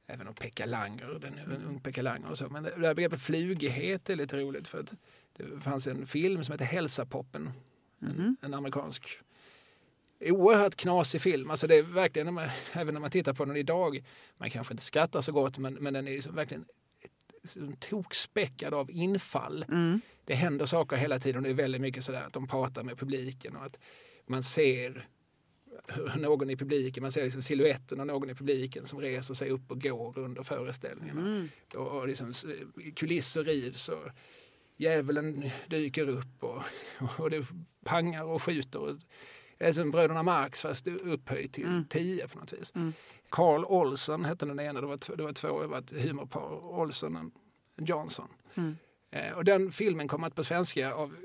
[0.06, 2.48] Även av Pekka Langer, den ung Pekka Langer och så.
[2.48, 4.94] Men det här begreppet flugighet är lite roligt för att
[5.32, 7.50] det fanns en film som heter Hälsapoppen.
[8.02, 8.18] Mm.
[8.18, 9.20] En, en amerikansk
[10.20, 11.50] oerhört knasig film.
[11.50, 14.04] Alltså det är verkligen, när man, även när man tittar på den idag,
[14.36, 16.64] man kanske inte skrattar så gott men, men den är liksom verkligen
[17.78, 19.64] tokspäckad av infall.
[19.68, 20.00] Mm.
[20.24, 23.56] Det händer saker hela tiden det är väldigt mycket sådär att de pratar med publiken
[23.56, 23.78] och att
[24.26, 25.06] man ser
[26.16, 29.70] någon i publiken, man ser liksom siluetten av någon i publiken som reser sig upp
[29.70, 31.18] och går under föreställningen.
[31.18, 31.48] Mm.
[31.74, 32.32] Och, och liksom,
[32.96, 34.08] kulisser rivs och
[34.76, 36.62] djävulen dyker upp och,
[37.18, 37.46] och det
[37.84, 38.78] pangar och skjuter.
[38.78, 38.96] Och,
[39.58, 41.84] är som Bröderna Marx fast upphöjt till mm.
[41.84, 42.72] tio på något vis.
[42.74, 42.92] Mm.
[43.28, 47.16] Carl Olsen hette den ena, det var, det var två, det var ett humorpar, Olsen
[47.16, 47.32] och
[47.88, 48.28] Johnson.
[48.54, 48.76] Mm.
[49.10, 51.16] Eh, och den filmen kom att på svenska av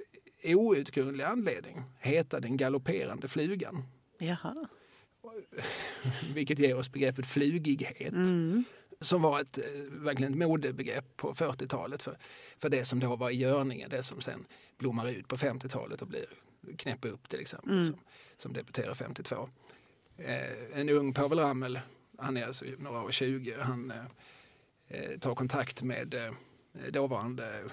[0.44, 3.84] outgrundlig anledning heta Den galopperande flugan.
[4.20, 4.68] Jaha.
[6.34, 8.14] Vilket ger oss begreppet flugighet.
[8.14, 8.64] Mm.
[9.00, 12.18] Som var ett eh, verkligen ett modebegrepp på 40-talet för,
[12.58, 14.46] för det som då var i görningen, det som sen
[14.78, 16.26] blommar ut på 50-talet och blir
[16.78, 17.86] Knäppa upp till exempel, mm.
[17.86, 18.00] som,
[18.38, 19.50] som debuterar 52.
[20.18, 21.80] Eh, en ung Povel Ramel,
[22.18, 23.98] han är alltså några år 20, han eh,
[24.88, 26.32] eh, tar kontakt med eh,
[26.92, 27.64] dåvarande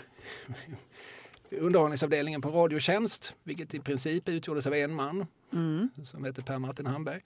[1.51, 5.89] underhållningsavdelningen på Radiotjänst, vilket i princip utgjordes av en man mm.
[6.05, 7.21] som hette Per Martin Hamberg.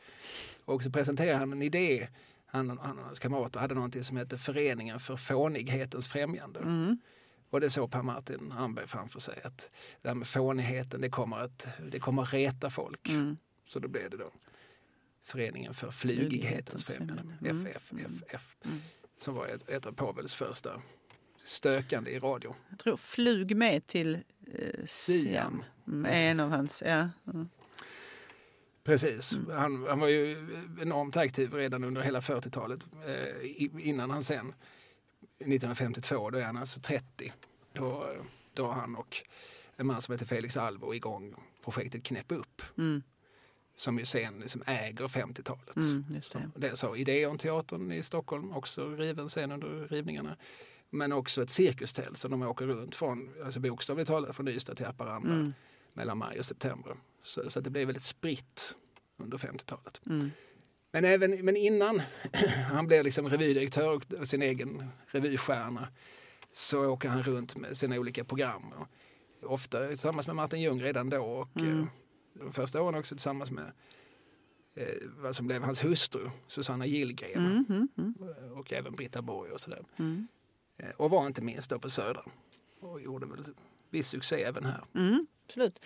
[0.64, 2.08] Och så presenterar han en idé.
[2.46, 6.60] Han och hans kamrater hade någonting som hette Föreningen för fånighetens främjande.
[6.60, 6.98] Mm.
[7.54, 9.70] Och det såg Per Martin Hamberg framför sig att
[10.02, 13.08] det där med fånigheten det kommer att, det kommer att reta folk.
[13.08, 13.36] Mm.
[13.66, 14.26] Så då blev det då
[15.24, 17.66] Föreningen för flygighetens främjande, mm.
[17.66, 18.80] FFFF, mm.
[19.18, 20.82] som var ett, ett av Povels första
[21.44, 22.54] stökande i radio.
[22.68, 25.64] Jag tror flug med till eh, Siam.
[25.86, 27.08] Mm, en av hans, ja.
[27.26, 27.48] Mm.
[28.84, 29.32] Precis.
[29.32, 29.56] Mm.
[29.56, 30.48] Han, han, var ju
[30.82, 34.54] enormt aktiv redan under hela 40-talet eh, innan han sen
[35.44, 37.32] 1952, då är han alltså 30.
[37.72, 38.08] Då
[38.54, 39.22] drar han och
[39.76, 41.34] en man som heter Felix Alvo igång
[41.64, 42.62] projektet Knäpp upp.
[42.78, 43.02] Mm.
[43.76, 45.76] Som ju sen liksom äger 50-talet.
[45.76, 46.50] Mm, det.
[46.56, 50.36] Dels har Ideon-teatern i Stockholm, också riven sen under rivningarna.
[50.90, 54.86] Men också ett cirkustält som de åker runt från, alltså bokstavligt talat från Ystad till
[54.86, 55.52] Haparanda mm.
[55.94, 56.96] mellan maj och september.
[57.22, 58.74] Så, så det blev väldigt spritt
[59.16, 60.00] under 50-talet.
[60.06, 60.30] Mm.
[60.94, 62.02] Men, även, men innan
[62.72, 65.88] han blev liksom revydirektör och sin egen revystjärna
[66.52, 68.74] så åker han runt med sina olika program.
[69.42, 71.80] Ofta tillsammans med Martin Ljung redan då och mm.
[71.80, 71.86] Eh,
[72.34, 73.72] de första åren också tillsammans med
[74.74, 74.86] eh,
[75.18, 78.52] vad som blev hans hustru Susanna Gillgren mm, mm, mm.
[78.52, 79.84] och även Britta Borg och sådär.
[79.96, 80.28] Mm.
[80.78, 82.22] Eh, och var inte minst då på Södra
[82.80, 83.44] och gjorde väl
[83.90, 84.84] viss succé även här.
[84.94, 85.80] Mm absolut.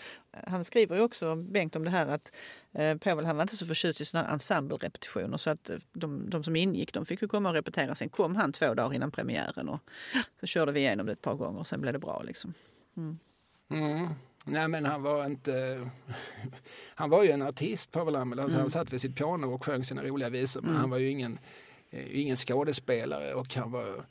[0.47, 2.33] Han skriver ju också, Bengt, om det här att
[2.73, 6.45] eh, Povel han var inte så förtjust i såna ensemble-repetitioner så att eh, de, de,
[6.45, 7.95] som ingick de fick ju komma och repetera.
[7.95, 9.81] Sen kom han två dagar innan premiären och
[10.41, 12.23] så körde vi igenom det ett par gånger och sen blev det bra.
[12.23, 12.55] Liksom.
[12.97, 13.19] Mm.
[13.71, 14.09] Mm.
[14.45, 15.91] Nej men han var inte...
[16.95, 18.41] Han var ju en artist Povel Ramel.
[18.41, 18.63] Alltså, mm.
[18.63, 20.81] Han satt vid sitt piano och sjöng sina roliga visor men mm.
[20.81, 21.39] han var ju ingen,
[21.91, 24.07] eh, ingen skådespelare och han var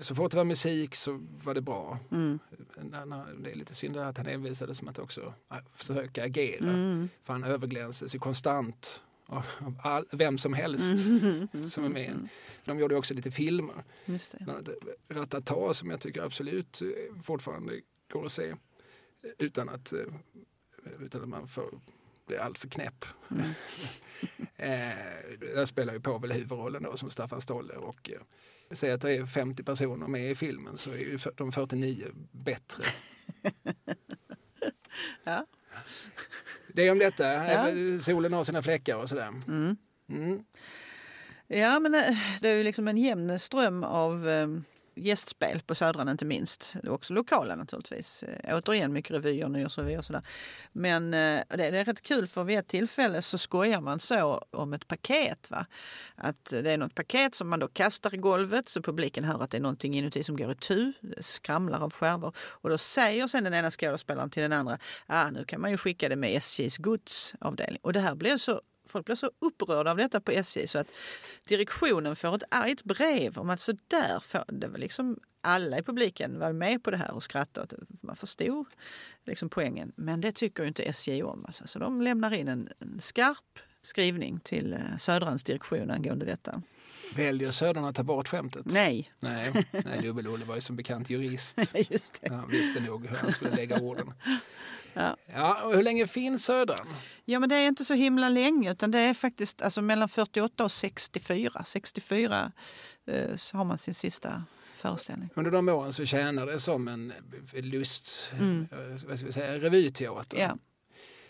[0.00, 1.98] så fort det var musik så var det bra.
[2.10, 2.38] Mm.
[3.42, 5.34] Det är lite synd att han envisades som att också
[5.74, 6.70] försöka agera.
[6.70, 7.08] Mm.
[7.22, 9.46] För han överglänses ju konstant av,
[9.82, 11.48] all, vem som helst mm.
[11.68, 12.28] som är med.
[12.64, 13.84] De gjorde också lite filmer.
[15.08, 17.80] Ratata som jag tycker absolut eh, fortfarande
[18.12, 18.54] går att se
[19.38, 19.92] utan att,
[21.00, 21.80] utan att man får
[22.26, 23.04] bli alltför knäpp.
[23.30, 23.50] Mm.
[24.56, 24.96] eh,
[25.54, 28.10] där spelar ju Povel huvudrollen då som Staffan Stolle och
[28.72, 32.84] säg att det är 50 personer med i filmen så är ju de 49 bättre.
[35.24, 35.46] ja.
[36.74, 37.24] Det är om detta.
[37.32, 37.66] Ja.
[38.00, 39.28] Solen har sina fläckar och sådär.
[39.48, 39.76] Mm.
[40.08, 40.44] Mm.
[41.46, 44.64] Ja, men eh, det är ju liksom en jämn ström av ehm,
[44.94, 46.76] gästspel på Södran inte minst.
[46.88, 48.22] Också lokala naturligtvis.
[48.22, 50.22] Eh, återigen mycket revyer, nyårsrevyer och sådär.
[50.72, 54.72] Men eh, det, är rätt kul för vid ett tillfälle så skojar man så om
[54.72, 55.50] ett paket.
[55.50, 55.66] Va?
[56.14, 59.50] Att det är något paket som man då kastar i golvet så publiken hör att
[59.50, 62.36] det är någonting inuti som går i tu, skramlar av skärvor.
[62.38, 65.76] Och då säger sen den ena skådespelaren till den andra, ah, nu kan man ju
[65.76, 67.80] skicka det med SJs godsavdelning.
[67.82, 68.60] Och det här blev så
[68.90, 70.88] Folk blir så upprörda av detta på SJ så att
[71.48, 75.82] direktionen får ett argt brev om att så där får det var liksom alla i
[75.82, 77.76] publiken var med på det här och skrattade.
[78.02, 78.66] Man förstod
[79.24, 79.92] liksom poängen.
[79.96, 81.44] Men det tycker inte SJ om.
[81.46, 81.66] Alltså.
[81.66, 86.62] Så de lämnar in en, en skarp skrivning till eh, Södrans direktion angående detta.
[87.16, 88.66] Väljer Södern att ta bort skämtet?
[88.66, 89.12] Nej.
[89.20, 91.58] Nej, nej Dubbel-Olle var ju som bekant jurist.
[91.90, 92.34] Just det.
[92.34, 94.12] Han visste nog hur han skulle lägga orden.
[94.94, 95.16] Ja.
[95.34, 96.86] Ja, och hur länge finns Södran?
[97.24, 100.64] Ja, men det är inte så himla länge utan det är faktiskt alltså mellan 48
[100.64, 101.64] och 64.
[101.64, 102.52] 64
[103.06, 104.44] eh, så har man sin sista
[104.76, 105.28] föreställning.
[105.34, 107.12] Under de åren så tjänade det som en
[107.54, 108.68] lust, Mm.
[108.72, 110.38] eh, vad ska vi säga, revyteater.
[110.38, 110.56] Ja.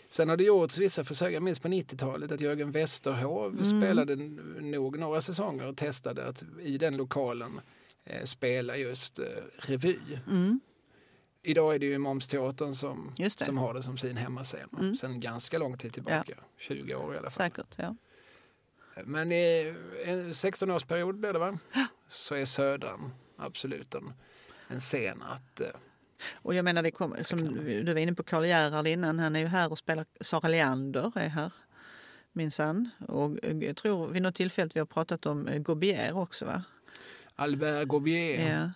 [0.09, 3.81] Sen har det gjorts vissa försök, jag minns på 90-talet att Jörgen Westerhov Mm.
[3.81, 4.15] spelade
[4.61, 7.61] nog några säsonger och testade att i den lokalen
[8.05, 9.25] eh, spela just eh,
[9.57, 9.97] revy.
[10.27, 10.59] Mm.
[11.43, 14.69] Idag är det ju Momsteatern som, som har det som sin hemmascen.
[14.79, 14.95] Mm.
[14.95, 17.45] Sen ganska lång tid tillbaka, 20 år i alla fall.
[17.49, 17.95] Säkert, ja.
[19.05, 21.57] Men i en 16-årsperiod blir det va?
[22.07, 24.13] Så är Södran absolut en,
[24.67, 25.61] en scen att...
[25.61, 25.67] eh,
[26.33, 29.39] Och jag menar, det kommer, som du var inne på Karl Gerhard innan, han är
[29.39, 31.51] ju här och spelar Sara Leander är här
[32.33, 32.89] minsann.
[33.07, 36.63] Och eh, jag tror vid något tillfälle vi har pratat om eh, Gobier också va?
[37.35, 38.69] Albert Gaubier Ja.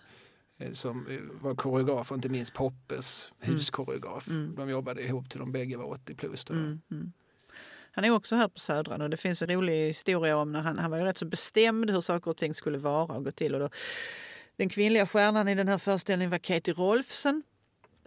[0.58, 4.28] Eh, som eh, var koreograf och inte minst Poppes huskoreograf.
[4.28, 4.54] Mm.
[4.54, 6.50] De jobbade ihop till de bägge var 80 plus.
[6.50, 7.12] Mm, mm.
[7.92, 10.78] Han är också här på Södran och det finns en rolig historia om när han,
[10.78, 13.54] han var ju rätt så bestämd hur saker och ting skulle vara och gå till.
[13.54, 13.68] Och då,
[14.56, 17.42] den kvinnliga stjärnan i den här föreställningen var Katie Rolfsen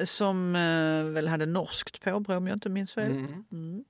[0.04, 3.12] som eh, väl hade norskt påbrå om jag inte minns fel.
[3.12, 3.46] Mm.
[3.52, 3.84] Mm.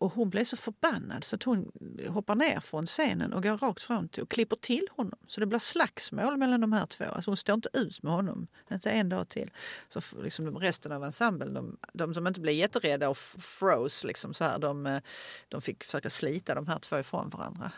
[0.00, 1.72] Och hon blev så förbannad så att hon
[2.08, 5.18] hoppar ner från scenen och går rakt fram till och klipper till honom.
[5.26, 7.04] Så det blir slagsmål mellan de här två.
[7.04, 9.50] Alltså hon står inte ut med honom, inte en dag till.
[9.88, 14.34] Så liksom de resten av ensemblen, de, de som inte blev jätterädda och froze, liksom
[14.34, 15.00] så här, de, eh,
[15.48, 17.72] de fick försöka slita de här två ifrån varandra.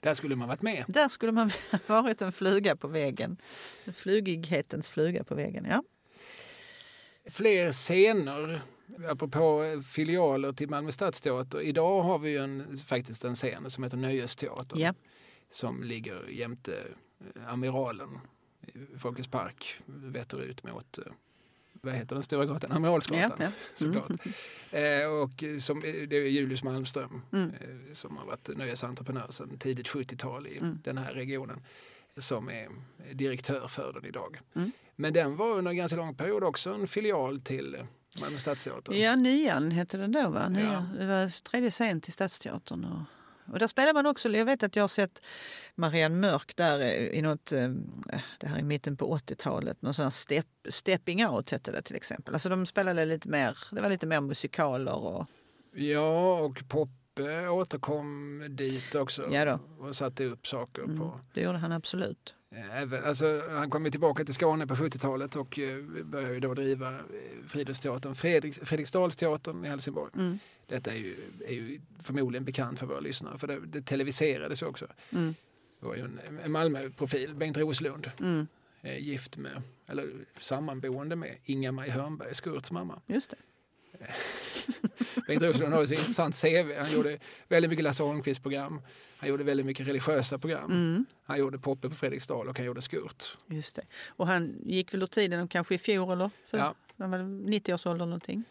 [0.00, 0.84] Där skulle man varit med.
[0.88, 1.50] Där skulle man
[1.86, 3.36] varit en fluga på väggen.
[3.84, 5.82] En flugighetens fluga på väggen, ja.
[7.30, 8.62] Fler scener,
[9.08, 11.60] apropå eh, filialer till Malmö Stadsteater.
[11.60, 14.78] Idag har vi en, faktiskt en scen som heter Nöjesteatern.
[14.80, 14.94] ja.
[15.50, 16.74] som ligger jämte
[17.36, 18.18] eh, Amiralen
[18.66, 21.04] i Folkets park, vetter ut mot eh,
[21.82, 22.72] vad heter den stora gatan?
[22.72, 23.50] Amiralsgatan Ja, ja.
[23.74, 24.10] såklart.
[24.72, 27.50] Eh, och som, det är Julius Malmström Mm.
[27.50, 30.78] eh, som har varit nöjesentreprenör sedan tidigt 70-tal i Mm.
[30.84, 31.60] den här regionen
[32.16, 32.68] som är
[33.12, 34.38] direktör för den idag.
[34.54, 34.72] Mm.
[34.96, 37.76] Men den var under en ganska lång period också en filial till
[38.20, 38.92] Malmö Stadsteater.
[38.94, 40.28] Ja, Nyan hette den då.
[40.28, 40.48] Va?
[40.48, 40.62] Nya.
[40.62, 40.86] Ja.
[40.98, 42.84] Det var tredje scen till Stadsteatern.
[42.84, 45.22] Och, och där spelar man också, jag vet att jag har sett
[45.74, 46.80] Marianne Mörk där
[47.14, 47.68] i något, eh,
[48.38, 51.96] det här i mitten på 80-talet, någon sån här step, Stepping Out hette det till
[51.96, 52.34] exempel.
[52.34, 55.26] Alltså de spelade lite mer, det var lite mer musikaler och
[55.74, 59.86] Ja, och Poppe återkom dit också Ja då.
[59.86, 62.34] och satte upp saker mm, på det gjorde han absolut.
[62.72, 66.94] Även, alltså, han kom ju tillbaka till Skåne på 70-talet och eh, började då driva
[66.94, 67.00] eh,
[67.48, 70.12] Friidrottsteatern, Fredriks, Fredriksdalsteatern i Helsingborg.
[70.14, 70.38] Mm.
[70.66, 71.16] Detta är ju,
[71.46, 74.86] är ju förmodligen bekant för våra lyssnare för det, det televiserades ju också.
[75.10, 75.34] Mm,
[75.80, 78.46] Det var ju en, en Malmö-profil, Bengt Roslund, mm,
[78.82, 83.00] eh, gift med, eller sammanboende med Inga-Maj Hörnberg, Skurts mamma.
[83.06, 83.36] just det.
[85.26, 86.74] Bengt Roslund har så intressant CV.
[86.78, 87.18] Han gjorde
[87.48, 88.80] väldigt mycket Lasse Holmqvist-program.
[89.18, 90.70] Han gjorde väldigt mycket religiösa program.
[90.70, 93.36] Mm, Han gjorde Poppe på Fredriksdal och han gjorde Skurt.
[93.46, 93.82] just det.
[94.08, 96.30] Och han gick väl ur tiden kanske i fjol eller?
[96.46, 96.74] För, Ja.
[96.98, 98.44] Han var 90-årsåldern någonting.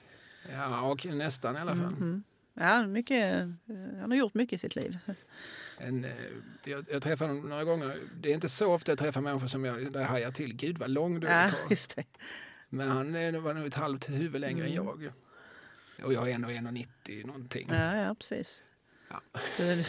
[0.52, 1.92] Ja, och nästan i alla fall.
[1.92, 2.24] Mhm.
[2.54, 3.48] Ja, mycket, eh,
[4.02, 4.98] han har gjort mycket i sitt liv.
[5.78, 6.12] En, eh,
[6.64, 8.00] jag, jag träffar honom några gånger.
[8.22, 10.56] Det är inte så ofta jag träffar människor som jag där hajar till.
[10.56, 12.04] Gud vad lång du är Ja, karl." just det.
[12.70, 13.14] Men han
[13.44, 14.86] var nog ett halvt huvud längre än Mm.
[15.04, 15.12] jag.
[16.04, 17.68] Och jag är ändå 1,90 någonting.
[17.70, 18.62] Ja, ja precis.
[19.10, 19.22] Ja.
[19.58, 19.84] Du,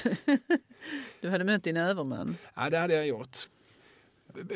[1.21, 2.37] du hade mött din överman.
[2.55, 3.39] Ja, det hade jag gjort.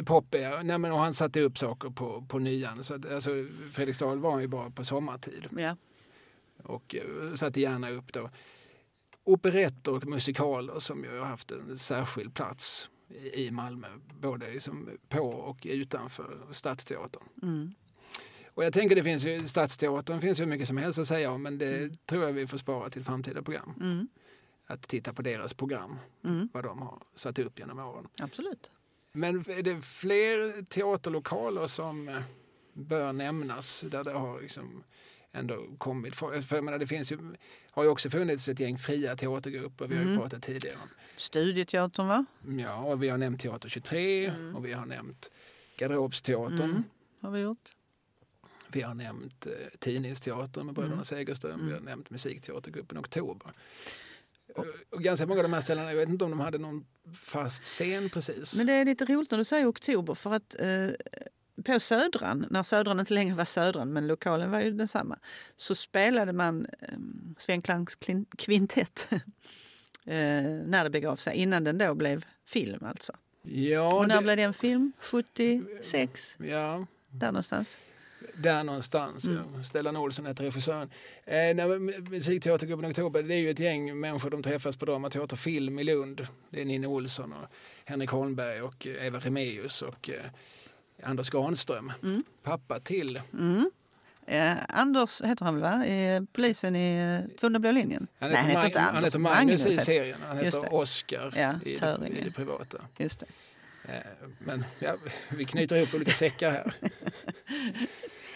[0.04, 2.84] Poppe, nej men och han satte upp saker på, på nyan.
[2.84, 3.30] Så att, alltså,
[3.72, 5.46] Fredriksdal var han ju bara på sommartid.
[5.58, 5.76] Ja.
[6.62, 8.30] Och eh, satte gärna upp då
[9.24, 13.86] operetter och musikaler som ju har haft en särskild plats i i Malmö.
[14.20, 17.22] Både liksom på och utanför Stadsteatern.
[17.42, 17.74] Mm.
[18.54, 21.42] Och jag tänker det finns ju, Stadsteatern finns ju mycket som helst att säga om
[21.42, 21.92] men det Mm.
[22.06, 23.74] tror jag vi får spara till framtida program.
[23.80, 24.08] Mm.
[24.66, 26.48] Att titta på deras program, Mm.
[26.52, 28.08] vad de har satt upp genom åren.
[28.20, 28.70] Absolut.
[29.12, 32.22] Men är det fler teaterlokaler som eh,
[32.72, 34.82] bör nämnas där det har liksom
[35.32, 36.14] ändå kommit?
[36.14, 37.18] För jag menar, det finns ju,
[37.70, 40.20] har ju också funnits ett gäng fria teatergrupper, vi har ju Mm.
[40.20, 40.88] pratat tidigare om.
[41.16, 42.24] Studieteatern va?
[42.58, 44.56] Ja, och vi har nämnt Teater 23 Mm.
[44.56, 45.30] och vi har nämnt
[45.78, 46.70] Garderobsteatern.
[46.70, 46.82] Mm.
[47.20, 47.74] Har vi gjort.
[48.74, 51.04] Vi har nämnt eh, Tidningsteatern med Bröderna Mm.
[51.04, 51.52] Segerström.
[51.54, 51.66] Mm.
[51.66, 53.52] Vi har nämnt Musikteatergruppen Oktober.
[54.54, 56.86] Och, och ganska många av de här ställena, jag vet inte om de hade någon
[57.22, 58.56] fast scen precis.
[58.56, 60.88] Men det är lite roligt när du säger oktober för att eh,
[61.64, 65.18] på Södran, när Södran inte längre var Södran men lokalen var ju densamma,
[65.56, 66.88] så spelade man eh,
[67.38, 67.98] Sven Klangs
[68.38, 69.08] kvintett
[70.04, 73.12] eh, när det begav sig, innan den då blev film alltså.
[73.42, 74.92] Ja, Och när det- blev den film?
[75.00, 76.36] 76?
[76.38, 77.78] ja, Där någonstans?
[78.34, 79.28] Där någonstans.
[79.28, 79.64] Mm.
[79.64, 80.90] Stellan Olsson heter regissören.
[81.24, 81.78] Eh, nej,
[82.10, 86.26] Musikteatergruppen Oktober, det är ju ett gäng människor de träffas på Dramateater Film i Lund.
[86.50, 87.48] Det är Ninni Olsson och
[87.84, 90.24] Henrik Holmberg och eh, Eva Remeus och eh,
[91.02, 91.92] Anders Granström.
[92.02, 92.22] Mm.
[92.42, 93.20] Pappa till.
[93.32, 93.70] Mm.
[94.26, 95.86] Eh, Anders heter han väl, va?
[95.86, 98.06] Eh, polisen i Två blå linjen?
[98.18, 98.94] Han Nej, heter, han heter inte Anders.
[98.94, 100.18] han heter Magnus i heter- serien.
[100.26, 100.74] Han heter.
[100.74, 102.78] Oskar Ja, i, det, i det privata.
[102.98, 103.26] Just det.
[103.92, 104.00] Eh,
[104.38, 104.96] Men ja,
[105.30, 106.74] vi knyter ihop olika säckar här.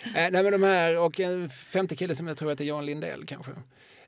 [0.05, 2.87] Eh, Nej, men de här och en femte kille som jag tror att är Jan
[2.87, 3.53] Lindell kanske.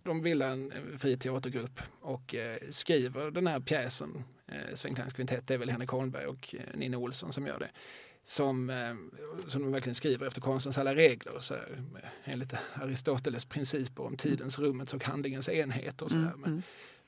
[0.03, 4.25] De bildar en fri teatergrupp och eh, skriver den här pjäsen.
[4.49, 7.59] Eh, Sven Klangs kvintett, det är väl Henrik Holmberg och eh, Nina Olsson som gör
[7.59, 7.71] det.
[8.25, 8.95] Som, eh,
[9.49, 11.39] som de verkligen skriver efter konstens alla regler.
[11.39, 11.83] Så här,
[12.25, 16.03] enligt Aristoteles principer om tidens, rummets och handlingens enhet.
[16.03, 16.62] Och så här, Mm, med mm,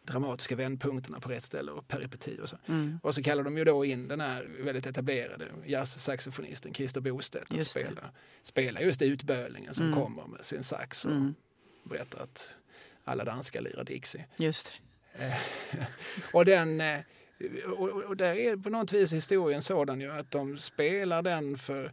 [0.06, 2.40] dramatiska vändpunkterna på rätt ställe och peripetier.
[2.40, 2.56] Och så.
[2.68, 2.98] mm.
[3.02, 7.66] Och så kallar de ju då in den här väldigt etablerade jazzsaxofonisten Christer Bostedt att
[7.66, 8.10] spela,
[8.42, 9.98] spela just utbölingen som Mm.
[9.98, 11.34] kommer med sin sax och Mm.
[11.84, 12.54] berättar att
[13.04, 14.24] alla danskar lirar Dixie.
[14.36, 14.74] Just
[15.18, 15.38] det.
[16.32, 17.00] Och, den, eh,
[18.08, 21.92] och där är på något vis historien sådan ju att de spelar den för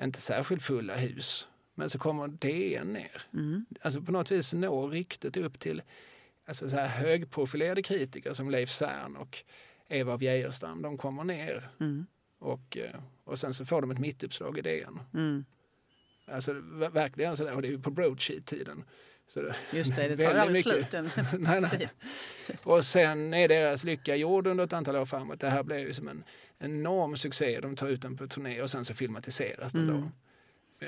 [0.00, 1.48] inte särskilt fulla hus.
[1.74, 3.22] Men så kommer DN ner.
[3.32, 3.66] Mm.
[3.80, 5.82] Alltså på något vis når ryktet upp till
[6.46, 9.44] alltså så här högprofilerade kritiker som Leif Cern och
[9.88, 10.82] Eva av Geijerstam.
[10.82, 12.06] De kommer ner Mm.
[12.38, 15.00] och, eh, och sen så får de ett mittuppslag i DN.
[15.14, 15.44] Mm.
[16.26, 18.84] Alltså ver- verkligen sådär, och det är ju på broadsheet-tiden.
[19.26, 20.86] Så Just det, det tar aldrig slut.
[21.38, 21.88] Nej, nej.
[22.62, 25.40] Och sen är deras lycka gjord under ett antal år framåt.
[25.40, 26.24] Det här blev ju som en
[26.58, 27.60] enorm succé.
[27.60, 30.00] De tar ut den på turné och sen så filmatiseras den Mm.
[30.00, 30.10] då.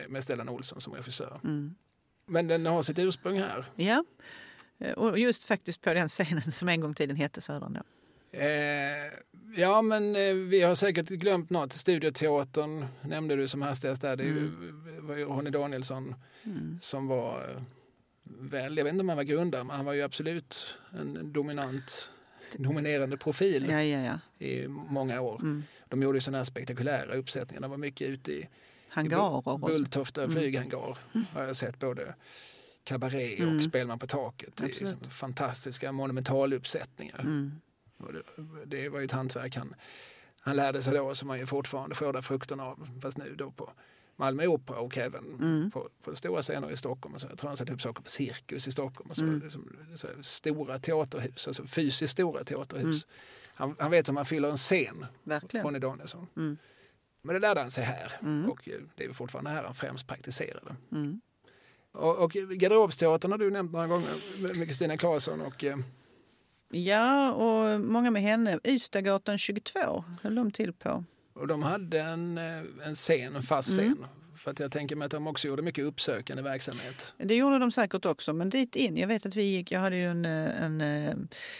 [0.08, 1.40] Med- Stellan Olsson som regissör.
[1.44, 1.74] Mm.
[2.26, 3.64] Men den har sitt ursprung här.
[3.76, 4.04] Ja,
[4.96, 7.72] och just faktiskt på den scenen som en gång i tiden hette Södran.
[7.72, 7.80] Då.
[8.38, 9.10] Eh,
[9.56, 11.72] ja, men eh, vi har säkert glömt något.
[11.72, 14.16] Studioteatern nämnde du som hastigast där.
[14.16, 16.78] Det ju- var ju Ronny Danielsson Mm.
[16.82, 17.62] som var eh,
[18.24, 22.10] väl, jag vet inte om han var grundare, men han var ju absolut en dominant,
[22.56, 23.98] dominerande profil Ja, ja,
[24.38, 24.46] ja.
[24.46, 25.40] i många år.
[25.42, 25.62] Mm.
[25.88, 27.60] De gjorde ju sådana här spektakulära uppsättningar.
[27.62, 28.48] De var mycket ute i, i
[28.88, 29.58] Hangarer.
[29.58, 30.36] Bulltofta Mm.
[30.36, 30.98] flyghangar.
[31.32, 32.14] Har jag sett både
[32.86, 33.62] Cabaret och Mm.
[33.62, 34.56] Spelman på taket.
[34.56, 34.90] Det är Absolut.
[34.92, 37.20] liksom fantastiska monumentaluppsättningar.
[37.20, 37.52] Mm.
[37.98, 38.22] Det,
[38.76, 39.74] det var ju ett hantverk han,
[40.40, 42.88] han lärde sig då som han ju fortfarande skördar frukterna av.
[43.02, 43.70] Fast nu då på
[44.16, 45.70] Malmö Opera och även Mm.
[45.70, 47.14] på, på stora scener i Stockholm.
[47.14, 47.26] Och så.
[47.30, 49.10] Jag tror han satte upp saker på Cirkus i Stockholm.
[49.10, 49.40] Och så, Mm.
[49.40, 53.04] liksom, så stora teaterhus, alltså fysiskt stora teaterhus.
[53.04, 53.14] Mm.
[53.54, 55.66] Han, han vet hur man fyller en scen, Verkligen.
[55.66, 56.26] Ronny Danielsson.
[56.36, 56.56] Mm.
[57.22, 58.12] Men det lärde han sig här.
[58.22, 58.50] Mm.
[58.50, 60.76] Och eh, det är fortfarande här han främst praktiserade.
[60.92, 61.20] Mm.
[61.96, 64.08] Och, och Garderobsteatern har du nämnt några gånger
[64.42, 65.40] med Kristina Claesson.
[65.40, 65.76] Och, eh,
[66.70, 68.58] Ja, och många med henne.
[68.64, 71.04] Ystadgatan 22 höll de till på.
[71.34, 73.84] Och de hade en, eh, en scen, en fast scen.
[73.86, 74.04] Mm.
[74.36, 77.14] För att jag tänker mig att de också gjorde mycket uppsökande verksamhet.
[77.18, 78.96] Det gjorde de säkert också, men dit in.
[78.96, 81.14] Jag vet att vi gick, jag hade ju en, eh, en eh,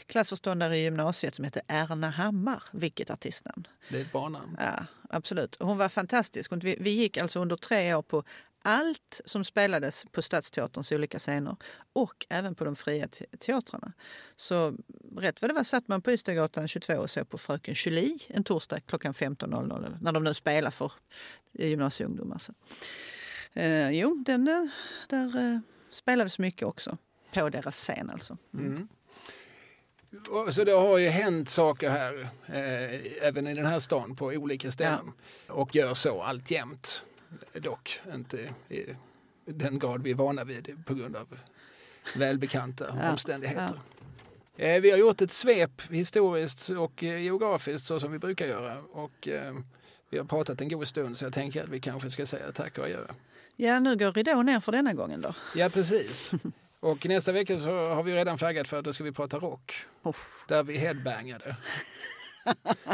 [0.07, 3.67] klassförståndare i gymnasiet som hette Erna Hammar, vilket artistnamn.
[3.91, 4.57] Det är ett barnnamn.
[4.59, 5.57] Ja, absolut.
[5.61, 6.53] Hon var fantastisk.
[6.53, 8.25] Vi, vi gick alltså under tre år på
[8.67, 11.57] allt som spelades på Stadsteaterns olika scener
[11.93, 13.93] och även på de fria te- teatrarna.
[14.37, 14.77] Så
[15.17, 18.45] rätt vad det var satt man på Ystadgatan 22 och såg på Fröken Julie en
[18.45, 20.93] torsdag klockan 15.00 eller när de nu spelar för
[21.53, 22.39] gymnasieungdomar.
[22.39, 22.53] Så.
[23.53, 24.67] Eh, jo, den, eh,
[25.09, 25.59] där eh,
[25.91, 26.99] spelades mycket också
[27.35, 28.37] på deras scen alltså.
[28.55, 28.89] Mm.
[30.31, 34.27] Och så det har ju hänt saker här, eh, även i den här stan, på
[34.27, 35.13] olika ställen.
[35.49, 37.05] Och gör så alltjämt.
[37.53, 38.87] Dock inte i
[39.45, 41.39] den grad vi är vana vid på grund av
[42.17, 43.81] välbekanta Ja, omständigheter.
[44.57, 48.79] Eh, vi har gjort ett svep historiskt och eh, geografiskt så som vi brukar göra.
[48.83, 49.55] Och, eh,
[50.11, 52.79] vi har pratat en god stund så jag tänker att vi kanske ska säga tack
[52.79, 53.07] och adjö.
[53.57, 55.35] Ja, nu går ridån ner för denna gången då.
[55.55, 56.33] Ja, precis.
[56.81, 59.75] Och nästa vecka så har vi redan flaggat för att då ska vi prata rock.
[60.03, 60.45] Uff.
[60.49, 61.57] Där vi headbangade.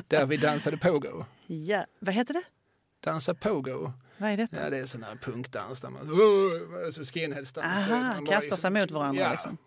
[0.08, 1.24] Där vi dansade pogo.
[1.46, 2.42] Ja, vad heter det?
[3.00, 3.92] Dansa pogo.
[4.22, 4.62] Vad är detta?
[4.62, 6.10] Ja, det är sån här punkdans där man...
[6.84, 7.66] Alltså skinheadsdans.
[7.66, 9.58] Aha, Man kastar sig mot varandra Ja, liksom.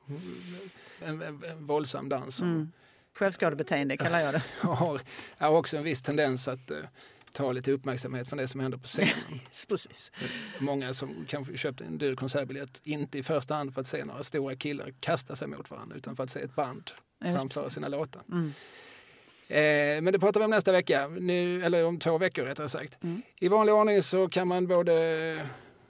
[1.02, 2.72] en, en, en våldsam dans Mm.
[3.14, 4.42] Självskadebeteende kallar jag det.
[4.68, 5.02] har,
[5.38, 6.78] har också en viss tendens att eh,
[7.32, 9.40] ta lite uppmärksamhet från det som händer på scenen.
[9.68, 10.12] Precis.
[10.60, 14.24] Många som kanske köpte en dyr konsertbiljett, inte i första hand för att se några
[14.24, 16.92] stora killar kasta sig mot varandra utan för att se ett band
[17.22, 18.22] framföra sina låtar.
[18.32, 18.54] Mm.
[19.48, 23.04] Eh, men det pratar vi om nästa vecka, nu, eller om två veckor rättare sagt.
[23.04, 23.22] Mm.
[23.40, 24.94] I vanlig ordning så kan man både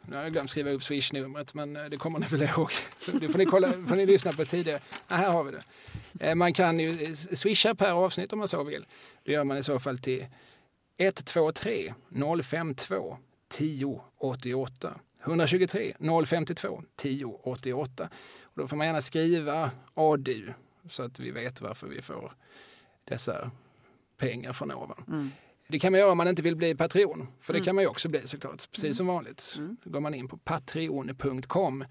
[0.07, 2.72] nu har jag glömt skriva upp swishnumret men eh, det kommer ni väl ihåg.
[2.98, 4.80] Så det får ni, kolla, får ni lyssna på tidigare.
[5.07, 5.64] Ah, här har vi det.
[6.19, 8.86] Eh, man kan ju swisha per avsnitt om man så vill.
[9.23, 10.26] Det gör man i så fall till
[10.98, 11.94] 123
[12.44, 13.18] 052
[13.49, 14.99] 10 88.
[15.23, 15.94] 123
[16.26, 18.10] 052 10 88.
[18.41, 20.53] Och då får man gärna skriva ADU
[20.90, 22.34] så att vi vet varför vi får
[23.06, 23.52] dessa
[24.18, 25.03] pengar från ovan.
[25.07, 25.30] Mm.
[25.68, 27.27] Det kan man göra om man inte vill bli Patreon.
[27.41, 27.65] För det Mm.
[27.65, 28.94] kan man ju också bli såklart, precis Mm.
[28.94, 29.56] som vanligt.
[29.57, 29.77] Mm.
[29.84, 31.86] Då går man in på patreon.com,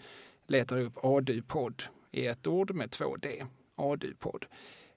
[0.46, 3.44] letar upp ADU-podd i ett ord med två D.
[3.76, 4.46] ADU-podd.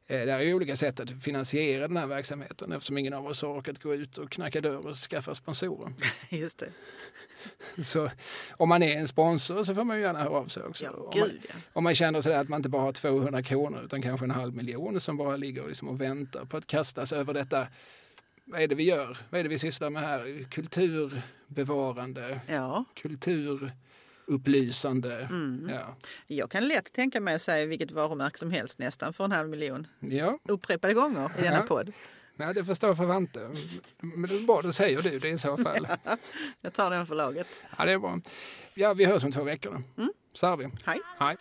[0.10, 3.42] Eh, Det är ju olika sätt att finansiera den här verksamheten eftersom ingen av oss
[3.42, 5.94] har orkat gå ut och knacka dörr och skaffa sponsorer.
[6.30, 6.70] Just det.
[7.84, 8.12] Så
[8.52, 10.84] om man är en sponsor så får man ju gärna höra av sig också.
[10.86, 11.56] Ja, om, man, ja.
[11.74, 14.56] om man känner sådär att man inte bara har 200 kronor utan kanske en halv
[14.56, 17.68] miljon som bara ligger liksom och väntar på att kastas över detta.
[18.46, 19.18] Vad är det vi gör?
[19.30, 20.48] Vad är det vi sysslar med här?
[20.52, 22.86] Kulturbevarande, Ja.
[24.38, 25.20] Kulturupplysande.
[25.30, 25.70] Mm.
[25.70, 25.96] Ja.
[26.28, 29.50] Jag kan lätt tänka mig att säga vilket varumärke som helst nästan för en halv
[29.50, 29.88] miljon.
[30.00, 31.64] Ja, Upprepade gånger i denna Ja.
[31.64, 31.94] podd.
[32.36, 33.50] Nej, det förstår för Vante.
[34.00, 35.88] Men det är bra, då säger du det i så fall.
[36.62, 37.48] Jag tar den för laget.
[37.78, 38.20] Ja, det är bra.
[38.74, 39.82] Ja, vi hörs om två veckor.
[39.98, 40.12] Mm.
[40.34, 40.70] Så har vi.
[40.86, 41.00] Hej.
[41.20, 41.38] Hej.